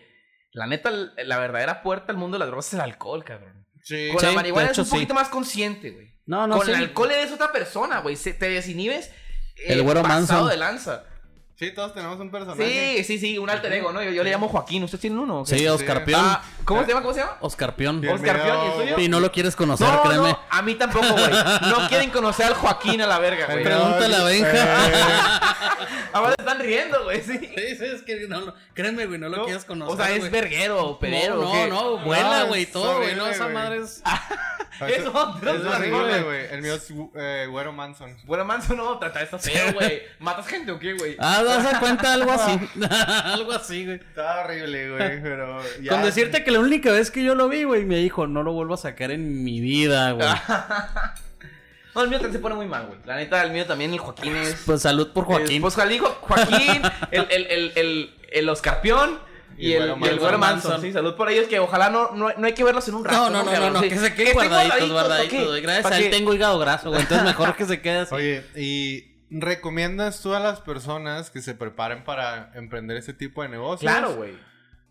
la 0.52 0.66
neta, 0.68 0.92
la 0.92 1.38
verdadera 1.40 1.84
puerta 1.84 2.12
al 2.12 2.18
mundo 2.18 2.36
de 2.36 2.40
las 2.40 2.48
drogas 2.48 2.68
es 2.68 2.74
el 2.74 2.82
alcohol, 2.82 3.24
cabrón. 3.24 3.66
Sí. 3.84 4.10
Con 4.12 4.20
Sí, 4.20 4.26
la 4.28 4.32
marihuana 4.32 4.70
hecho, 4.70 4.82
es 4.82 4.88
un 4.88 4.92
sí. 4.92 4.92
poquito 4.96 5.14
más 5.14 5.30
consciente, 5.30 5.92
güey. 5.92 6.14
No, 6.26 6.48
no, 6.48 6.58
Con 6.58 6.66
sí. 6.66 6.72
el 6.72 6.78
alcohol 6.78 7.12
eres 7.12 7.32
otra 7.32 7.52
persona, 7.52 8.00
güey. 8.00 8.16
Se- 8.16 8.34
Te 8.34 8.50
desinhibes. 8.50 9.08
eh, 9.58 9.74
El 9.74 9.84
güero 9.84 10.02
pasado 10.02 10.20
Manson. 10.46 10.50
de 10.50 10.58
lanza. 10.58 11.04
Sí, 11.64 11.72
todos 11.72 11.94
tenemos 11.94 12.20
un 12.20 12.30
personaje. 12.30 12.98
Sí, 12.98 13.04
sí, 13.06 13.20
sí, 13.20 13.38
un 13.38 13.50
alter 13.50 13.72
ego, 13.74 13.94
¿no? 13.94 14.04
Yo, 14.04 14.12
yo 14.12 14.24
le 14.24 14.30
llamo 14.32 14.50
Joaquín. 14.50 14.84
¿Ustedes 14.84 15.02
tienen 15.02 15.20
uno? 15.20 15.46
Sí, 15.46 15.66
Oscar 15.68 16.04
Pion. 16.04 16.20
Ah, 16.24 16.42
¿Cómo 16.66 16.82
se 16.82 16.90
llama? 16.90 17.02
¿Cómo 17.02 17.14
se 17.14 17.20
llama? 17.22 17.38
Oscar 17.40 17.76
Pion. 17.76 18.06
Oscar 18.06 18.44
Pion, 18.44 18.58
¿y 18.58 18.68
el 18.68 18.74
suyo? 18.90 19.00
Y 19.00 19.08
no 19.08 19.20
lo 19.20 19.32
quieres 19.32 19.56
conocer, 19.56 19.88
No, 19.88 20.04
créeme. 20.04 20.30
no, 20.30 20.40
a 20.50 20.62
mí 20.62 20.76
tampoco, 20.76 21.08
güey. 21.14 21.30
No 21.70 21.88
quieren 21.88 22.10
conocer 22.10 22.48
al 22.48 22.54
Joaquín 22.56 23.02
a 23.02 23.08
la 23.08 23.20
verga, 23.20 23.46
güey. 23.46 23.64
Pregúntale 23.64 24.16
a 24.16 24.24
Benja. 24.24 25.48
Ahora 26.14 26.36
están 26.38 26.60
riendo, 26.60 27.04
güey, 27.06 27.22
sí. 27.22 27.38
Sí, 27.40 27.76
sí, 27.78 27.86
es 27.86 28.02
que 28.04 28.28
no, 28.28 28.42
lo- 28.42 28.56
créeme, 28.74 29.06
güey, 29.06 29.20
no 29.20 29.30
lo 29.30 29.38
No, 29.38 29.46
quieres 29.46 29.66
conocer. 29.66 29.94
O 29.94 29.98
sea, 29.98 30.14
es 30.14 30.20
güey. 30.20 30.32
verguero, 30.32 31.00
perero. 31.00 31.42
No, 31.42 31.52
¿qué? 31.52 31.68
no, 31.68 31.98
no, 31.98 32.06
vuela, 32.06 32.42
No, 32.42 32.48
güey, 32.48 32.64
es 32.64 32.72
todo, 32.72 32.98
güey, 32.98 33.12
horrible, 33.12 33.16
no, 33.16 33.28
esa 33.28 33.44
güey. 33.46 33.54
madre 33.56 33.78
es... 33.78 34.02
Es 34.88 35.06
no, 35.06 35.12
horrible, 35.12 36.24
güey. 36.24 36.46
El 36.52 36.62
mío 36.62 36.74
es 36.74 36.88
eh, 37.16 37.48
Güero 37.50 37.72
Manson. 37.72 38.18
Bueno, 38.26 38.44
manso 38.44 38.74
no, 38.74 38.98
trata 38.98 39.22
esto 39.22 39.38
feo, 39.40 39.72
güey. 39.74 40.02
¿Matas 40.20 40.48
gente 40.48 40.72
o 40.72 40.80
qué, 40.80 40.94
güey? 40.94 41.16
Ah, 41.20 41.42
das 41.62 41.80
cuenta 41.80 42.14
algo 42.14 42.32
así. 42.32 42.60
algo 43.26 43.52
así, 43.52 43.86
güey. 43.86 43.98
Está 43.98 44.42
horrible, 44.46 44.90
güey, 44.92 45.22
pero... 45.22 45.60
ya- 45.82 45.92
Con 45.92 46.04
decirte 46.04 46.44
que 46.44 46.52
la 46.52 46.60
única 46.60 46.92
vez 46.92 47.12
que 47.12 47.24
yo 47.24 47.36
lo 47.36 47.50
vi, 47.50 47.64
güey, 47.64 47.86
me 47.86 47.98
dijo, 47.98 48.26
no 48.28 48.42
lo 48.44 48.54
vuelvo 48.54 48.74
a 48.74 48.78
sacar 48.78 49.12
en 49.12 49.44
mi 49.44 49.60
vida, 49.60 50.12
güey. 50.14 50.28
No, 51.96 52.02
el 52.02 52.10
mío 52.10 52.18
también 52.18 52.34
se 52.34 52.40
pone 52.40 52.56
muy 52.56 52.66
mal, 52.66 52.88
güey. 52.88 52.98
La 53.06 53.16
neta, 53.18 53.44
el 53.44 53.52
mío 53.52 53.68
también, 53.68 53.94
el 53.94 54.00
Joaquín 54.00 54.36
es... 54.36 54.64
Pues 54.66 54.82
salud 54.82 55.10
por 55.14 55.26
Joaquín. 55.26 55.58
es- 55.58 55.62
Pues 55.62 55.76
Joaquín, 55.76 56.02
Joaquín 56.22 56.82
el, 57.12 57.28
el, 57.30 57.46
el, 57.46 57.72
el, 57.76 58.14
el 58.32 58.50
Oscarpión 58.50 59.20
Y 59.60 59.68
y, 59.68 59.74
el, 59.74 59.94
Güero 59.94 60.06
y 60.06 60.10
el 60.10 60.20
Güero 60.20 60.38
Manson. 60.40 60.72
Manson. 60.72 60.82
Sí, 60.82 60.92
salud 60.92 61.14
por 61.16 61.30
ellos, 61.30 61.46
que 61.48 61.60
ojalá 61.60 61.92
no, 61.92 62.10
no, 62.16 62.30
no 62.36 62.48
hay 62.48 62.54
que 62.54 62.64
verlos 62.64 62.88
en 62.88 62.96
un 62.96 63.06
rato. 63.06 63.30
no, 63.30 63.44
no, 63.44 63.52
no, 63.52 63.60
no, 63.60 63.70
no, 63.70 63.82
Sí. 63.82 63.90
que 63.90 64.00
se 64.00 64.16
queden 64.16 64.34
guardaditos, 64.34 64.92
guardaditos. 64.92 65.62
Gracias 65.62 65.86
a 65.92 65.98
él 66.00 66.04
que- 66.06 66.10
tengo 66.10 66.34
hígado 66.34 66.58
graso, 66.58 66.90
güey. 66.90 67.02
Entonces 67.02 67.24
mejor 67.28 67.56
que 67.56 67.66
se 67.66 67.80
quede 67.80 68.00
así. 68.00 68.16
Oye, 68.16 68.44
¿y 68.56 69.13
recomiendas 69.40 70.22
tú 70.22 70.34
a 70.34 70.40
las 70.40 70.62
personas 70.62 71.30
que 71.30 71.42
se 71.42 71.56
preparen 71.56 72.04
para 72.04 72.52
emprender 72.56 72.98
ese 72.98 73.14
tipo 73.14 73.42
de 73.42 73.50
negocios? 73.50 73.92
Claro, 73.92 74.16
güey. 74.16 74.38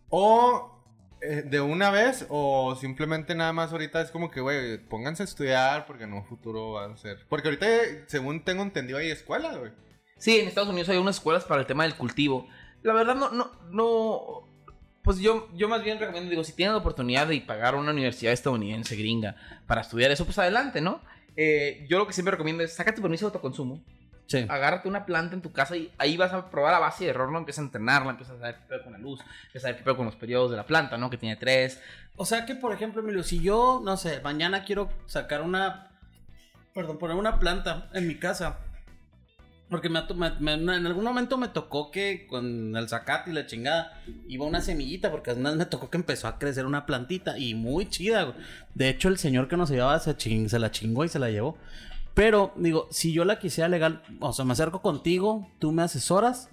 O 0.08 0.84
eh, 1.20 1.42
de 1.42 1.60
una 1.60 1.90
vez, 1.90 2.26
o 2.28 2.74
simplemente 2.74 3.34
nada 3.34 3.52
más 3.52 3.70
ahorita 3.70 4.00
es 4.02 4.10
como 4.10 4.30
que, 4.30 4.40
güey, 4.40 4.78
pónganse 4.78 5.22
a 5.22 5.24
estudiar 5.24 5.86
porque 5.86 6.04
en 6.04 6.12
un 6.12 6.24
futuro 6.24 6.72
van 6.72 6.92
a 6.92 6.96
ser. 6.96 7.18
Porque 7.28 7.48
ahorita, 7.48 7.66
según 8.06 8.44
tengo 8.44 8.62
entendido, 8.62 8.98
hay 8.98 9.10
escuelas, 9.10 9.56
güey. 9.56 9.70
Sí, 10.18 10.40
en 10.40 10.48
Estados 10.48 10.70
Unidos 10.70 10.88
hay 10.88 10.98
unas 10.98 11.16
escuelas 11.16 11.44
para 11.44 11.60
el 11.60 11.66
tema 11.66 11.84
del 11.84 11.96
cultivo. 11.96 12.48
La 12.82 12.92
verdad, 12.92 13.14
no, 13.14 13.30
no, 13.30 13.52
no. 13.70 14.48
Pues 15.04 15.18
yo, 15.18 15.48
yo 15.54 15.68
más 15.68 15.82
bien 15.82 15.98
recomiendo, 15.98 16.30
digo, 16.30 16.44
si 16.44 16.54
tienen 16.54 16.74
la 16.74 16.80
oportunidad 16.80 17.26
de 17.26 17.40
pagar 17.40 17.74
una 17.74 17.90
universidad 17.90 18.32
estadounidense 18.32 18.96
gringa 18.96 19.36
para 19.66 19.80
estudiar 19.80 20.10
eso, 20.10 20.24
pues 20.24 20.38
adelante, 20.38 20.80
¿no? 20.80 21.02
Eh, 21.36 21.86
yo 21.88 21.98
lo 21.98 22.06
que 22.06 22.12
siempre 22.12 22.32
recomiendo 22.32 22.62
es 22.62 22.74
saca 22.74 22.94
tu 22.94 23.02
permiso 23.02 23.26
de 23.26 23.28
autoconsumo, 23.28 23.82
Sí. 24.32 24.46
agárrate 24.48 24.88
una 24.88 25.06
planta 25.06 25.34
en 25.34 25.42
tu 25.42 25.52
casa 25.52 25.76
y 25.76 25.90
ahí 25.98 26.16
vas 26.16 26.32
a 26.32 26.50
probar 26.50 26.74
a 26.74 26.78
base 26.78 27.04
de 27.04 27.10
error, 27.10 27.30
¿no? 27.30 27.38
Empiezas 27.38 27.60
a 27.62 27.66
entrenarla, 27.66 28.10
empiezas 28.10 28.36
a 28.36 28.38
saber 28.40 28.56
qué 28.56 28.62
pedo 28.68 28.82
con 28.84 28.92
la 28.92 28.98
luz, 28.98 29.20
empiezas 29.20 29.56
a 29.56 29.60
saber 29.60 29.76
qué 29.76 29.84
pedo 29.84 29.96
con 29.96 30.06
los 30.06 30.16
periodos 30.16 30.50
de 30.50 30.56
la 30.56 30.66
planta, 30.66 30.96
¿no? 30.98 31.10
Que 31.10 31.18
tiene 31.18 31.36
tres. 31.36 31.80
O 32.16 32.24
sea 32.26 32.44
que, 32.46 32.54
por 32.54 32.72
ejemplo, 32.72 33.00
Emilio, 33.02 33.22
si 33.22 33.40
yo, 33.40 33.80
no 33.84 33.96
sé, 33.96 34.20
mañana 34.20 34.64
quiero 34.64 34.90
sacar 35.06 35.42
una. 35.42 35.88
Perdón, 36.74 36.98
poner 36.98 37.16
una 37.16 37.38
planta 37.38 37.88
en 37.92 38.08
mi 38.08 38.16
casa. 38.16 38.58
Porque 39.68 39.88
me, 39.88 40.02
me- 40.14 40.58
me- 40.58 40.76
en 40.76 40.86
algún 40.86 41.02
momento 41.04 41.38
me 41.38 41.48
tocó 41.48 41.90
que 41.90 42.26
con 42.26 42.76
el 42.76 42.88
zacate 42.90 43.30
y 43.30 43.32
la 43.32 43.46
chingada 43.46 44.02
iba 44.28 44.44
una 44.44 44.60
semillita, 44.60 45.10
porque 45.10 45.30
además 45.30 45.56
me 45.56 45.64
tocó 45.64 45.88
que 45.88 45.96
empezó 45.96 46.28
a 46.28 46.38
crecer 46.38 46.66
una 46.66 46.84
plantita 46.84 47.38
y 47.38 47.54
muy 47.54 47.88
chida. 47.88 48.24
güey. 48.24 48.36
De 48.74 48.90
hecho, 48.90 49.08
el 49.08 49.16
señor 49.16 49.48
que 49.48 49.56
nos 49.56 49.70
llevaba 49.70 49.98
se, 49.98 50.10
ching- 50.14 50.48
se 50.48 50.58
la 50.58 50.70
chingó 50.70 51.04
y 51.04 51.08
se 51.08 51.18
la 51.18 51.30
llevó. 51.30 51.56
Pero, 52.14 52.52
digo, 52.56 52.88
si 52.90 53.12
yo 53.12 53.24
la 53.24 53.38
quisiera 53.38 53.68
legal, 53.68 54.02
o 54.20 54.32
sea, 54.32 54.44
me 54.44 54.52
acerco 54.52 54.82
contigo, 54.82 55.48
tú 55.58 55.72
me 55.72 55.82
asesoras 55.82 56.50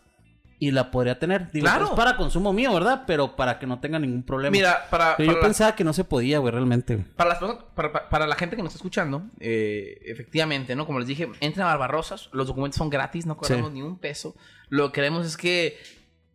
y 0.62 0.72
la 0.72 0.92
podría 0.92 1.20
tener. 1.20 1.52
Digo, 1.52 1.66
Claro. 1.66 1.86
es 1.86 1.92
para 1.92 2.18
consumo 2.18 2.52
mío, 2.52 2.74
¿verdad? 2.74 3.04
Pero 3.08 3.36
para 3.38 3.60
que 3.60 3.66
no 3.68 3.80
tenga 3.80 3.98
ningún 3.98 4.24
problema. 4.24 4.52
Mira, 4.52 4.88
para, 4.90 5.16
Pero 5.16 5.28
para 5.28 5.36
yo 5.38 5.42
la- 5.42 5.48
pensaba 5.48 5.76
que 5.76 5.84
no 5.86 5.94
se 5.94 6.04
podía, 6.04 6.40
güey, 6.40 6.52
realmente. 6.52 6.96
güey. 6.96 7.08
Para, 7.16 7.30
las 7.30 7.40
personas- 7.40 7.64
para, 7.76 8.10
para- 8.10 8.28
la 8.28 8.36
gente 8.36 8.56
que 8.58 8.62
nos 8.62 8.72
está 8.74 8.78
escuchando, 8.80 9.24
eh, 9.40 10.00
efectivamente, 10.06 10.76
¿no? 10.76 10.86
Como 10.86 11.00
les 11.00 11.08
dije, 11.08 11.30
entren 11.40 11.66
a 11.66 11.70
Barbarosas, 11.70 12.30
los 12.34 12.48
documentos 12.48 12.78
son 12.78 12.90
gratis, 12.90 13.26
no 13.26 13.38
cobramos 13.38 13.70
Sí. 13.70 13.74
ni 13.74 13.82
un 13.82 13.98
peso. 14.00 14.36
Lo 14.70 14.88
que 14.92 14.96
queremos 14.96 15.26
es 15.26 15.38
que, 15.38 15.78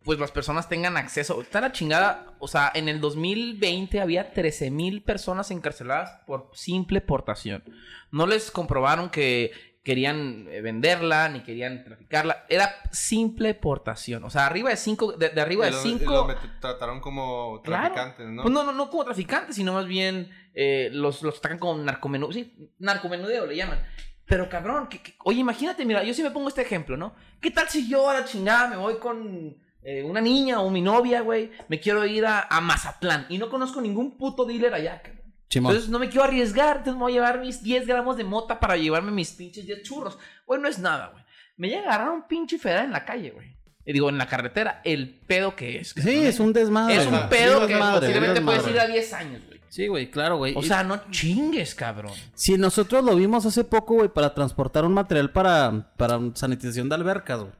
pues, 0.05 0.19
las 0.19 0.31
personas 0.31 0.69
tengan 0.69 0.95
acceso. 0.95 1.41
Está 1.41 1.59
la 1.61 1.71
chingada, 1.73 2.27
o 2.39 2.47
sea, 2.47 2.71
en 2.73 2.87
el 2.87 3.01
2020 3.01 3.99
había 3.99 4.31
13 4.31 4.71
mil 4.71 5.01
personas 5.03 5.51
encarceladas 5.51 6.21
por 6.25 6.49
simple 6.53 7.01
portación. 7.01 7.63
No 8.11 8.27
les 8.27 8.51
comprobaron 8.51 9.09
que 9.09 9.51
querían 9.83 10.47
eh, 10.49 10.61
venderla, 10.61 11.29
ni 11.29 11.41
querían 11.41 11.83
traficarla. 11.83 12.45
Era 12.49 12.73
simple 12.91 13.53
portación. 13.53 14.23
O 14.23 14.29
sea, 14.31 14.45
arriba 14.47 14.69
de 14.69 14.77
5, 14.77 15.13
de, 15.13 15.29
de 15.29 15.41
arriba 15.41 15.63
Y 15.65 15.69
de 15.69 15.71
los- 15.73 15.83
5... 15.83 16.03
y 16.03 16.05
los 16.07 16.25
met- 16.25 16.59
trataron 16.59 17.01
como 17.01 17.61
Claro. 17.63 17.93
traficantes, 17.93 18.27
¿no? 18.27 18.41
Pues 18.43 18.53
no, 18.53 18.63
no, 18.63 18.71
no 18.71 18.89
como 18.89 19.05
traficantes, 19.05 19.55
sino 19.55 19.73
más 19.73 19.85
bien 19.85 20.31
eh, 20.55 20.89
los, 20.91 21.21
los 21.21 21.37
atacan 21.37 21.59
como 21.59 21.77
narcomenudeo. 21.83 22.31
Sí, 22.33 22.71
narcomenudeo 22.79 23.45
le 23.45 23.55
llaman. 23.57 23.79
Pero 24.25 24.49
cabrón, 24.49 24.87
que, 24.87 25.03
que- 25.03 25.13
oye, 25.23 25.39
imagínate, 25.41 25.85
mira, 25.85 26.03
yo 26.03 26.13
sí 26.15 26.23
me 26.23 26.31
pongo 26.31 26.47
este 26.47 26.63
ejemplo, 26.63 26.97
¿no? 26.97 27.13
¿Qué 27.39 27.51
tal 27.51 27.69
si 27.69 27.87
yo 27.87 28.09
a 28.09 28.15
la 28.21 28.25
chingada 28.25 28.67
me 28.67 28.77
voy 28.77 28.97
con 28.97 29.55
eh, 29.85 30.03
una 30.03 30.19
niña 30.19 30.61
o 30.61 30.69
mi 30.71 30.81
novia, 30.81 31.21
güey? 31.21 31.51
Me 31.67 31.79
quiero 31.79 32.05
ir 32.05 32.25
a, 32.25 32.47
a 32.49 32.59
Mazatlán 32.59 33.27
y 33.29 33.37
no 33.37 33.49
conozco 33.49 33.79
ningún 33.79 34.17
puto 34.17 34.43
dealer 34.43 34.73
allá, 34.73 35.01
cabrón. 35.01 35.21
Chimón. 35.47 35.71
Entonces 35.71 35.91
no 35.91 35.99
me 35.99 36.09
quiero 36.09 36.23
arriesgar, 36.23 36.77
entonces 36.77 36.95
me 36.95 37.01
voy 37.01 37.11
a 37.11 37.15
llevar 37.15 37.39
mis 37.39 37.61
10 37.61 37.85
gramos 37.85 38.17
de 38.17 38.23
mota 38.23 38.59
para 38.59 38.77
llevarme 38.77 39.11
mis 39.11 39.31
pinches 39.31 39.67
10 39.67 39.83
churros. 39.83 40.17
Güey, 40.47 40.59
no 40.59 40.67
es 40.67 40.79
nada, 40.79 41.09
güey. 41.13 41.23
Me 41.57 41.69
llega 41.69 41.83
a 41.83 41.95
agarrar 41.95 42.09
un 42.09 42.27
pinche 42.27 42.57
federal 42.57 42.85
en 42.85 42.91
la 42.91 43.05
calle, 43.05 43.29
güey. 43.29 43.55
Y 43.85 43.93
digo, 43.93 44.09
en 44.09 44.17
la 44.17 44.27
carretera, 44.27 44.81
el 44.83 45.19
pedo 45.27 45.55
que 45.55 45.77
es. 45.77 45.89
sí, 45.89 46.25
es 46.25 46.39
un 46.39 46.51
desmadre. 46.51 46.95
Es 46.95 47.05
un 47.05 47.29
pedo 47.29 47.61
sí, 47.61 47.67
que 47.67 47.73
desmadre, 47.73 47.99
posiblemente 47.99 48.33
desmadre. 48.33 48.59
puedes 48.59 48.75
ir 48.75 48.81
a 48.81 48.87
10 48.87 49.13
años, 49.13 49.41
güey. 49.45 49.61
Sí, 49.69 49.87
güey, 49.87 50.09
claro, 50.09 50.37
güey. 50.37 50.55
O 50.55 50.63
sea, 50.63 50.83
no 50.83 50.99
chingues, 51.11 51.75
cabrón. 51.75 52.13
Si 52.33 52.57
nosotros 52.57 53.03
lo 53.03 53.15
vimos 53.15 53.45
hace 53.45 53.63
poco, 53.63 53.95
güey, 53.95 54.09
para 54.09 54.33
transportar 54.33 54.85
un 54.85 54.93
material 54.93 55.31
para, 55.31 55.91
para 55.97 56.19
sanitización 56.33 56.89
de 56.89 56.95
albercas, 56.95 57.41
güey. 57.41 57.51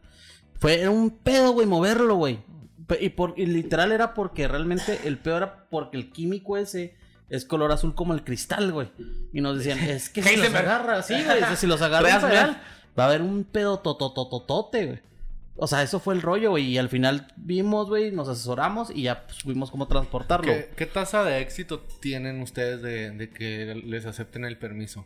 Fue 0.60 0.88
un 0.90 1.10
pedo, 1.10 1.52
güey, 1.52 1.68
moverlo, 1.68 2.16
güey. 2.16 2.40
Y, 3.00 3.10
por, 3.10 3.34
y 3.38 3.46
literal 3.46 3.92
era 3.92 4.14
porque 4.14 4.48
realmente 4.48 5.00
el 5.06 5.18
peor 5.18 5.38
era 5.38 5.68
porque 5.70 5.98
el 5.98 6.12
químico 6.12 6.58
ese 6.58 6.96
es 7.30 7.46
color 7.46 7.72
azul 7.72 7.96
como 7.96 8.14
el 8.14 8.24
cristal, 8.24 8.72
güey. 8.72 8.92
Y 9.34 9.42
nos 9.42 9.58
decían, 9.58 9.80
es 9.90 10.10
que 10.10 10.22
si 10.22 10.36
los 10.36 10.46
Heisenberg. 10.46 10.66
agarra, 10.66 11.04
sí, 11.04 11.16
güey, 11.24 11.42
si 11.56 11.68
los 11.68 11.82
agarra 11.82 12.20
Real, 12.20 12.62
va 12.98 13.06
a 13.06 13.08
haber 13.08 13.22
un 13.22 13.44
pedo 13.44 13.80
tototototote, 13.80 14.86
güey. 14.86 15.00
O 15.58 15.68
sea, 15.68 15.84
eso 15.84 16.00
fue 16.02 16.14
el 16.14 16.22
rollo, 16.22 16.52
güey. 16.52 16.66
Y 16.66 16.78
al 16.78 16.90
final 16.90 17.28
vimos, 17.38 17.88
güey, 17.88 18.12
nos 18.12 18.28
asesoramos 18.28 18.92
y 18.94 19.04
ya 19.04 19.26
pues, 19.26 19.38
supimos 19.38 19.72
cómo 19.72 19.88
transportarlo. 19.88 20.52
¿Qué, 20.52 20.70
qué 20.76 20.86
tasa 20.86 21.24
de 21.24 21.40
éxito 21.40 21.80
tienen 22.02 22.42
ustedes 22.42 22.82
de, 22.82 23.12
de 23.12 23.30
que 23.30 23.74
les 23.86 24.06
acepten 24.06 24.44
el 24.44 24.58
permiso? 24.58 25.06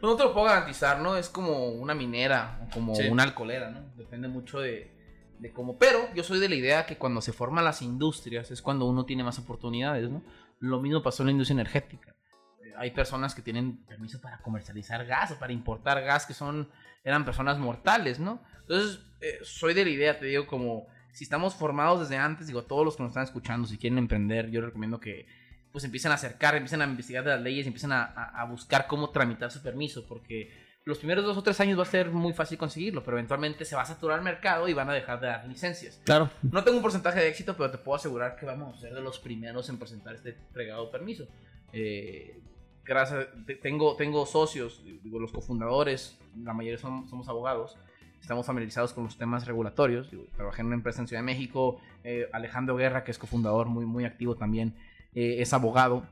Pues 0.00 0.10
no 0.10 0.16
te 0.16 0.24
lo 0.24 0.32
puedo 0.34 0.46
garantizar, 0.46 1.00
¿no? 1.00 1.16
Es 1.16 1.28
como 1.28 1.68
una 1.70 1.94
minera 1.94 2.60
o 2.66 2.70
como 2.74 2.94
Sí. 2.94 3.08
una 3.08 3.22
alcoholera, 3.22 3.70
¿no? 3.70 3.80
Depende 3.96 4.28
mucho 4.28 4.60
de, 4.60 4.90
de 5.38 5.52
cómo. 5.52 5.78
Pero 5.78 6.12
yo 6.14 6.22
soy 6.22 6.38
de 6.38 6.48
la 6.48 6.54
idea 6.54 6.86
que 6.86 6.96
cuando 6.98 7.20
se 7.22 7.32
forman 7.32 7.64
las 7.64 7.82
industrias 7.82 8.50
es 8.50 8.60
cuando 8.62 8.84
uno 8.86 9.04
tiene 9.06 9.24
más 9.24 9.38
oportunidades, 9.38 10.10
¿no? 10.10 10.22
Lo 10.60 10.80
mismo 10.80 11.02
pasó 11.02 11.22
en 11.22 11.26
la 11.28 11.32
industria 11.32 11.54
energética. 11.54 12.14
Eh, 12.62 12.72
Hay 12.78 12.90
personas 12.90 13.34
que 13.34 13.42
tienen 13.42 13.84
permiso 13.86 14.20
para 14.20 14.38
comercializar 14.38 15.06
gas 15.06 15.30
o 15.32 15.38
para 15.38 15.52
importar 15.52 16.02
gas 16.02 16.26
que 16.26 16.34
son 16.34 16.68
eran 17.04 17.24
personas 17.24 17.58
mortales, 17.58 18.18
¿no? 18.18 18.42
Entonces, 18.62 19.00
eh, 19.20 19.38
soy 19.44 19.74
de 19.74 19.84
la 19.84 19.90
idea, 19.90 20.18
te 20.18 20.26
digo, 20.26 20.46
como 20.46 20.86
si 21.12 21.24
estamos 21.24 21.54
formados 21.54 22.00
desde 22.00 22.16
antes, 22.18 22.48
digo, 22.48 22.64
todos 22.64 22.84
los 22.84 22.96
que 22.96 23.02
nos 23.04 23.10
están 23.10 23.24
escuchando, 23.24 23.66
si 23.68 23.78
quieren 23.78 23.96
emprender, 23.98 24.50
yo 24.50 24.60
recomiendo 24.60 24.98
que 25.00 25.26
pues 25.76 25.84
empiecen 25.84 26.10
a 26.10 26.14
acercar, 26.14 26.54
empiecen 26.54 26.80
a 26.80 26.86
investigar 26.86 27.22
de 27.22 27.32
las 27.32 27.40
leyes, 27.42 27.66
empiecen 27.66 27.92
a, 27.92 28.02
a- 28.02 28.40
a 28.40 28.44
buscar 28.46 28.86
cómo 28.86 29.10
tramitar 29.10 29.50
su 29.50 29.62
permiso, 29.62 30.06
porque 30.08 30.50
los 30.86 30.96
primeros 30.96 31.22
dos 31.22 31.36
o 31.36 31.42
tres 31.42 31.60
años 31.60 31.78
va 31.78 31.82
a 31.82 31.84
ser 31.84 32.10
muy 32.10 32.32
fácil 32.32 32.56
conseguirlo, 32.56 33.04
pero 33.04 33.18
eventualmente 33.18 33.66
se 33.66 33.76
va 33.76 33.82
a 33.82 33.84
saturar 33.84 34.16
el 34.20 34.24
mercado 34.24 34.70
y 34.70 34.72
van 34.72 34.88
a 34.88 34.94
dejar 34.94 35.20
de 35.20 35.26
dar 35.26 35.46
licencias. 35.46 36.00
Claro. 36.06 36.30
No 36.50 36.64
tengo 36.64 36.78
un 36.78 36.82
porcentaje 36.82 37.20
de 37.20 37.28
éxito, 37.28 37.54
pero 37.58 37.70
te 37.70 37.76
puedo 37.76 37.94
asegurar 37.96 38.36
que 38.36 38.46
vamos 38.46 38.74
a 38.78 38.80
ser 38.80 38.94
de 38.94 39.02
los 39.02 39.18
primeros 39.18 39.68
en 39.68 39.78
presentar 39.78 40.14
este 40.14 40.32
fregado 40.54 40.90
permiso. 40.90 41.26
Eh, 41.74 42.40
gracias, 42.82 43.26
te- 43.46 43.56
tengo, 43.56 43.96
tengo 43.96 44.24
socios, 44.24 44.82
digo, 45.04 45.18
los 45.18 45.30
cofundadores, 45.30 46.18
la 46.42 46.54
mayoría 46.54 46.78
son- 46.78 47.06
somos 47.10 47.28
abogados, 47.28 47.76
estamos 48.22 48.46
familiarizados 48.46 48.94
con 48.94 49.04
los 49.04 49.18
temas 49.18 49.46
regulatorios. 49.46 50.10
Digo, 50.10 50.24
trabajé 50.36 50.62
en 50.62 50.68
una 50.68 50.76
empresa 50.76 51.02
en 51.02 51.08
Ciudad 51.08 51.20
de 51.20 51.26
México, 51.26 51.82
eh, 52.02 52.30
Alejandro 52.32 52.76
Guerra, 52.76 53.04
que 53.04 53.10
es 53.10 53.18
cofundador, 53.18 53.66
muy, 53.66 53.84
muy 53.84 54.06
activo 54.06 54.36
también, 54.36 54.74
eh, 55.16 55.36
es 55.42 55.52
abogado. 55.52 56.06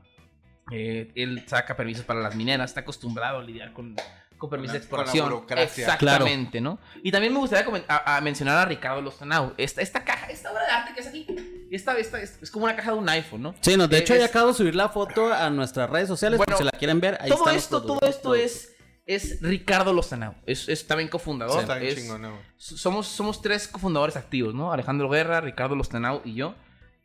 Eh, 0.71 1.11
él 1.15 1.43
saca 1.47 1.75
permisos 1.77 2.03
para 2.05 2.19
las 2.21 2.35
mineras, 2.35 2.71
está 2.71 2.81
acostumbrado 2.81 3.39
a 3.39 3.43
lidiar 3.43 3.71
con, 3.71 3.95
con 4.37 4.49
permisos 4.49 4.73
de 4.73 4.79
La- 4.79 4.89
con 4.89 4.97
la 4.97 5.03
exploración. 5.05 5.29
burocracia. 5.29 5.83
Exactamente, 5.85 6.59
¿no? 6.59 6.79
Y 7.03 7.11
también 7.11 7.31
me 7.33 7.39
gustaría 7.39 7.83
a, 7.87 8.17
a 8.17 8.21
mencionar 8.21 8.57
a 8.57 8.65
Ricardo 8.65 9.01
Lostanau. 9.01 9.53
Esta, 9.57 9.81
esta 9.81 10.03
caja, 10.03 10.25
esta 10.27 10.51
obra 10.51 10.65
de 10.65 10.71
arte 10.71 10.93
que 10.95 11.01
es 11.01 11.07
aquí, 11.07 11.27
esta, 11.69 11.95
esta 11.99 12.19
es, 12.19 12.39
es 12.41 12.49
como 12.49 12.65
una 12.65 12.75
caja 12.75 12.91
de 12.93 12.97
un 12.97 13.07
iPhone, 13.09 13.43
¿no? 13.43 13.55
Sí, 13.61 13.77
no, 13.77 13.87
de 13.87 13.97
Eh, 13.97 13.99
hecho 13.99 14.13
es- 14.15 14.21
ya 14.21 14.25
acabo 14.25 14.47
de 14.47 14.53
subir 14.55 14.73
la 14.75 14.89
foto 14.89 15.31
a 15.31 15.49
nuestras 15.51 15.87
redes 15.89 16.07
sociales, 16.07 16.37
Bueno, 16.37 16.49
por 16.51 16.57
si 16.57 16.63
la 16.63 16.71
quieren 16.71 16.99
ver. 16.99 17.17
Ahí 17.21 17.29
todo 17.29 17.47
esto, 17.51 17.83
todo 17.83 17.99
esto 18.07 18.33
es, 18.33 18.75
es 19.05 19.39
Ricardo 19.43 19.93
Lostanau. 19.93 20.33
Es, 20.47 20.67
es 20.67 20.87
también 20.87 21.09
cofundador. 21.09 21.61
Está 21.61 21.75
bien 21.77 21.91
es- 21.93 22.01
chingón, 22.01 22.23
¿no? 22.23 22.39
somos, 22.57 23.05
somos 23.05 23.39
tres 23.39 23.67
cofundadores 23.67 24.15
activos, 24.15 24.55
¿no? 24.55 24.71
Alejandro 24.73 25.07
Guerra, 25.09 25.41
Ricardo 25.41 25.75
Lostanau 25.75 26.21
y 26.25 26.33
yo. 26.33 26.55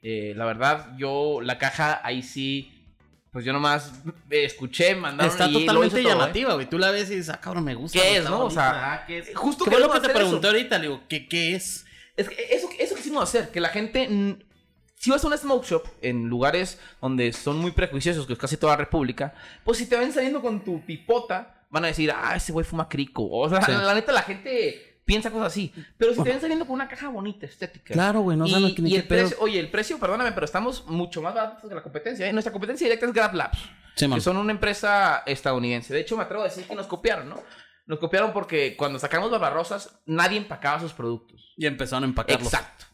Eh, 0.03 0.33
la 0.37 0.45
verdad, 0.47 0.97
yo, 0.97 1.41
la 1.43 1.59
caja, 1.59 2.01
ahí 2.05 2.23
sí, 2.23 2.73
pues 3.33 3.45
yo 3.45 3.53
nomás 3.53 3.93
escuché, 4.31 4.95
mandaron 4.95 5.31
Está 5.31 5.47
y 5.49 5.53
totalmente 5.53 5.97
todo, 5.97 5.99
¿eh? 6.01 6.13
llamativa, 6.15 6.55
güey. 6.55 6.69
Tú 6.69 6.79
la 6.79 6.91
ves 6.91 7.11
y 7.11 7.17
dices, 7.17 7.31
ah, 7.31 7.41
cabrón, 7.41 7.65
me 7.65 7.75
gusta. 7.75 8.01
¿Qué 8.01 8.17
es, 8.17 8.25
no? 8.25 8.45
O 8.47 8.51
sea, 8.51 8.93
ah, 8.95 9.07
¿qué 9.07 9.19
es? 9.19 9.31
justo 9.35 9.65
¿Qué 9.65 9.71
fue 9.71 9.81
lo 9.81 9.91
que 9.93 10.01
te 10.01 10.09
pregunté 10.09 10.47
eso. 10.47 10.57
ahorita? 10.57 10.79
Le 10.79 10.83
digo, 10.89 11.03
¿qué, 11.09 11.29
qué 11.29 11.55
es? 11.55 11.85
Es 12.17 12.29
que 12.29 12.37
eso, 12.51 12.69
eso 12.79 12.95
quisimos 12.97 13.23
hacer, 13.23 13.51
que 13.51 13.61
la 13.61 13.69
gente 13.69 14.37
si 14.97 15.11
vas 15.11 15.25
a 15.25 15.29
una 15.29 15.37
smoke 15.39 15.65
shop 15.65 15.87
en 16.03 16.29
lugares 16.29 16.79
donde 17.01 17.33
son 17.33 17.57
muy 17.59 17.71
prejuiciosos, 17.71 18.27
que 18.27 18.35
es 18.35 18.39
casi 18.39 18.59
toda 18.59 18.75
la 18.75 18.77
república, 18.77 19.33
pues 19.65 19.79
si 19.79 19.87
te 19.87 19.97
ven 19.97 20.13
saliendo 20.13 20.43
con 20.43 20.63
tu 20.63 20.85
pipota, 20.85 21.65
van 21.71 21.85
a 21.85 21.87
decir, 21.87 22.13
ah, 22.15 22.35
ese 22.37 22.53
güey 22.53 22.67
fuma 22.67 22.87
crico. 22.87 23.27
O 23.31 23.49
sea, 23.49 23.63
Sí. 23.63 23.73
la 23.73 23.95
neta, 23.95 24.13
la 24.13 24.21
gente 24.23 24.90
piensa 25.11 25.31
cosas 25.33 25.49
así. 25.49 25.73
Pero 25.99 26.15
si 26.15 26.23
te 26.23 26.31
ven 26.31 26.41
saliendo 26.41 26.65
con 26.65 26.75
una 26.75 26.89
caja 26.89 27.09
bonita, 27.09 27.45
estética. 27.45 27.93
Claro, 27.93 28.21
güey, 28.21 28.37
no 28.37 28.47
y, 28.47 28.51
saben 28.51 28.75
ni 28.79 28.91
y 28.91 28.93
qué 28.93 28.97
el 28.99 29.09
pedo. 29.09 29.21
precio, 29.23 29.37
oye, 29.41 29.59
el 29.59 29.69
precio, 29.69 29.99
perdóname, 29.99 30.31
pero 30.31 30.45
estamos 30.45 30.87
mucho 30.87 31.21
más 31.21 31.35
baratos 31.35 31.69
que 31.69 31.75
la 31.75 31.83
competencia. 31.83 32.29
¿eh? 32.29 32.33
Nuestra 32.33 32.53
competencia 32.53 32.87
directa 32.87 33.07
es 33.07 33.13
Grab 33.13 33.35
Labs, 33.35 33.59
Sí, 33.97 34.09
que 34.09 34.21
son 34.21 34.37
una 34.37 34.53
empresa 34.53 35.25
estadounidense. 35.27 35.93
De 35.93 36.01
hecho, 36.01 36.17
me 36.17 36.23
atrevo 36.23 36.43
a 36.45 36.47
decir 36.47 36.65
que 36.65 36.75
nos 36.77 36.87
copiaron, 36.87 37.29
¿no? 37.29 37.43
Nos 37.87 37.99
copiaron 37.99 38.33
porque 38.33 38.77
cuando 38.77 39.01
sacamos 39.01 39.33
Barbarosas, 39.33 39.99
nadie 40.07 40.39
empacaba 40.39 40.79
sus 40.79 40.93
productos. 40.93 41.53
Y 41.57 41.67
empezaron 41.67 42.05
a 42.05 42.07
empacarlos. 42.07 42.47
Exacto. 42.47 42.87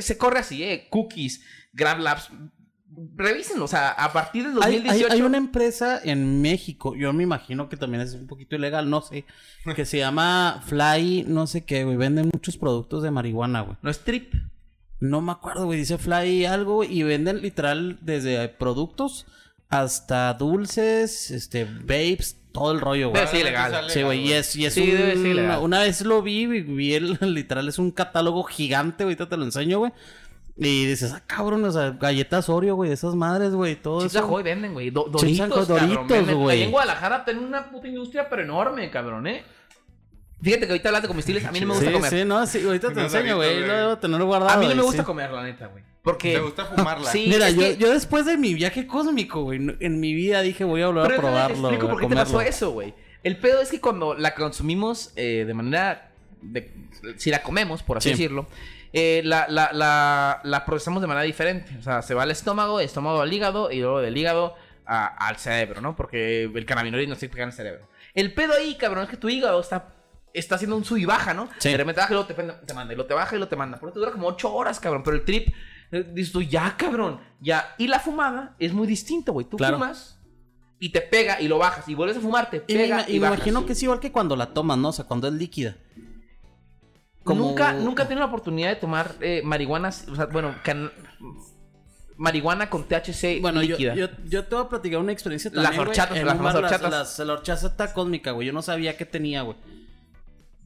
Se 0.00 0.16
corre 0.16 0.38
así, 0.38 0.64
¿eh? 0.64 0.86
Cookies, 0.88 1.44
Grab 1.74 1.98
Labs. 1.98 2.30
Revísenlo, 3.16 3.64
o 3.64 3.68
sea, 3.68 3.90
a 3.90 4.12
partir 4.12 4.42
del 4.44 4.62
Hay, 4.62 4.74
2018. 4.76 5.06
hay- 5.06 5.12
hay 5.12 5.22
una 5.22 5.38
empresa 5.38 6.00
en 6.02 6.42
México, 6.42 6.94
yo 6.96 7.12
me 7.12 7.22
imagino 7.22 7.68
que 7.68 7.76
también 7.76 8.02
es 8.02 8.14
un 8.14 8.26
poquito 8.26 8.56
ilegal, 8.56 8.90
no 8.90 9.00
sé, 9.02 9.24
que 9.74 9.84
se 9.84 9.98
llama 9.98 10.62
Fly, 10.66 11.24
no 11.28 11.46
sé 11.46 11.64
qué, 11.64 11.84
güey, 11.84 11.96
venden 11.96 12.30
muchos 12.32 12.56
productos 12.56 13.02
de 13.02 13.10
marihuana, 13.10 13.62
güey. 13.62 13.76
No 13.82 13.90
es 13.90 14.00
Trip. 14.00 14.34
No 14.98 15.22
me 15.22 15.32
acuerdo, 15.32 15.64
güey, 15.64 15.78
dice 15.78 15.96
Fly 15.98 16.44
algo, 16.44 16.74
güey, 16.76 16.92
y 16.98 17.02
venden 17.02 17.40
literal 17.40 17.98
desde 18.02 18.48
productos 18.48 19.26
hasta 19.70 20.34
dulces, 20.34 21.30
este, 21.30 21.64
vapes, 21.64 22.36
todo 22.52 22.72
el 22.72 22.80
rollo, 22.80 23.10
güey. 23.10 23.20
Debe 23.20 23.30
ser 23.30 23.40
ilegal. 23.40 23.88
Sí, 23.90 24.02
güey, 24.02 24.26
y 24.28 24.32
es, 24.32 24.56
y 24.56 24.66
es 24.66 24.74
Sí, 24.74 24.82
un- 24.82 24.96
debe 24.98 25.16
ser 25.16 25.26
ilegal. 25.26 25.60
Una 25.62 25.80
vez 25.80 26.00
lo 26.02 26.20
vi, 26.22 26.46
vi, 26.46 26.60
vi 26.62 26.94
el, 26.94 27.16
literal, 27.20 27.68
es 27.68 27.78
un 27.78 27.92
catálogo 27.92 28.42
gigante, 28.42 29.04
ahorita 29.04 29.28
te 29.28 29.36
lo 29.36 29.44
enseño, 29.44 29.78
güey. 29.78 29.92
Y 30.56 30.86
dices, 30.86 31.12
ah, 31.12 31.22
cabrón, 31.26 31.64
o 31.64 31.72
sea, 31.72 31.90
galletas 31.90 32.48
Oreo, 32.48 32.74
güey, 32.74 32.92
esas 32.92 33.14
madres, 33.14 33.52
güey, 33.54 33.76
todo 33.76 34.00
Chips 34.02 34.14
eso. 34.16 34.24
Ahoy 34.24 34.42
venden, 34.42 34.72
güey. 34.74 34.90
Do- 34.90 35.04
Chips 35.16 35.38
Doritos, 35.38 35.70
Ahoy, 35.70 35.80
cabrón. 35.80 35.88
Doritos, 35.96 36.08
venden. 36.18 36.38
güey. 36.38 36.56
Ahí 36.58 36.62
en 36.64 36.70
Guadalajara 36.70 37.24
tienen 37.24 37.44
una 37.44 37.70
puta 37.70 37.88
industria, 37.88 38.28
pero 38.28 38.42
enorme, 38.42 38.90
cabrón, 38.90 39.26
¿eh? 39.26 39.42
Fíjate 40.42 40.66
que 40.66 40.72
ahorita 40.72 40.88
hablas 40.88 41.02
de 41.02 41.08
comestibles. 41.08 41.44
A 41.44 41.52
mí 41.52 41.60
no 41.60 41.66
me 41.66 41.74
gusta 41.74 41.88
sí, 41.88 41.92
comer. 41.94 42.10
sí, 42.10 42.24
no, 42.24 42.46
sí, 42.46 42.62
ahorita 42.64 42.92
te 42.92 43.00
enseño, 43.02 43.36
güey, 43.36 43.60
lo 43.60 43.72
debo 43.74 43.98
tener 43.98 44.22
guardado. 44.22 44.52
A 44.52 44.56
mí 44.56 44.66
no 44.68 44.74
me 44.74 44.82
gusta 44.82 45.02
sí. 45.02 45.06
comer, 45.06 45.30
la 45.30 45.42
neta, 45.42 45.66
güey. 45.66 45.84
Porque. 46.02 46.32
¿Te 46.32 46.40
gusta 46.40 46.64
fumarla? 46.64 47.10
Sí, 47.10 47.26
Mira, 47.28 47.50
yo, 47.50 47.60
que- 47.60 47.76
yo 47.76 47.90
después 47.92 48.24
de 48.24 48.38
mi 48.38 48.54
viaje 48.54 48.86
cósmico, 48.86 49.42
güey, 49.42 49.60
en 49.80 50.00
mi 50.00 50.14
vida 50.14 50.40
dije 50.40 50.64
voy 50.64 50.80
a 50.80 50.86
volver 50.86 51.08
Pero 51.08 51.28
a 51.28 51.30
déjame 51.30 51.48
te 51.48 51.60
probarlo. 51.60 51.68
explico 51.68 51.86
güey, 51.86 51.90
por 51.92 52.00
qué 52.00 52.08
te 52.08 52.20
pasó 52.20 52.40
eso, 52.40 52.70
güey. 52.70 52.94
El 53.22 53.36
pedo 53.36 53.60
es 53.60 53.70
que 53.70 53.80
cuando 53.80 54.14
la 54.14 54.34
consumimos 54.34 55.12
eh, 55.16 55.44
de 55.46 55.54
manera. 55.54 56.10
de- 56.40 56.72
si 57.18 57.30
la 57.30 57.42
comemos, 57.42 57.82
por 57.82 57.98
así 57.98 58.08
Sí. 58.08 58.12
decirlo, 58.14 58.46
eh, 58.92 59.22
la, 59.24 59.46
la, 59.48 59.70
la, 59.72 60.40
la 60.44 60.64
procesamos 60.64 61.00
de 61.00 61.06
manera 61.06 61.24
diferente. 61.24 61.76
O 61.78 61.82
sea, 61.82 62.02
se 62.02 62.14
va 62.14 62.22
al 62.24 62.30
estómago, 62.30 62.80
el 62.80 62.86
estómago 62.86 63.20
al 63.20 63.32
hígado 63.32 63.70
y 63.70 63.80
luego 63.80 64.00
del 64.00 64.16
hígado 64.16 64.54
a- 64.86 65.06
al 65.28 65.36
cerebro, 65.36 65.80
¿no? 65.80 65.94
Porque 65.96 66.44
el 66.44 66.66
cannabinoide 66.66 67.06
no 67.06 67.14
se 67.14 67.28
pega 67.28 67.44
en 67.44 67.50
el 67.50 67.54
cerebro. 67.54 67.88
El 68.14 68.34
pedo 68.34 68.54
ahí, 68.54 68.76
cabrón, 68.76 69.04
es 69.04 69.10
que 69.10 69.16
tu 69.16 69.28
hígado 69.28 69.60
está. 69.60 69.94
Está 70.32 70.54
haciendo 70.54 70.76
un 70.76 70.84
sub 70.84 70.96
y 70.96 71.04
baja, 71.04 71.34
¿no? 71.34 71.48
Sí. 71.58 71.70
De 71.70 71.76
repente 71.76 72.00
baja 72.00 72.12
y 72.12 72.14
luego 72.14 72.28
te, 72.28 72.34
manda, 72.72 72.92
y 72.92 72.96
luego 72.96 73.06
te 73.08 73.14
baja 73.14 73.34
y 73.34 73.38
luego 73.38 73.48
te 73.48 73.56
manda. 73.56 73.78
Por 73.80 73.88
eso 73.88 73.94
te 73.94 73.98
dura 73.98 74.12
como 74.12 74.28
8 74.28 74.52
horas, 74.54 74.78
cabrón. 74.78 75.02
Pero 75.02 75.16
el 75.16 75.24
trip, 75.24 75.48
eh, 75.90 76.04
dices 76.12 76.32
tú, 76.32 76.40
ya, 76.40 76.76
cabrón, 76.76 77.18
ya. 77.40 77.74
Y 77.78 77.88
la 77.88 77.98
fumada 77.98 78.54
es 78.60 78.72
muy 78.72 78.86
distinto, 78.86 79.32
güey. 79.32 79.46
Tú 79.46 79.56
Claro. 79.56 79.78
fumas 79.78 80.20
y 80.78 80.90
te 80.90 81.00
pega 81.00 81.40
y 81.40 81.48
lo 81.48 81.58
bajas 81.58 81.88
y 81.88 81.96
vuelves 81.96 82.16
a 82.16 82.20
fumar, 82.20 82.48
te 82.48 82.58
Y, 82.68 82.74
me, 82.74 82.82
pega 82.84 82.98
ima- 83.02 83.08
y, 83.08 83.10
y 83.10 83.14
me 83.14 83.20
bajas. 83.22 83.38
imagino 83.38 83.66
que 83.66 83.72
es 83.72 83.82
igual 83.82 83.98
que 83.98 84.12
cuando 84.12 84.36
la 84.36 84.46
tomas, 84.54 84.78
¿no? 84.78 84.90
O 84.90 84.92
sea, 84.92 85.04
cuando 85.04 85.26
es 85.26 85.34
líquida. 85.34 85.76
Como- 87.24 87.46
Nunca, 87.48 87.72
nunca 87.74 88.02
he 88.04 88.06
tenido 88.06 88.20
la 88.26 88.28
oportunidad 88.32 88.68
de 88.70 88.76
tomar 88.76 89.14
eh, 89.20 89.42
marihuana, 89.44 89.88
o 89.88 90.14
sea, 90.16 90.26
bueno, 90.26 90.54
can- 90.64 90.90
marihuana 92.16 92.68
con 92.70 92.84
THC 92.88 93.40
Bueno, 93.40 93.62
yo, 93.62 93.76
líquida. 93.76 93.94
yo, 93.94 94.08
yo 94.26 94.44
te 94.44 94.54
voy 94.54 94.64
a 94.64 94.68
platicar 94.68 94.98
una 95.00 95.12
experiencia 95.12 95.50
Las 95.54 95.64
también, 95.64 95.78
güey, 95.84 95.88
horchatas, 95.90 96.16
en 96.18 96.26
las 96.26 96.34
un 96.34 96.38
famosas 96.38 96.54
bar, 96.62 96.64
horchatas. 96.72 96.90
Las, 97.18 97.26
la 97.26 97.32
horchata 97.34 97.92
cósmica, 97.92 98.30
güey. 98.32 98.46
Yo 98.46 98.52
no 98.52 98.62
sabía 98.62 98.96
qué 98.96 99.04
tenía, 99.06 99.42
güey. 99.42 99.56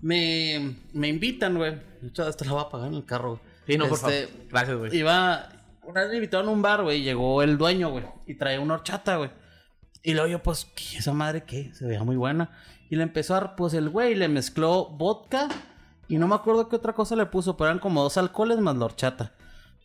Me, 0.00 0.76
me 0.92 1.08
invitan, 1.08 1.56
güey. 1.56 1.74
Hasta 2.18 2.44
la 2.44 2.52
voy 2.52 2.62
a 2.62 2.68
pagar 2.68 2.88
en 2.88 2.94
el 2.94 3.04
carro, 3.04 3.30
güey. 3.30 3.40
Sí, 3.66 3.78
no, 3.78 3.88
por 3.88 3.98
Este, 3.98 4.26
favor. 4.28 4.46
Gracias, 4.50 4.76
güey. 4.76 4.96
Iba. 4.96 5.48
Una 5.82 6.00
vez 6.02 6.10
me 6.10 6.16
invitaron 6.16 6.48
a 6.48 6.50
un 6.50 6.62
bar, 6.62 6.82
güey. 6.82 7.00
y 7.00 7.04
Llegó 7.04 7.42
el 7.42 7.56
dueño, 7.56 7.90
güey. 7.90 8.04
Y 8.26 8.34
traía 8.34 8.60
una 8.60 8.74
horchata, 8.74 9.16
güey. 9.16 9.30
Y 10.02 10.12
luego 10.12 10.28
yo, 10.28 10.42
pues, 10.42 10.66
¿qué, 10.76 10.98
¿esa 10.98 11.12
madre 11.12 11.44
qué? 11.44 11.72
Se 11.74 11.86
veía 11.86 12.02
muy 12.04 12.16
buena. 12.16 12.50
Y 12.90 12.96
le 12.96 13.02
empezó 13.02 13.34
a 13.34 13.40
dar, 13.40 13.56
pues, 13.56 13.72
el 13.74 13.88
güey 13.88 14.14
le 14.14 14.28
mezcló 14.28 14.86
vodka. 14.90 15.48
Y 16.08 16.18
no 16.18 16.28
me 16.28 16.34
acuerdo 16.34 16.68
qué 16.68 16.76
otra 16.76 16.92
cosa 16.92 17.16
le 17.16 17.26
puso, 17.26 17.56
pero 17.56 17.70
eran 17.70 17.78
como 17.78 18.02
dos 18.02 18.16
alcoholes 18.16 18.58
más 18.58 18.76
la 18.76 18.84
horchata. 18.84 19.32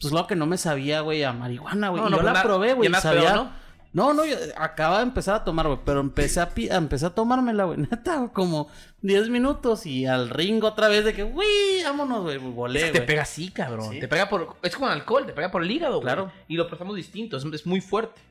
Pues, 0.01 0.13
lo 0.13 0.27
que 0.27 0.35
no 0.35 0.45
me 0.45 0.57
sabía, 0.57 1.01
güey, 1.01 1.23
a 1.23 1.33
marihuana, 1.33 1.89
güey. 1.89 2.01
No, 2.01 2.07
y 2.07 2.11
no, 2.11 2.17
yo 2.17 2.23
pues, 2.23 2.33
la 2.33 2.43
probé, 2.43 2.73
güey. 2.73 2.89
sabía. 2.93 3.21
peor, 3.33 3.35
¿no? 3.35 3.69
No, 3.91 4.13
no, 4.13 4.23
yo 4.23 4.35
acaba 4.55 4.97
de 4.97 5.03
empezar 5.03 5.35
a 5.35 5.43
tomar, 5.43 5.65
güey. 5.67 5.79
Pero 5.83 5.99
empecé 5.99 6.39
a, 6.39 6.49
pi- 6.49 6.69
empecé 6.69 7.07
a 7.07 7.09
tomármela, 7.09 7.63
güey. 7.63 7.77
Neta, 7.91 8.29
como 8.31 8.69
10 9.01 9.29
minutos. 9.29 9.85
Y 9.85 10.05
al 10.05 10.29
ring 10.29 10.63
otra 10.63 10.87
vez 10.89 11.03
de 11.05 11.13
que, 11.13 11.23
güey, 11.23 11.83
vámonos, 11.83 12.21
güey. 12.21 12.37
Volé, 12.37 12.91
te 12.91 13.01
pega 13.01 13.23
así, 13.23 13.49
cabrón. 13.49 13.91
Sí. 13.91 13.99
Te 13.99 14.07
pega 14.07 14.29
por. 14.29 14.57
Es 14.61 14.75
como 14.75 14.87
el 14.87 14.93
alcohol, 14.93 15.25
te 15.25 15.33
pega 15.33 15.49
por 15.51 15.63
el 15.63 15.71
hígado, 15.71 15.95
güey. 15.95 16.03
Claro. 16.03 16.31
Y 16.47 16.55
lo 16.55 16.67
procesamos 16.67 16.95
distinto, 16.95 17.35
es, 17.37 17.43
es 17.45 17.65
muy 17.65 17.81
fuerte. 17.81 18.21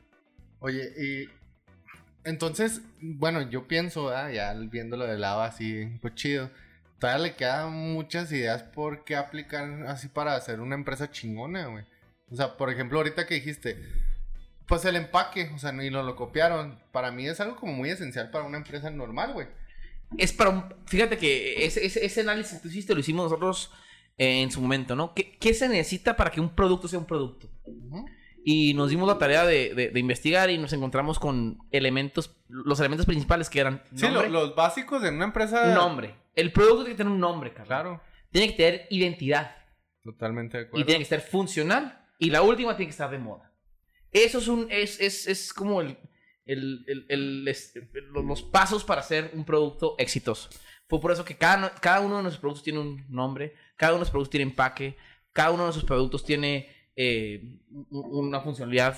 Oye, 0.59 0.81
y 0.97 1.29
entonces, 2.23 2.81
bueno, 3.01 3.41
yo 3.49 3.67
pienso, 3.67 4.09
ah, 4.09 4.31
ya 4.31 4.53
viéndolo 4.53 5.05
de 5.05 5.17
lado 5.17 5.41
así, 5.41 5.85
pues 6.01 6.15
chido. 6.15 6.49
Todavía 6.99 7.23
le 7.27 7.35
quedan 7.35 7.71
muchas 7.71 8.31
ideas 8.31 8.63
por 8.63 9.03
qué 9.05 9.15
aplicar 9.15 9.83
así 9.87 10.07
para 10.09 10.35
hacer 10.35 10.59
una 10.59 10.75
empresa 10.75 11.09
chingona, 11.11 11.67
güey. 11.67 11.85
O 12.29 12.35
sea, 12.35 12.57
por 12.57 12.69
ejemplo, 12.69 12.97
ahorita 12.99 13.25
que 13.25 13.35
dijiste, 13.35 13.81
pues 14.67 14.83
el 14.85 14.95
empaque, 14.97 15.49
o 15.55 15.57
sea, 15.57 15.71
y 15.83 15.89
no 15.89 16.03
lo 16.03 16.15
copiaron. 16.15 16.77
Para 16.91 17.11
mí 17.11 17.25
es 17.27 17.39
algo 17.39 17.55
como 17.55 17.73
muy 17.73 17.89
esencial 17.89 18.29
para 18.29 18.43
una 18.45 18.57
empresa 18.57 18.89
normal, 18.91 19.33
güey. 19.33 19.47
Es 20.17 20.33
para 20.33 20.49
un- 20.49 20.75
Fíjate 20.87 21.17
que 21.17 21.65
ese, 21.65 21.85
ese, 21.85 22.05
ese 22.05 22.21
análisis 22.21 22.53
que 22.57 22.63
tú 22.63 22.67
hiciste 22.67 22.93
lo 22.93 22.99
hicimos 22.99 23.25
nosotros 23.25 23.71
en 24.17 24.51
su 24.51 24.59
momento, 24.61 24.95
¿no? 24.95 25.13
¿Qué, 25.13 25.37
qué 25.39 25.53
se 25.53 25.69
necesita 25.69 26.15
para 26.17 26.29
que 26.31 26.41
un 26.41 26.53
producto 26.53 26.87
sea 26.87 26.99
un 26.99 27.05
producto? 27.05 27.49
Ujú. 27.65 28.05
Y 28.45 28.73
nos 28.73 28.89
dimos 28.89 29.07
la 29.07 29.17
tarea 29.17 29.45
de, 29.45 29.73
de- 29.75 29.89
de 29.89 29.99
investigar 29.99 30.49
y 30.49 30.57
nos 30.57 30.71
encontramos 30.73 31.19
con 31.19 31.59
elementos, 31.71 32.35
los 32.47 32.79
elementos 32.79 33.05
principales 33.05 33.49
que 33.49 33.59
eran 33.59 33.83
Sí, 33.95 34.03
lo- 34.07 34.11
nombre, 34.13 34.29
los 34.29 34.55
básicos 34.55 35.03
en 35.03 35.15
una 35.15 35.25
empresa. 35.25 35.73
nombre. 35.75 36.15
El 36.35 36.51
producto 36.51 36.83
tiene 36.83 36.91
que 36.91 36.97
tener 36.97 37.11
un 37.13 37.19
nombre, 37.19 37.49
Carlos. 37.51 37.67
Claro, 37.67 38.01
Tiene 38.31 38.47
que 38.51 38.53
tener 38.57 38.87
identidad 38.91 39.55
totalmente 40.03 40.57
de 40.57 40.63
y 40.63 40.67
acuerdo. 40.67 40.85
tiene 40.85 40.99
que 40.99 41.05
ser 41.09 41.21
funcional. 41.21 42.05
Y 42.17 42.29
la 42.29 42.41
última 42.41 42.75
tiene 42.75 42.87
que 42.87 42.91
estar 42.91 43.09
de 43.11 43.19
moda. 43.19 43.51
Eso 44.11 44.37
es 44.39 44.47
un 44.47 44.67
es, 44.69 44.99
es, 44.99 45.27
es 45.27 45.53
como 45.53 45.81
el, 45.81 45.97
el- 46.45 47.05
el- 47.09 47.47
es- 47.47 47.73
los- 48.11 48.41
pasos 48.43 48.83
para 48.83 49.01
hacer 49.01 49.31
un 49.33 49.43
producto 49.45 49.95
exitoso. 49.97 50.49
Fue 50.87 50.99
por 50.99 51.11
eso 51.11 51.23
que 51.25 51.35
cada, 51.37 51.71
cada 51.75 51.99
uno 51.99 52.17
de 52.17 52.23
nuestros 52.23 52.39
productos 52.41 52.63
tiene 52.63 52.79
un 52.79 53.05
nombre, 53.09 53.53
cada 53.75 53.91
uno 53.91 53.97
de 53.97 53.99
nuestros 53.99 54.11
productos 54.13 54.31
tiene 54.31 54.49
empaque, 54.49 54.97
cada 55.33 55.51
uno 55.51 55.59
de 55.59 55.65
nuestros 55.67 55.85
productos 55.85 56.23
tiene 56.25 56.69
eh, 57.01 57.41
un- 57.91 58.27
una 58.27 58.41
funcionalidad 58.41 58.97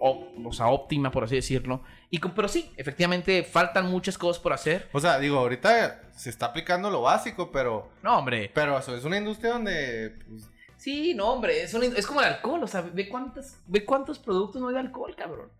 o 0.00 0.52
sea, 0.52 0.68
óptima, 0.68 1.10
por 1.10 1.24
así 1.24 1.34
decirlo. 1.34 1.82
Y, 2.10 2.18
con- 2.18 2.32
pero 2.32 2.46
sí, 2.48 2.70
efectivamente 2.76 3.42
faltan 3.44 3.90
muchas 3.90 4.16
cosas 4.16 4.40
por 4.42 4.52
hacer. 4.52 4.88
O 4.92 5.00
sea, 5.00 5.18
digo, 5.18 5.38
ahorita 5.38 6.02
se 6.16 6.30
está 6.30 6.46
aplicando 6.46 6.90
lo 6.90 7.02
básico, 7.02 7.50
pero. 7.50 7.90
No, 8.02 8.18
hombre. 8.18 8.50
Pero 8.54 8.78
eso 8.78 8.96
es 8.96 9.04
una 9.04 9.18
industria 9.18 9.52
donde. 9.52 10.16
pues, 10.28 10.48
Sí, 10.76 11.14
no, 11.14 11.32
hombre, 11.32 11.62
es, 11.62 11.74
una- 11.74 11.86
es 11.86 12.06
como 12.06 12.20
el 12.20 12.26
alcohol, 12.28 12.62
o 12.62 12.66
sea, 12.68 12.82
ve 12.82 13.08
cuántas, 13.08 13.60
ve 13.66 13.84
cuántos 13.84 14.18
productos 14.20 14.60
no 14.62 14.68
hay 14.68 14.74
de 14.74 14.80
alcohol, 14.80 15.14
cabrón. 15.16 15.50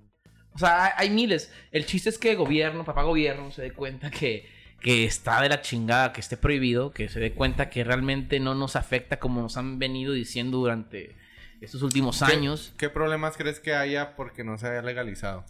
O 0.54 0.58
sea, 0.58 0.84
hay, 0.84 0.92
hay 0.96 1.10
miles. 1.10 1.52
El 1.72 1.86
chiste 1.86 2.08
es 2.08 2.18
que 2.18 2.30
el 2.32 2.36
gobierno, 2.36 2.84
papá 2.84 3.02
gobierno, 3.02 3.50
se 3.50 3.62
dé 3.62 3.72
cuenta 3.72 4.10
que, 4.12 4.48
que 4.80 5.04
está 5.04 5.42
de 5.42 5.48
la 5.48 5.60
chingada, 5.62 6.12
que 6.12 6.20
esté 6.20 6.36
prohibido, 6.36 6.92
que 6.92 7.08
se 7.08 7.18
dé 7.18 7.32
cuenta 7.32 7.68
que 7.70 7.82
realmente 7.82 8.38
no 8.38 8.54
nos 8.54 8.76
afecta 8.76 9.18
como 9.18 9.42
nos 9.42 9.56
han 9.56 9.80
venido 9.80 10.12
diciendo 10.12 10.58
durante 10.58 11.16
estos 11.60 11.82
últimos 11.82 12.18
¿qué- 12.18 12.32
años. 12.32 12.72
¿Qué 12.78 12.88
problemas 12.88 13.36
crees 13.36 13.60
que 13.60 13.74
haya 13.74 14.14
porque 14.16 14.44
no 14.44 14.58
se 14.58 14.68
haya 14.68 14.82
legalizado? 14.82 15.44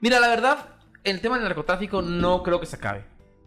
Mira, 0.00 0.20
la 0.20 0.28
verdad, 0.28 0.66
el 1.04 1.20
tema 1.20 1.36
del 1.36 1.44
narcotráfico 1.44 2.02
no 2.02 2.42
creo 2.42 2.60
que 2.60 2.66
se 2.66 2.76
acabe. 2.76 3.04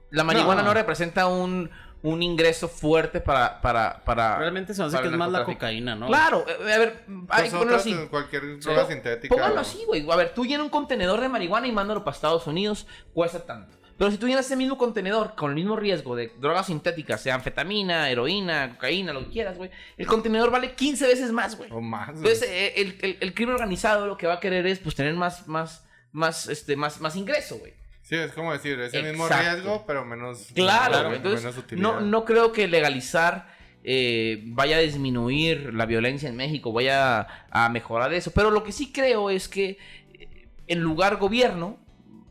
La 0.10 0.24
marihuana 0.24 0.62
no, 0.62 0.70
No. 0.70 0.74
representa 0.74 1.28
un, 1.28 1.70
un 2.02 2.22
ingreso 2.24 2.68
fuerte 2.68 3.22
para... 3.22 3.62
para, 3.62 4.04
para 4.04 4.38
Realmente 4.40 4.74
se 4.74 4.84
hace 4.84 5.00
que 5.00 5.08
es 5.08 5.14
más 5.14 5.32
la 5.32 5.46
cocaína, 5.46 5.96
¿no? 5.96 6.08
Claro, 6.08 6.44
eh, 6.48 6.74
a 6.74 6.78
ver, 6.78 7.06
hay 7.30 7.44
que 7.46 7.50
Pues 7.50 7.54
ponerlo 7.54 7.76
así. 7.78 7.96
cualquier 8.10 8.60
droga 8.60 8.86
Sí. 8.88 8.94
sintética. 8.94 9.34
Póngalo 9.34 9.56
o- 9.56 9.60
así, 9.60 9.84
güey. 9.86 10.10
A 10.12 10.16
ver, 10.18 10.34
tú 10.34 10.46
llenas 10.46 10.64
un 10.66 10.70
contenedor 10.70 11.22
de 11.22 11.30
marihuana 11.30 11.68
y 11.68 11.72
mándalo 11.72 12.04
para 12.04 12.16
Estados 12.16 12.46
Unidos, 12.48 12.88
cuesta 13.14 13.46
tanto. 13.46 13.78
Pero 14.02 14.10
si 14.10 14.18
tú 14.18 14.28
llenas 14.28 14.48
ese 14.48 14.56
mismo 14.56 14.80
contenedor 14.80 15.36
con 15.36 15.52
el 15.52 15.56
mismo 15.56 15.76
riesgo 15.76 16.16
de 16.16 16.32
drogas 16.40 16.66
sintéticas, 16.66 17.22
sea 17.22 17.36
anfetamina, 17.36 18.10
heroína, 18.10 18.72
cocaína, 18.72 19.14
lo 19.14 19.20
que 19.26 19.30
quieras, 19.32 19.58
güey, 19.58 19.70
el 19.96 20.08
contenedor 20.08 20.50
vale 20.50 20.74
15 20.74 21.06
veces 21.06 21.32
más, 21.32 21.56
güey. 21.56 21.70
O 21.72 21.82
más. 21.82 22.08
güey. 22.08 22.18
Entonces, 22.18 22.50
eh, 22.50 22.74
el, 22.78 22.98
el- 23.04 23.18
el 23.20 23.34
crimen 23.36 23.54
organizado 23.54 24.08
lo 24.08 24.18
que 24.18 24.26
va 24.26 24.34
a 24.34 24.40
querer 24.40 24.66
es, 24.66 24.80
pues, 24.80 24.96
tener 24.96 25.14
más, 25.14 25.48
más, 25.48 25.86
más, 26.14 26.48
este, 26.50 26.76
más, 26.76 27.00
más 27.00 27.16
ingreso, 27.16 27.60
güey. 27.60 27.74
Sí, 28.02 28.16
es 28.16 28.32
como 28.32 28.52
decir, 28.52 28.80
es 28.80 28.92
el 28.96 29.04
mismo 29.04 29.28
riesgo, 29.30 29.84
pero 29.86 30.04
menos. 30.04 30.48
Claro, 30.56 31.04
güey. 31.04 31.18
Entonces, 31.18 31.42
menos 31.44 31.58
utilidad. 31.60 31.94
no, 31.94 32.02
no 32.02 32.26
creo 32.26 32.52
que 32.52 32.68
legalizar 32.68 33.48
eh, 33.84 34.42
vaya 34.48 34.78
a 34.78 34.80
disminuir 34.80 35.74
la 35.76 35.86
violencia 35.86 36.28
en 36.28 36.36
México, 36.36 36.74
vaya 36.74 37.28
a 37.52 37.70
mejorar 37.70 38.14
eso. 38.14 38.32
Pero 38.32 38.50
lo 38.50 38.64
que 38.64 38.72
sí 38.72 38.92
creo 38.92 39.30
es 39.30 39.48
que 39.48 39.78
eh, 40.16 40.48
en 40.68 40.80
lugar 40.80 41.18
gobierno, 41.18 41.78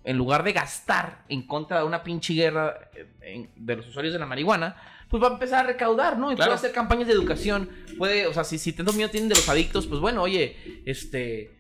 en 0.05 0.17
lugar 0.17 0.43
de 0.45 0.53
gastar 0.53 1.25
en 1.29 1.47
contra 1.47 1.79
de 1.81 1.85
una 1.85 2.03
pinche 2.03 2.33
guerra 2.35 2.91
eh, 2.95 3.07
en- 3.23 3.51
de 3.57 3.77
los 3.77 3.87
usuarios 3.89 4.13
de 4.15 4.19
la 4.19 4.27
marihuana, 4.27 4.77
pues 5.09 5.23
va 5.23 5.29
a 5.29 5.33
empezar 5.33 5.65
a 5.65 5.69
recaudar, 5.69 6.19
¿no? 6.19 6.31
Y 6.33 6.37
Claro. 6.37 6.51
puede 6.51 6.57
hacer 6.59 6.73
campañas 6.73 7.07
de 7.09 7.15
educación. 7.15 7.69
Puede, 7.99 8.27
o 8.27 8.33
sea, 8.33 8.45
si, 8.45 8.59
si 8.59 8.73
tanto 8.73 8.93
miedo 8.93 9.11
tienen 9.11 9.29
de 9.29 9.35
los 9.35 9.49
adictos, 9.49 9.87
pues 9.87 10.01
bueno, 10.01 10.23
oye, 10.23 10.83
este. 10.87 11.41
eh, 11.43 11.51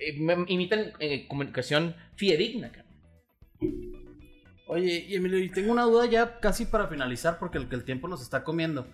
eh, 0.00 0.16
me- 0.20 0.44
imitan 0.48 0.92
eh, 1.00 1.26
comunicación 1.26 1.96
fidedigna, 2.16 2.70
cabrón. 2.70 2.88
Oye, 4.66 5.06
y 5.08 5.14
Emilio, 5.16 5.38
y 5.38 5.48
tengo 5.48 5.72
una 5.72 5.84
duda 5.84 6.04
ya 6.06 6.40
casi 6.40 6.66
para 6.66 6.88
finalizar 6.88 7.38
porque 7.38 7.56
el, 7.58 7.66
el 7.70 7.84
tiempo 7.84 8.06
nos 8.06 8.20
está 8.22 8.44
comiendo. 8.44 8.86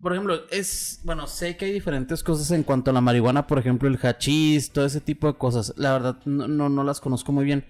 Por 0.00 0.12
ejemplo, 0.12 0.40
es, 0.50 1.00
bueno, 1.04 1.26
sé 1.26 1.56
que 1.56 1.64
hay 1.64 1.72
diferentes 1.72 2.22
cosas 2.22 2.50
en 2.52 2.62
cuanto 2.62 2.90
a 2.90 2.94
la 2.94 3.00
marihuana, 3.00 3.46
por 3.48 3.58
ejemplo, 3.58 3.88
el 3.88 3.98
hachís, 4.00 4.70
todo 4.72 4.84
ese 4.86 5.00
tipo 5.00 5.26
de 5.26 5.34
cosas. 5.36 5.74
La 5.76 5.92
verdad, 5.92 6.18
no, 6.24 6.46
no, 6.46 6.68
no 6.68 6.84
las 6.84 7.00
conozco 7.00 7.32
muy 7.32 7.44
bien. 7.44 7.64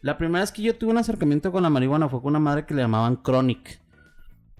La 0.00 0.16
primera 0.16 0.40
vez 0.42 0.50
que 0.52 0.62
yo 0.62 0.74
tuve 0.76 0.92
un 0.92 0.98
acercamiento 0.98 1.52
con 1.52 1.62
la 1.62 1.70
marihuana 1.70 2.08
fue 2.08 2.20
con 2.22 2.30
una 2.30 2.38
madre 2.38 2.64
que 2.64 2.74
le 2.74 2.82
llamaban 2.82 3.22
Chronic. 3.22 3.80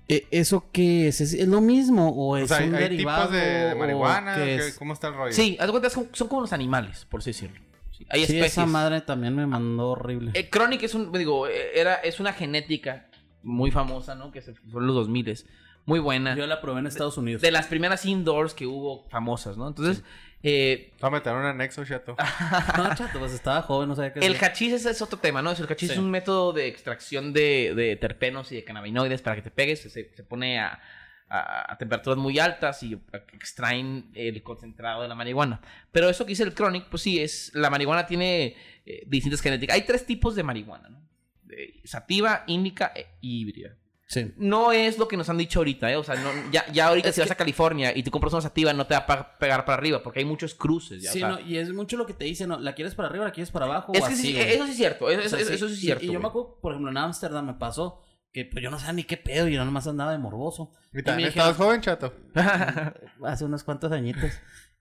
Eh, 0.06 0.26
¿Eso 0.30 0.68
qué 0.70 1.08
es? 1.08 1.22
¿Es, 1.22 1.48
lo 1.48 1.62
mismo 1.62 2.10
o 2.10 2.36
es 2.36 2.50
O 2.50 2.54
sea, 2.56 2.66
un 2.66 2.74
hay 2.74 2.82
derivado? 2.82 3.28
tipos 3.28 3.32
de, 3.32 3.46
de 3.46 3.74
marihuana. 3.74 4.34
qué 4.36 4.44
¿qué- 4.44 4.56
es? 4.68 4.78
¿Cómo 4.78 4.92
está 4.92 5.08
el 5.08 5.14
rollo? 5.14 5.32
Sí, 5.32 5.56
haz 5.58 5.66
de 5.66 5.70
cuenta, 5.70 5.88
son, 5.88 6.08
son 6.12 6.28
como 6.28 6.42
los 6.42 6.52
animales, 6.52 7.06
por 7.06 7.20
así 7.20 7.30
decirlo. 7.30 7.58
Sí, 7.90 8.04
hay 8.10 8.20
Sí, 8.20 8.32
especies. 8.34 8.52
esa 8.52 8.66
madre 8.66 9.00
también 9.00 9.34
me 9.34 9.46
mandó 9.46 9.88
horrible. 9.90 10.32
Eh, 10.34 10.50
Chronic 10.50 10.82
es 10.82 10.94
un, 10.94 11.10
digo, 11.12 11.46
eh, 11.48 11.70
era, 11.74 11.94
es 11.94 12.20
una 12.20 12.34
genética 12.34 13.08
muy 13.42 13.70
famosa, 13.70 14.14
¿no? 14.14 14.30
Que 14.30 14.42
se 14.42 14.52
fue 14.54 14.82
en 14.82 14.86
los 14.88 14.96
2000 14.96 15.44
muy 15.86 15.98
buena. 16.00 16.34
Yo 16.36 16.46
la 16.46 16.60
probé 16.60 16.80
en 16.80 16.86
Estados 16.86 17.16
Unidos. 17.18 17.42
De 17.42 17.50
las 17.50 17.66
primeras 17.66 18.04
indoors 18.06 18.54
que 18.54 18.66
hubo 18.66 19.06
famosas, 19.10 19.56
¿no? 19.56 19.68
Entonces, 19.68 20.02
eh, 20.42 20.92
Vamos 21.00 21.16
a 21.16 21.20
meter 21.20 21.32
un 21.34 21.44
anexo, 21.44 21.84
chato. 21.84 22.16
No, 22.76 22.94
chato, 22.94 23.18
pues 23.18 23.32
estaba 23.32 23.62
joven, 23.62 23.88
no 23.88 23.94
sabía 23.96 24.12
qué 24.12 24.20
el 24.20 24.34
hacer. 24.34 24.44
hachís 24.50 24.72
ese 24.74 24.90
es 24.90 25.00
otro 25.02 25.18
tema, 25.18 25.40
¿no? 25.42 25.50
El 25.50 25.56
hachís 25.64 25.88
Sí. 25.88 25.92
es 25.94 25.98
un 25.98 26.10
método 26.10 26.52
de 26.52 26.68
extracción 26.68 27.32
de, 27.32 27.74
de 27.74 27.96
terpenos 27.96 28.50
y 28.52 28.56
de 28.56 28.64
cannabinoides 28.64 29.22
para 29.22 29.36
que 29.36 29.42
te 29.42 29.50
pegues. 29.50 29.80
Se, 29.82 29.90
se 29.90 30.22
pone 30.24 30.58
a, 30.60 30.80
a- 31.28 31.72
a 31.72 31.78
temperaturas 31.78 32.18
muy 32.18 32.38
altas 32.38 32.82
y 32.82 32.98
extraen 33.32 34.10
el 34.14 34.42
concentrado 34.42 35.02
de 35.02 35.08
la 35.08 35.14
marihuana. 35.14 35.60
Pero 35.92 36.08
eso 36.10 36.24
que 36.24 36.30
dice 36.30 36.42
el 36.44 36.54
Chronic, 36.54 36.88
pues 36.90 37.02
sí, 37.02 37.20
es 37.20 37.50
la 37.54 37.70
marihuana 37.70 38.06
tiene 38.06 38.56
eh, 38.86 39.02
distintas 39.06 39.40
genéticas. 39.40 39.74
Hay 39.76 39.82
tres 39.82 40.04
tipos 40.06 40.34
de 40.34 40.42
marihuana, 40.42 40.88
¿no? 40.90 41.02
De 41.42 41.80
sativa, 41.84 42.44
índica 42.46 42.92
e 42.94 43.06
híbrida. 43.20 43.76
Sí. 44.06 44.32
No 44.36 44.70
es 44.70 44.98
lo 44.98 45.08
que 45.08 45.16
nos 45.16 45.28
han 45.30 45.38
dicho 45.38 45.60
ahorita, 45.60 45.90
¿eh? 45.90 45.96
O 45.96 46.04
sea, 46.04 46.14
no- 46.16 46.30
ya, 46.52 46.64
ya 46.72 46.88
ahorita 46.88 47.08
Es 47.08 47.14
si 47.14 47.20
vas 47.22 47.30
a 47.30 47.34
California 47.36 47.96
y 47.96 48.02
te 48.02 48.10
compras 48.10 48.32
una 48.34 48.42
sativa 48.42 48.72
no 48.74 48.86
te 48.86 48.94
va 48.94 49.00
a 49.08 49.38
pegar 49.38 49.64
para 49.64 49.78
arriba 49.78 50.02
porque 50.02 50.18
hay 50.20 50.24
muchos 50.26 50.54
cruces. 50.54 51.02
Ya, 51.02 51.10
Sí, 51.10 51.22
o 51.22 51.26
sea, 51.26 51.28
no, 51.30 51.40
y 51.40 51.56
es 51.56 51.72
mucho 51.72 51.96
lo 51.96 52.04
que 52.06 52.12
te 52.12 52.24
dicen, 52.26 52.48
¿no? 52.50 52.58
¿La 52.60 52.74
quieres 52.74 52.94
para 52.94 53.08
arriba, 53.08 53.24
la 53.24 53.32
quieres 53.32 53.50
para 53.50 53.64
abajo? 53.64 53.92
es 53.94 54.02
o 54.02 54.06
que 54.06 54.12
así, 54.12 54.22
sí, 54.22 54.32
güey? 54.34 54.52
eso 54.52 54.64
sí 54.66 54.70
es 54.72 54.76
cierto, 54.76 55.08
eso, 55.10 55.20
O 55.24 55.28
sea, 55.28 55.38
eso- 55.40 55.52
eso 55.52 55.68
sí 55.68 55.74
es 55.74 55.78
y- 55.78 55.82
cierto. 55.86 56.04
Y, 56.04 56.12
yo 56.12 56.20
me 56.20 56.26
acuerdo, 56.28 56.58
por 56.60 56.72
ejemplo, 56.72 56.90
en 56.90 56.96
Ámsterdam 56.98 57.46
me 57.46 57.54
pasó 57.54 58.02
que 58.30 58.44
pues, 58.44 58.62
yo 58.62 58.70
no 58.70 58.78
sabía 58.78 58.92
ni 58.94 59.04
qué 59.04 59.16
pedo, 59.16 59.48
y 59.48 59.54
yo 59.54 59.64
nomás 59.64 59.86
andaba 59.86 60.12
de 60.12 60.18
morboso. 60.18 60.72
¿Y 60.92 60.96
me 60.98 61.02
también 61.02 61.28
dijeron- 61.30 61.48
estabas 61.50 61.56
joven, 61.66 61.80
chato? 61.80 62.12
Hace 63.24 63.44
unos 63.44 63.64
cuantos 63.64 63.90
añitos. 63.92 64.30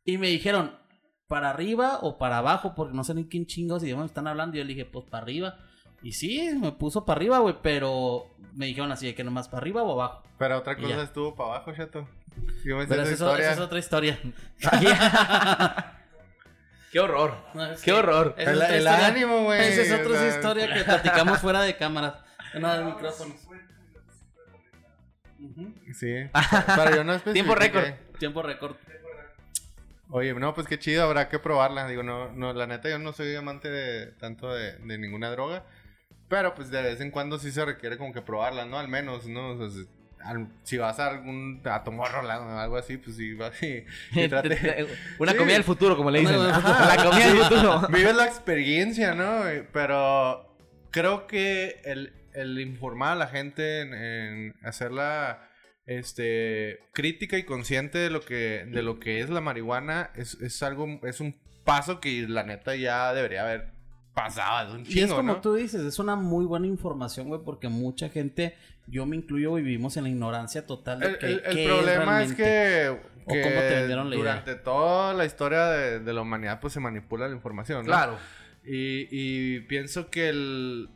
y 0.05 0.17
me 0.17 0.27
dijeron, 0.27 0.75
¿para 1.27 1.49
arriba 1.49 1.99
o 2.01 2.17
para 2.17 2.39
abajo? 2.39 2.73
Porque 2.75 2.93
no 2.93 3.03
sé 3.03 3.13
ni 3.13 3.27
quién 3.29 3.45
chingos 3.45 3.83
idiomas 3.83 4.07
están 4.07 4.27
hablando. 4.27 4.57
Y 4.57 4.59
yo 4.59 4.65
le 4.65 4.73
dije, 4.73 4.85
pues 4.85 5.05
para 5.09 5.23
arriba. 5.23 5.59
Y 6.03 6.11
sí, 6.11 6.51
me 6.59 6.71
puso 6.73 7.05
para 7.05 7.17
arriba, 7.17 7.39
güey, 7.39 7.55
pero 7.63 8.27
me 8.53 8.65
dijeron 8.67 8.91
así 8.91 9.05
de 9.07 9.15
que 9.15 9.23
nomás 9.23 9.47
para 9.47 9.59
arriba 9.61 9.83
o 9.83 9.93
abajo. 9.93 10.23
Pero 10.37 10.57
otra 10.57 10.75
cosa 10.75 11.01
estuvo 11.03 11.33
para 11.35 11.55
abajo, 11.55 11.73
chato. 11.73 12.07
Yo 12.65 12.77
me 12.77 12.85
Pero 12.87 13.03
esa 13.03 13.11
historia. 13.13 13.51
es 13.51 13.59
otra 13.59 13.79
historia. 13.79 14.19
Qué 16.91 16.99
horror. 16.99 17.35
No, 17.55 17.69
Qué 17.75 17.81
que- 17.83 17.91
horror. 17.93 18.35
El- 18.37 18.49
el 18.49 18.77
historia- 18.77 19.07
ánimo, 19.07 19.43
güey, 19.43 19.61
Esa 19.61 19.81
es 19.81 19.91
otra 20.05 20.27
historia 20.27 20.73
que 20.73 20.83
platicamos 20.85 21.39
fuera 21.39 21.61
de 21.61 21.75
cámaras. 21.75 22.15
No, 22.59 22.71
de 22.71 22.83
micrófonos. 22.83 23.37
Sí. 25.93 26.13
Pero 26.75 26.95
yo 26.95 27.03
no. 27.03 27.19
Tiempo 27.19 27.55
récord. 27.55 27.85
Tiempo 28.19 28.41
récord. 28.43 28.75
Oye, 30.09 30.33
no, 30.35 30.53
pues 30.53 30.67
qué 30.67 30.77
chido, 30.77 31.03
habrá 31.03 31.27
que 31.29 31.39
probarla. 31.39 31.87
Digo, 31.87 32.03
no, 32.03 32.31
no, 32.33 32.53
la 32.53 32.67
neta, 32.67 32.89
yo 32.89 32.99
no 32.99 33.13
soy 33.13 33.33
amante 33.35 33.69
de 33.71 34.11
tanto 34.19 34.53
de, 34.53 34.73
de 34.77 34.97
ninguna 34.99 35.31
droga. 35.31 35.63
Pero 36.33 36.55
pues 36.55 36.71
de 36.71 36.81
vez 36.81 36.99
en 36.99 37.11
cuando 37.11 37.37
sí 37.37 37.51
se 37.51 37.63
requiere 37.63 37.97
como 37.97 38.11
que 38.11 38.21
probarla, 38.21 38.65
¿no? 38.65 38.79
Al 38.79 38.87
menos, 38.87 39.27
¿no? 39.27 39.49
O 39.51 39.69
sea, 39.69 39.83
si, 40.63 40.77
vas 40.77 40.99
a 40.99 41.09
algún 41.09 41.61
a 41.65 41.83
Tomorrowland 41.83 42.41
o 42.49 42.57
algo 42.59 42.77
así, 42.77 42.97
pues 42.97 43.17
sí, 43.17 43.33
vas 43.35 43.61
y, 43.61 43.85
y 44.13 44.27
trate- 44.29 44.87
Una 45.19 45.33
Sí. 45.33 45.37
comida 45.37 45.53
del 45.53 45.63
futuro, 45.63 45.95
como 45.95 46.09
le 46.09 46.21
dicen. 46.21 46.35
Ajá, 46.39 46.95
La 46.95 47.03
comida 47.03 47.27
del 47.27 47.37
futuro. 47.37 47.87
Vives 47.89 48.15
la 48.15 48.25
experiencia, 48.25 49.13
¿no? 49.13 49.43
Pero 49.71 50.57
creo 50.89 51.27
que 51.27 51.81
el, 51.83 52.13
el 52.33 52.59
informar 52.59 53.11
a 53.11 53.15
la 53.15 53.27
gente 53.27 53.81
en, 53.81 53.93
en 53.93 54.55
hacerla 54.63 55.49
este 55.85 56.79
crítica 56.93 57.37
y 57.37 57.43
consciente 57.43 57.97
de 57.99 58.09
lo 58.09 58.21
que 58.21 58.65
de 58.71 58.81
lo 58.81 58.99
que 58.99 59.19
es 59.19 59.29
la 59.29 59.41
marihuana 59.41 60.11
es, 60.15 60.35
es 60.35 60.63
algo 60.63 60.87
es 61.03 61.19
un 61.19 61.37
paso 61.65 61.99
que 61.99 62.25
la 62.27 62.43
neta 62.43 62.75
ya 62.75 63.13
debería 63.13 63.41
haber 63.43 63.73
pasado 64.13 64.67
es 64.69 64.73
un 64.73 64.79
Y 64.81 64.83
es 64.83 64.89
chingo, 64.89 65.15
como 65.15 65.33
¿no? 65.33 65.41
tú 65.41 65.55
dices, 65.55 65.81
es 65.81 65.99
una 65.99 66.15
muy 66.15 66.45
buena 66.45 66.67
información, 66.67 67.27
güey, 67.27 67.41
porque 67.43 67.67
mucha 67.69 68.09
gente, 68.09 68.55
yo 68.87 69.05
me 69.05 69.15
incluyo, 69.15 69.53
vivimos 69.55 69.97
en 69.97 70.03
la 70.03 70.09
ignorancia 70.09 70.65
total 70.67 70.99
de 70.99 71.07
El, 71.07 71.17
que, 71.17 71.25
el- 71.25 71.41
el 71.45 71.55
qué 71.55 71.65
problema 71.67 72.23
es, 72.23 72.37
realmente. 72.37 72.43
que, 72.43 72.89
O 72.89 73.25
cómo 73.25 73.41
te 73.41 73.75
vendieron 73.75 74.09
la 74.09 74.15
idea. 74.15 74.23
durante 74.25 74.55
toda 74.55 75.13
la 75.13 75.25
historia 75.25 75.65
de, 75.67 75.99
de 75.99 76.13
la 76.13 76.21
humanidad 76.21 76.59
pues 76.59 76.73
se 76.73 76.79
manipula 76.79 77.27
la 77.27 77.35
información, 77.35 77.79
¿no? 77.79 77.85
Claro. 77.85 78.17
Y, 78.65 79.07
y 79.11 79.59
pienso 79.61 80.09
que 80.09 80.29
el. 80.29 80.89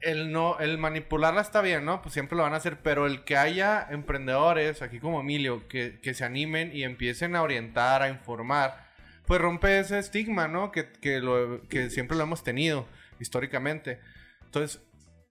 El 0.00 0.30
no, 0.30 0.58
el 0.60 0.76
manipularla 0.78 1.40
está 1.40 1.62
bien, 1.62 1.84
¿no? 1.84 2.02
Pues 2.02 2.12
siempre 2.12 2.36
lo 2.36 2.42
van 2.42 2.52
a 2.52 2.56
hacer, 2.56 2.80
pero 2.82 3.06
el 3.06 3.24
que 3.24 3.36
haya 3.36 3.86
emprendedores, 3.90 4.82
aquí 4.82 5.00
como 5.00 5.20
Emilio, 5.20 5.66
que, 5.68 5.98
que 6.00 6.12
se 6.14 6.24
animen 6.24 6.70
y 6.76 6.84
empiecen 6.84 7.34
a 7.34 7.42
orientar, 7.42 8.02
a 8.02 8.08
informar, 8.10 8.85
pues 9.26 9.40
rompe 9.40 9.78
ese 9.78 9.98
estigma, 9.98 10.48
¿no? 10.48 10.72
Que, 10.72 10.92
que, 10.92 11.90
siempre 11.90 12.16
lo 12.16 12.22
hemos 12.22 12.42
tenido 12.42 12.86
históricamente. 13.20 14.00
Entonces, 14.44 14.80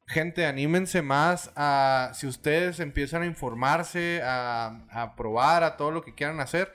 gente, 0.07 0.45
anímense 0.45 1.01
más 1.01 1.51
a, 1.55 2.11
si 2.13 2.27
ustedes 2.27 2.79
empiezan 2.79 3.23
a 3.23 3.25
informarse, 3.25 4.21
a, 4.23 4.85
a 4.91 5.15
probar, 5.15 5.63
a 5.63 5.77
todo 5.77 5.91
lo 5.91 6.03
que 6.03 6.13
quieran 6.13 6.39
hacer, 6.39 6.71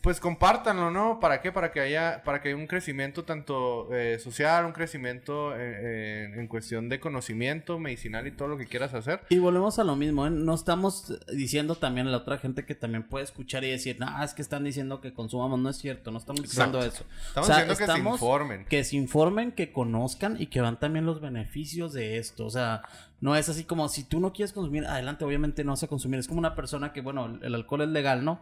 pues 0.00 0.20
compártanlo, 0.20 0.90
¿no? 0.90 1.18
¿Para 1.20 1.40
qué? 1.40 1.50
Para 1.52 1.72
que 1.72 1.80
haya, 1.80 2.22
para 2.24 2.40
que 2.40 2.48
haya 2.48 2.56
un 2.56 2.66
crecimiento 2.66 3.24
tanto 3.24 3.92
eh, 3.92 4.18
social, 4.18 4.64
un 4.64 4.72
crecimiento 4.72 5.54
eh, 5.54 5.58
eh, 5.58 6.32
en 6.36 6.46
cuestión 6.46 6.88
de 6.88 7.00
conocimiento 7.00 7.78
medicinal 7.78 8.26
y 8.26 8.30
todo 8.30 8.48
lo 8.48 8.58
que 8.58 8.66
quieras 8.66 8.94
hacer. 8.94 9.20
Y 9.28 9.38
volvemos 9.38 9.78
a 9.78 9.84
lo 9.84 9.96
mismo, 9.96 10.26
¿eh? 10.26 10.30
No 10.30 10.54
estamos 10.54 11.18
diciendo 11.32 11.74
también 11.74 12.06
a 12.06 12.10
la 12.10 12.18
otra 12.18 12.38
gente 12.38 12.64
que 12.64 12.74
también 12.74 13.02
puede 13.02 13.24
escuchar 13.24 13.64
y 13.64 13.70
decir, 13.70 13.98
no, 13.98 14.22
es 14.22 14.34
que 14.34 14.42
están 14.42 14.64
diciendo 14.64 15.00
que 15.00 15.12
consumamos, 15.12 15.58
no 15.58 15.70
es 15.70 15.78
cierto, 15.78 16.10
no 16.10 16.18
estamos 16.18 16.42
diciendo 16.42 16.78
eso. 16.80 17.04
Estamos 17.26 17.48
O 17.48 17.52
sea, 17.52 17.64
diciendo 17.64 17.76
que 17.76 17.86
se 17.86 18.08
informen. 18.08 18.64
Que 18.66 18.84
se 18.84 18.96
informen, 18.96 19.52
que 19.52 19.72
conozcan 19.72 20.40
y 20.40 20.46
que 20.46 20.60
vean 20.60 20.78
también 20.78 21.06
los 21.06 21.20
beneficios 21.20 21.92
de 21.92 22.18
esto. 22.18 22.46
O 22.46 22.50
sea, 22.50 22.82
no 23.20 23.34
es 23.34 23.48
así 23.48 23.64
como 23.64 23.88
si 23.88 24.04
tú 24.04 24.20
no 24.20 24.32
quieres 24.32 24.52
consumir, 24.52 24.86
adelante, 24.86 25.24
obviamente 25.24 25.64
no 25.64 25.72
vas 25.72 25.82
a 25.82 25.88
consumir. 25.88 26.20
Es 26.20 26.28
como 26.28 26.38
una 26.38 26.54
persona 26.54 26.92
que, 26.92 27.00
bueno, 27.00 27.38
el 27.42 27.54
alcohol 27.54 27.82
es 27.82 27.88
legal, 27.88 28.24
¿no? 28.24 28.40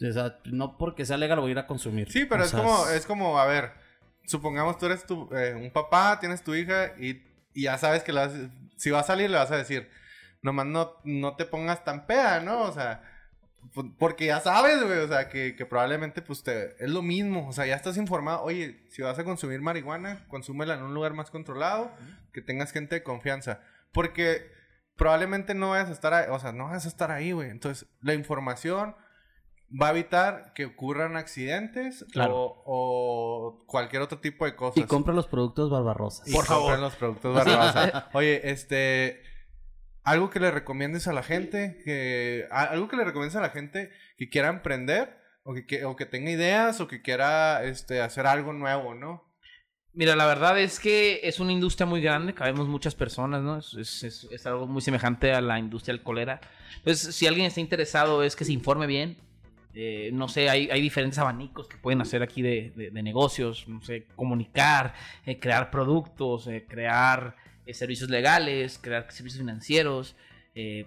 O 0.00 0.12
sea, 0.12 0.38
no 0.44 0.76
porque 0.78 1.04
sea 1.04 1.16
legal 1.16 1.40
voy 1.40 1.48
a 1.48 1.52
ir 1.52 1.58
a 1.58 1.66
consumir. 1.66 2.10
Sí, 2.10 2.24
pero 2.24 2.42
O 2.42 2.44
es 2.44 2.50
sea, 2.50 2.60
como, 2.62 2.88
es 2.88 3.06
como, 3.06 3.38
a 3.38 3.46
ver, 3.46 3.72
supongamos 4.26 4.78
tú 4.78 4.86
eres 4.86 5.04
tu, 5.06 5.28
eh, 5.34 5.54
un 5.54 5.70
papá, 5.72 6.18
tienes 6.20 6.42
tu 6.42 6.54
hija 6.54 6.92
y, 6.98 7.22
y 7.54 7.62
ya 7.64 7.78
sabes 7.78 8.02
que 8.04 8.12
la 8.12 8.26
vas- 8.28 8.50
si 8.76 8.90
va 8.90 9.00
a 9.00 9.04
salir 9.04 9.28
le 9.30 9.38
vas 9.38 9.50
a 9.50 9.56
decir, 9.56 9.90
nomás 10.42 10.66
no, 10.66 10.94
no 11.04 11.34
te 11.36 11.44
pongas 11.46 11.84
tan 11.84 12.06
peda, 12.06 12.40
¿no? 12.40 12.60
O 12.62 12.72
sea, 12.72 13.02
porque 13.98 14.26
ya 14.26 14.40
sabes, 14.40 14.82
güey, 14.84 14.98
o 15.00 15.08
sea, 15.08 15.28
que, 15.28 15.56
que 15.56 15.66
probablemente 15.66 16.22
pues 16.22 16.42
te, 16.44 16.76
es 16.82 16.88
lo 16.90 17.02
mismo, 17.02 17.48
o 17.48 17.52
sea, 17.52 17.66
ya 17.66 17.74
estás 17.74 17.96
informado, 17.96 18.42
oye, 18.42 18.86
si 18.90 19.02
vas 19.02 19.18
a 19.18 19.24
consumir 19.24 19.60
marihuana, 19.60 20.24
consúmela 20.28 20.74
en 20.74 20.82
un 20.82 20.94
lugar 20.94 21.12
más 21.12 21.30
controlado, 21.30 21.90
que 22.32 22.40
tengas 22.40 22.70
gente 22.72 22.94
de 22.94 23.02
confianza, 23.02 23.60
porque 23.92 24.50
probablemente 24.96 25.54
no 25.54 25.70
vayas 25.70 25.88
a 25.88 25.92
estar 25.92 26.14
ahí, 26.14 26.26
o 26.30 26.38
sea, 26.38 26.52
no 26.52 26.66
vas 26.66 26.84
a 26.84 26.88
estar 26.88 27.10
ahí, 27.10 27.32
güey, 27.32 27.50
entonces 27.50 27.88
la 28.00 28.14
información 28.14 28.94
va 29.70 29.88
a 29.88 29.90
evitar 29.90 30.52
que 30.54 30.64
ocurran 30.66 31.16
accidentes 31.16 32.04
Claro. 32.12 32.34
o, 32.36 32.62
o 32.64 33.64
cualquier 33.66 34.02
otro 34.02 34.18
tipo 34.18 34.44
de 34.44 34.56
cosas. 34.56 34.82
Y 34.82 34.86
compra 34.86 35.12
los 35.14 35.26
productos 35.26 35.70
barbarrosas. 35.70 36.26
Y 36.28 36.32
Por 36.32 36.44
favor. 36.46 36.78
los 36.78 36.94
productos. 36.96 37.46
Oye, 38.14 38.50
este. 38.50 39.22
Algo 40.04 40.30
que 40.30 40.40
le 40.40 40.50
recomiendes 40.50 41.06
a 41.06 41.12
la 41.12 41.22
gente, 41.22 41.80
que 41.84 42.46
a- 42.50 42.64
algo 42.64 42.88
que 42.88 42.96
le 42.96 43.04
recomiendes 43.04 43.36
a 43.36 43.42
la 43.42 43.50
gente 43.50 43.90
que 44.16 44.30
quiera 44.30 44.48
emprender 44.48 45.18
o 45.42 45.52
que, 45.52 45.66
que- 45.66 45.84
o 45.84 45.96
que 45.96 46.06
tenga 46.06 46.30
ideas 46.30 46.80
o 46.80 46.88
que 46.88 47.02
quiera 47.02 47.62
este, 47.64 48.00
hacer 48.00 48.26
algo 48.26 48.54
nuevo, 48.54 48.94
¿no? 48.94 49.24
Mira, 49.92 50.16
la 50.16 50.24
verdad 50.26 50.58
es 50.58 50.80
que 50.80 51.20
es 51.24 51.40
una 51.40 51.52
industria 51.52 51.84
muy 51.86 52.00
grande, 52.00 52.32
cabemos 52.32 52.68
muchas 52.68 52.94
personas, 52.94 53.42
¿no? 53.42 53.58
Es, 53.58 53.74
es- 53.74 54.02
es- 54.04 54.28
es 54.30 54.46
algo 54.46 54.66
muy 54.66 54.80
semejante 54.80 55.32
a 55.34 55.42
la 55.42 55.58
industria 55.58 55.92
alcoholera. 55.92 56.40
Entonces, 56.78 57.14
si 57.14 57.26
alguien 57.26 57.44
está 57.46 57.60
interesado, 57.60 58.22
es 58.22 58.34
que 58.34 58.46
se 58.46 58.52
informe 58.52 58.86
bien. 58.86 59.18
Eh, 59.80 60.10
no 60.12 60.26
sé, 60.26 60.50
hay, 60.50 60.68
hay 60.72 60.80
diferentes 60.80 61.20
abanicos 61.20 61.68
que 61.68 61.76
pueden 61.76 62.00
hacer 62.00 62.20
aquí 62.20 62.42
de, 62.42 62.72
de- 62.74 62.90
de 62.90 63.02
negocios, 63.04 63.68
no 63.68 63.80
sé, 63.80 64.06
comunicar, 64.16 64.92
eh, 65.24 65.38
crear 65.38 65.70
productos, 65.70 66.48
eh, 66.48 66.64
crear 66.68 67.36
servicios 67.70 68.10
legales, 68.10 68.78
crear 68.82 69.06
servicios 69.12 69.38
financieros, 69.40 70.16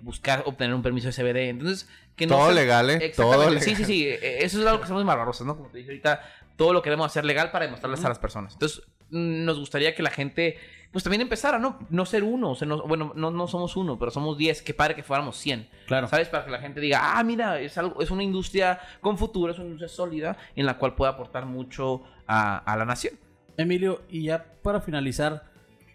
buscar 0.02 0.44
obtener 0.46 0.74
un 0.74 0.82
permiso 0.82 1.08
de 1.08 1.14
CBD. 1.14 1.50
Entonces, 1.50 1.88
que 2.18 2.28
no 2.28 2.36
Todo 2.36 2.52
legal, 2.52 2.90
¿eh? 2.90 3.14
Todo 3.16 3.44
Sí, 3.44 3.50
legal. 3.70 3.76
sí, 3.78 3.86
sí. 3.86 4.08
eh, 4.08 4.40
Eso 4.44 4.60
es 4.60 4.66
algo 4.66 4.80
que 4.80 4.84
hacemos 4.86 5.02
en 5.02 5.08
¿no? 5.46 5.56
Como 5.56 5.70
te 5.70 5.78
dije 5.78 5.92
ahorita, 5.92 6.22
todo 6.58 6.74
lo 6.74 6.82
queremos 6.82 7.06
hacer 7.06 7.24
legal 7.24 7.50
para 7.52 7.66
demostrarles 7.66 8.04
a 8.04 8.10
las 8.10 8.20
personas. 8.20 8.54
Entonces, 8.54 8.82
mm, 9.12 9.46
nos 9.46 9.58
gustaría 9.60 9.96
que 9.96 10.04
la 10.04 10.10
gente, 10.12 10.58
pues 10.92 11.04
también 11.04 11.22
empezara, 11.22 11.58
¿no? 11.58 11.80
No 11.90 12.06
ser 12.06 12.24
uno. 12.24 12.52
o 12.52 12.56
sea, 12.56 12.68
no- 12.68 12.84
bueno, 12.84 13.14
no, 13.16 13.32
no 13.32 13.48
somos 13.48 13.76
uno, 13.78 13.98
pero 13.98 14.12
somos 14.12 14.38
10. 14.38 14.62
Qué 14.62 14.74
padre 14.74 14.96
que 14.96 15.04
fuéramos 15.04 15.38
100. 15.38 15.70
Claro. 15.88 16.08
¿Sabes? 16.08 16.28
Para 16.30 16.44
que 16.46 16.52
la 16.52 16.60
gente 16.60 16.80
diga, 16.82 17.18
ah, 17.18 17.24
mira, 17.24 17.60
es, 17.60 17.78
algo, 17.78 18.02
es 18.02 18.12
una 18.12 18.24
industria 18.24 18.80
con 19.00 19.18
futuro, 19.18 19.52
es 19.54 19.58
una 19.58 19.68
industria 19.68 19.88
sólida 19.90 20.38
en 20.56 20.66
la 20.66 20.78
cual 20.78 20.96
puede 20.96 21.12
aportar 21.12 21.46
mucho 21.46 22.04
a, 22.28 22.58
a 22.58 22.76
la 22.78 22.86
nación. 22.86 23.14
Emilio, 23.58 24.02
y 24.10 24.24
ya 24.24 24.54
para 24.62 24.82
finalizar, 24.82 25.44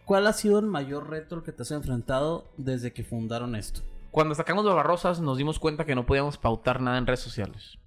¿cuál 0.05 0.27
ha 0.27 0.33
sido 0.33 0.59
el 0.59 0.67
mayor 0.67 1.11
reto 1.11 1.35
al 1.37 1.43
que 1.43 1.53
te 1.53 1.63
has 1.63 1.71
enfrentado 1.73 2.51
desde 2.57 2.93
que 2.93 3.05
fundaron 3.05 3.55
esto? 3.57 3.83
Cuando 4.11 4.35
sacamos 4.35 4.65
Barbarosas 4.65 5.21
nos 5.21 5.37
dimos 5.37 5.59
cuenta 5.59 5.85
que 5.85 5.95
no 5.95 6.07
podíamos 6.07 6.39
pautar 6.39 6.81
nada 6.81 6.97
en 6.97 7.07
redes 7.07 7.21
sociales. 7.21 7.79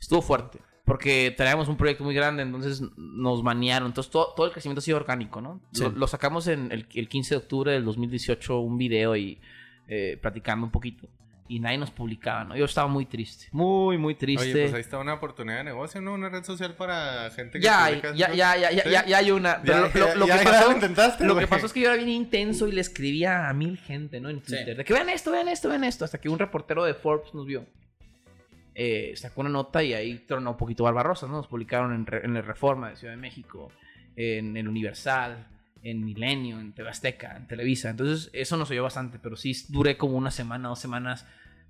Estuvo 0.00 0.22
fuerte. 0.22 0.60
Porque 0.90 1.32
traíamos 1.36 1.68
un 1.68 1.76
proyecto 1.76 2.02
muy 2.02 2.14
grande, 2.16 2.42
entonces 2.42 2.82
nos 2.96 3.44
banearon. 3.44 3.86
Entonces 3.86 4.10
todo, 4.10 4.32
todo 4.34 4.46
el 4.46 4.52
crecimiento 4.52 4.80
ha 4.80 4.82
sido 4.82 4.96
orgánico, 4.96 5.40
¿no? 5.40 5.60
Sí. 5.72 5.84
Lo, 5.84 5.90
lo 5.90 6.06
sacamos 6.08 6.48
en 6.48 6.72
el, 6.72 6.86
el 6.94 7.08
15 7.08 7.34
de 7.34 7.38
octubre 7.38 7.70
del 7.72 7.84
2018, 7.84 8.58
un 8.58 8.76
video 8.76 9.14
y 9.14 9.40
eh, 9.86 10.18
platicando 10.20 10.66
un 10.66 10.72
poquito. 10.72 11.06
Y 11.46 11.58
nadie 11.60 11.78
nos 11.78 11.90
publicaba, 11.92 12.44
¿no? 12.44 12.56
Yo 12.56 12.64
estaba 12.64 12.86
muy 12.88 13.06
triste. 13.06 13.46
Muy, 13.52 13.98
muy 13.98 14.14
triste. 14.16 14.50
Oye, 14.52 14.62
pues 14.62 14.74
ahí 14.74 14.80
está 14.80 14.98
una 14.98 15.14
oportunidad 15.14 15.58
de 15.58 15.64
negocio, 15.64 16.00
¿no? 16.00 16.14
Una 16.14 16.28
red 16.28 16.42
social 16.44 16.74
para 16.74 17.28
gente 17.30 17.58
que 17.58 17.64
ya, 17.64 17.86
publica 17.88 18.14
ya, 18.14 18.32
ya, 18.32 18.56
ya, 18.56 18.70
ya, 18.72 18.82
¿Sí? 18.84 18.90
ya, 18.90 19.06
ya 19.06 19.18
hay 19.18 19.30
una. 19.30 19.60
Pero 19.62 19.88
Ya, 19.92 19.98
lo, 20.14 20.14
lo- 20.14 20.26
ya, 20.26 20.38
que 20.38 20.44
ya 20.44 20.50
pasó, 20.50 20.68
lo 20.68 20.74
intentaste, 20.74 21.24
lo 21.24 21.36
que 21.36 21.46
pasó 21.46 21.66
es 21.66 21.72
que 21.72 21.80
yo 21.80 21.86
era 21.88 21.96
bien 21.96 22.08
intenso 22.08 22.66
y 22.68 22.72
le 22.72 22.80
escribía 22.80 23.48
a 23.48 23.52
mil 23.52 23.78
gente, 23.78 24.20
¿no? 24.20 24.28
En 24.28 24.40
Twitter. 24.40 24.76
De 24.76 24.84
que 24.84 24.92
vean 24.92 25.08
esto, 25.08 25.30
vean 25.32 25.48
esto, 25.48 25.68
vean 25.68 25.82
esto. 25.84 26.04
Hasta 26.04 26.18
que 26.20 26.28
un 26.28 26.38
reportero 26.38 26.84
de 26.84 26.94
Forbes 26.94 27.34
nos 27.34 27.46
vio. 27.46 27.64
Eh, 28.82 29.12
sacó 29.14 29.42
una 29.42 29.50
nota 29.50 29.82
y 29.82 29.92
ahí 29.92 30.20
tronó 30.26 30.52
un 30.52 30.56
poquito 30.56 30.84
Barbarosa, 30.84 31.26
¿no? 31.26 31.34
Nos 31.34 31.48
publicaron 31.48 31.92
en, 31.92 32.06
en 32.24 32.34
el 32.34 32.42
Reforma 32.42 32.88
de 32.88 32.96
Ciudad 32.96 33.12
de 33.12 33.20
México, 33.20 33.70
en 34.16 34.56
el 34.56 34.66
Universal, 34.68 35.48
en 35.82 36.02
Milenio, 36.02 36.58
en 36.58 36.72
TV 36.72 36.88
Azteca, 36.88 37.36
en 37.36 37.46
Televisa. 37.46 37.90
Entonces, 37.90 38.30
eso 38.32 38.56
nos 38.56 38.70
oyó 38.70 38.82
bastante, 38.82 39.18
pero 39.18 39.36
sí 39.36 39.52
duré 39.68 39.98
como 39.98 40.16
una 40.16 40.30
semana, 40.30 40.70
dos 40.70 40.78
semanas, 40.78 41.26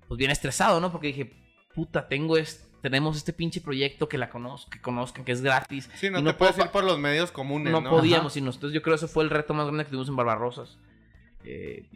pues 0.07 0.17
bien 0.17 0.31
estresado, 0.31 0.79
¿no? 0.79 0.89
Porque 0.89 1.07
dije, 1.07 1.33
puta, 1.75 2.07
tengo 2.07 2.37
es- 2.37 2.65
tenemos 2.81 3.17
este 3.17 3.33
pinche 3.33 3.59
proyecto 3.59 4.07
que 4.07 4.17
la 4.17 4.29
conozco, 4.29 4.71
que 4.71 4.79
conozcan, 4.79 5.25
que 5.25 5.33
es 5.33 5.41
gratis. 5.41 5.89
Sí, 5.95 6.09
no 6.09 6.19
y 6.19 6.23
te 6.23 6.33
puedo 6.33 6.37
puedes 6.53 6.57
ir 6.65 6.71
por 6.71 6.85
los 6.85 6.97
medios 6.97 7.31
comunes, 7.33 7.73
no, 7.73 7.81
¿no? 7.81 7.89
podíamos 7.89 8.37
irnos. 8.37 8.55
Entonces 8.55 8.73
yo 8.73 8.81
creo 8.81 8.95
que 8.95 9.03
ese 9.03 9.13
fue 9.13 9.25
el 9.25 9.29
reto 9.31 9.53
más 9.53 9.65
grande 9.65 9.83
que 9.83 9.89
tuvimos 9.89 10.07
en 10.07 10.15
Barbarosas. 10.15 10.77
Eh, 11.43 11.89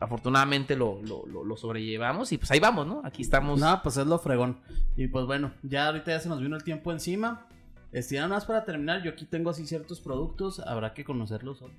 afortunadamente 0.00 0.76
lo, 0.76 1.00
lo, 1.02 1.26
lo- 1.26 1.44
lo 1.44 1.56
sobrellevamos 1.56 2.32
y 2.32 2.38
pues 2.38 2.50
ahí 2.50 2.60
vamos, 2.60 2.86
¿no? 2.86 3.02
Aquí 3.04 3.22
estamos. 3.22 3.58
No, 3.58 3.80
pues 3.82 3.96
es 3.96 4.06
lo 4.06 4.18
fregón. 4.18 4.58
Y 4.96 5.08
pues 5.08 5.26
bueno, 5.26 5.52
ya 5.62 5.86
ahorita 5.86 6.10
ya 6.12 6.20
se 6.20 6.28
nos 6.28 6.40
vino 6.40 6.56
el 6.56 6.64
tiempo 6.64 6.92
encima. 6.92 7.46
Este, 7.92 8.16
ya 8.16 8.22
nada 8.22 8.34
más 8.34 8.44
para 8.44 8.64
terminar, 8.64 9.02
yo 9.02 9.10
aquí 9.10 9.24
tengo 9.24 9.48
así 9.50 9.66
ciertos 9.66 10.00
productos, 10.00 10.60
habrá 10.60 10.92
que 10.92 11.04
conocerlos 11.04 11.62
otros, 11.62 11.78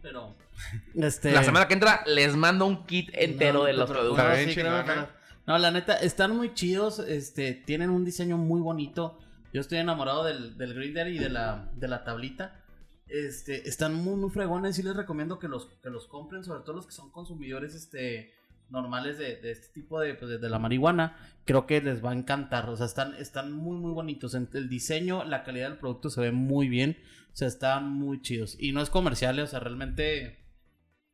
Pero, 0.00 0.34
este... 0.94 1.32
La 1.32 1.44
semana 1.44 1.68
que 1.68 1.74
entra 1.74 2.02
les 2.06 2.34
mando 2.34 2.64
un 2.66 2.86
kit 2.86 3.10
entero 3.12 3.58
No, 3.60 3.64
de 3.66 3.74
los 3.74 3.90
productos. 3.90 4.24
Claro. 4.54 5.08
No, 5.46 5.58
la 5.58 5.70
neta, 5.70 5.96
están 5.96 6.34
muy 6.36 6.54
chidos, 6.54 6.98
este, 7.00 7.52
tienen 7.52 7.90
un 7.90 8.04
diseño 8.06 8.36
muy 8.38 8.60
bonito. 8.60 9.18
Yo 9.52 9.60
estoy 9.60 9.78
enamorado 9.78 10.24
del, 10.24 10.56
del 10.56 10.74
grinder 10.74 11.08
y 11.08 11.18
de 11.18 11.28
la, 11.28 11.68
de 11.74 11.88
la 11.88 12.04
tablita. 12.04 12.59
Este, 13.10 13.68
están 13.68 13.94
muy, 13.94 14.16
muy 14.16 14.30
fregones 14.30 14.78
y 14.78 14.82
les 14.82 14.96
recomiendo 14.96 15.38
que 15.38 15.48
los, 15.48 15.66
que 15.82 15.90
los 15.90 16.06
compren, 16.06 16.44
sobre 16.44 16.62
todo 16.62 16.76
los 16.76 16.86
que 16.86 16.92
son 16.92 17.10
consumidores, 17.10 17.74
este, 17.74 18.32
normales 18.70 19.18
de, 19.18 19.38
este 19.50 19.68
tipo 19.72 20.00
de, 20.00 20.14
pues, 20.14 20.30
de, 20.30 20.38
de 20.38 20.48
la 20.48 20.58
marihuana. 20.58 21.16
Creo 21.44 21.66
que 21.66 21.80
les 21.80 22.04
va 22.04 22.10
a 22.10 22.14
encantar, 22.14 22.68
o 22.68 22.76
sea, 22.76 22.86
están, 22.86 23.14
están 23.14 23.52
muy, 23.52 23.76
muy 23.76 23.92
bonitos. 23.92 24.34
El 24.34 24.68
diseño, 24.68 25.24
la 25.24 25.42
calidad 25.42 25.68
del 25.68 25.78
producto 25.78 26.10
se 26.10 26.20
ve 26.20 26.32
muy 26.32 26.68
bien, 26.68 26.98
o 27.32 27.36
sea, 27.36 27.48
están 27.48 27.90
muy 27.90 28.22
chidos. 28.22 28.56
Y 28.58 28.72
no 28.72 28.80
es 28.80 28.90
comercial, 28.90 29.38
o 29.40 29.46
sea, 29.46 29.60
realmente 29.60 30.38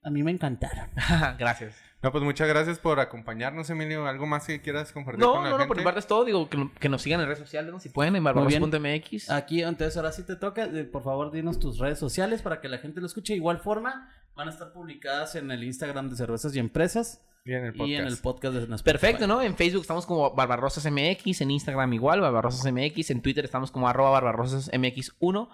a 0.02 0.10
mí 0.10 0.22
me 0.22 0.30
encantaron. 0.30 0.90
Gracias. 1.38 1.76
No, 2.02 2.12
pues 2.12 2.22
muchas 2.22 2.46
gracias 2.46 2.78
por 2.78 3.00
acompañarnos, 3.00 3.68
Emilio. 3.70 4.06
¿Algo 4.06 4.26
más 4.26 4.46
que 4.46 4.60
quieras 4.60 4.92
compartir 4.92 5.20
No, 5.24 5.32
con 5.34 5.44
la 5.44 5.50
no, 5.50 5.54
no, 5.56 5.58
gente? 5.60 5.68
por 5.68 5.76
mi 5.78 5.82
parte 5.82 6.00
es 6.00 6.06
todo. 6.06 6.24
Digo, 6.24 6.48
que, 6.48 6.68
que 6.78 6.88
nos 6.88 7.02
sigan 7.02 7.20
en 7.20 7.26
redes 7.26 7.38
sociales, 7.40 7.72
¿no? 7.72 7.80
Si 7.80 7.88
pueden, 7.88 8.14
en 8.16 8.22
barbarosa.mx. 8.22 9.30
Aquí, 9.30 9.62
entonces 9.62 9.96
ahora 9.96 10.12
sí 10.12 10.22
te 10.24 10.36
toca. 10.36 10.64
eh, 10.66 10.84
Por 10.84 11.02
favor, 11.02 11.32
dinos 11.32 11.58
tus 11.58 11.78
redes 11.78 11.98
sociales 11.98 12.42
para 12.42 12.60
que 12.60 12.68
la 12.68 12.78
gente 12.78 13.00
lo 13.00 13.06
escuche. 13.06 13.32
De 13.32 13.38
igual 13.38 13.58
forma, 13.58 14.10
van 14.36 14.48
a 14.48 14.50
estar 14.50 14.72
publicadas 14.72 15.34
en 15.36 15.50
el 15.50 15.64
Instagram 15.64 16.10
de 16.10 16.16
Cervezas 16.16 16.54
y 16.54 16.58
Empresas 16.58 17.22
Y 17.44 17.54
en 17.54 17.64
el 17.64 17.72
podcast. 17.72 17.88
y 17.88 17.94
en 17.96 18.06
el 18.06 18.16
podcast 18.18 18.54
de 18.54 18.60
Spotify. 18.60 18.84
Perfecto, 18.84 19.26
¿no? 19.26 19.40
En 19.42 19.56
Facebook 19.56 19.80
estamos 19.80 20.04
como 20.06 20.32
BarbarosasMX, 20.34 21.40
en 21.40 21.50
Instagram 21.50 21.92
igual, 21.94 22.20
BarbarosasMX, 22.20 23.10
en 23.10 23.22
Twitter 23.22 23.44
estamos 23.44 23.70
como 23.70 23.88
arroba 23.88 24.10
BarbarosasMX1. 24.20 25.48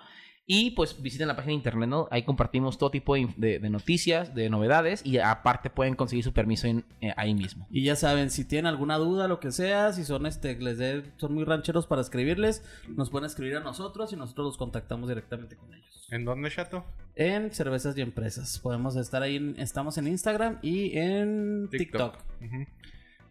Y 0.44 0.72
pues 0.72 1.00
visiten 1.00 1.28
la 1.28 1.36
página 1.36 1.50
de 1.50 1.54
internet, 1.56 1.88
¿no? 1.88 2.08
Ahí 2.10 2.24
compartimos 2.24 2.76
todo 2.76 2.90
tipo 2.90 3.14
de, 3.14 3.28
de- 3.36 3.58
de 3.60 3.70
noticias, 3.70 4.34
de 4.34 4.50
novedades 4.50 5.06
y 5.06 5.18
aparte 5.18 5.70
pueden 5.70 5.94
conseguir 5.94 6.24
su 6.24 6.32
permiso 6.32 6.66
en- 6.66 6.84
eh, 7.00 7.12
ahí 7.16 7.32
mismo. 7.32 7.68
Y 7.70 7.84
ya 7.84 7.94
saben, 7.94 8.28
si 8.28 8.44
tienen 8.44 8.66
alguna 8.66 8.98
duda, 8.98 9.28
lo 9.28 9.38
que 9.38 9.52
sea, 9.52 9.92
si 9.92 10.04
son 10.04 10.26
este, 10.26 10.56
les 10.58 10.78
dé- 10.78 11.04
son 11.16 11.32
muy 11.34 11.44
rancheros 11.44 11.86
para 11.86 12.02
escribirles, 12.02 12.64
nos 12.88 13.08
pueden 13.10 13.26
escribir 13.26 13.56
a 13.56 13.60
nosotros 13.60 14.12
y 14.12 14.16
nosotros 14.16 14.46
los 14.46 14.56
contactamos 14.56 15.08
directamente 15.08 15.54
con 15.56 15.72
ellos. 15.74 16.08
¿En 16.10 16.24
dónde, 16.24 16.50
Chato? 16.50 16.84
En 17.14 17.52
Cervezas 17.52 17.96
y 17.96 18.00
Empresas. 18.02 18.58
Podemos 18.58 18.96
estar 18.96 19.22
ahí, 19.22 19.36
en- 19.36 19.54
estamos 19.60 19.96
en 19.96 20.08
Instagram 20.08 20.58
y 20.60 20.98
en 20.98 21.68
TikTok. 21.70 22.18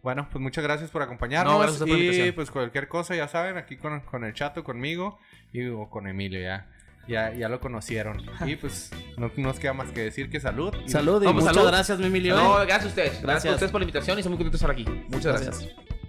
Bueno, 0.02 0.26
pues 0.32 0.42
muchas 0.42 0.64
gracias 0.64 0.90
por 0.90 1.02
acompañarnos. 1.02 1.52
No, 1.52 1.60
gracias 1.60 1.78
por 1.88 1.88
y 2.26 2.32
pues 2.32 2.50
cualquier 2.50 2.88
cosa, 2.88 3.14
ya 3.14 3.28
saben, 3.28 3.56
aquí 3.56 3.76
con, 3.76 4.00
con 4.00 4.24
el 4.24 4.32
Chato, 4.34 4.64
conmigo 4.64 5.18
y 5.52 5.66
o 5.68 5.88
con 5.90 6.08
Emilio 6.08 6.40
ya. 6.40 6.71
Ya, 7.08 7.32
ya 7.34 7.48
lo 7.48 7.60
conocieron. 7.60 8.22
Y 8.46 8.56
pues 8.56 8.90
no 9.16 9.30
nos 9.36 9.58
queda 9.58 9.72
más 9.72 9.90
que 9.92 10.02
decir 10.02 10.30
que 10.30 10.40
salud. 10.40 10.74
Salud 10.86 11.22
y 11.22 11.26
No, 11.26 11.32
pues, 11.32 11.44
muchas 11.44 11.54
salud. 11.56 11.68
gracias, 11.68 11.98
mi 11.98 12.06
Emilio. 12.06 12.36
No, 12.36 12.54
gracias 12.60 12.84
a 12.84 12.88
ustedes. 12.88 13.10
Gracias, 13.10 13.22
Gracias. 13.24 13.52
a 13.52 13.54
ustedes 13.56 13.72
por 13.72 13.80
la 13.80 13.84
invitación 13.84 14.18
y 14.18 14.22
son 14.22 14.32
muy 14.32 14.38
contentos 14.38 14.60
de 14.60 14.66
estar 14.66 14.70
aquí. 14.70 15.04
Muchas 15.08 15.24
gracias. 15.40 15.58
gracias. 15.60 16.01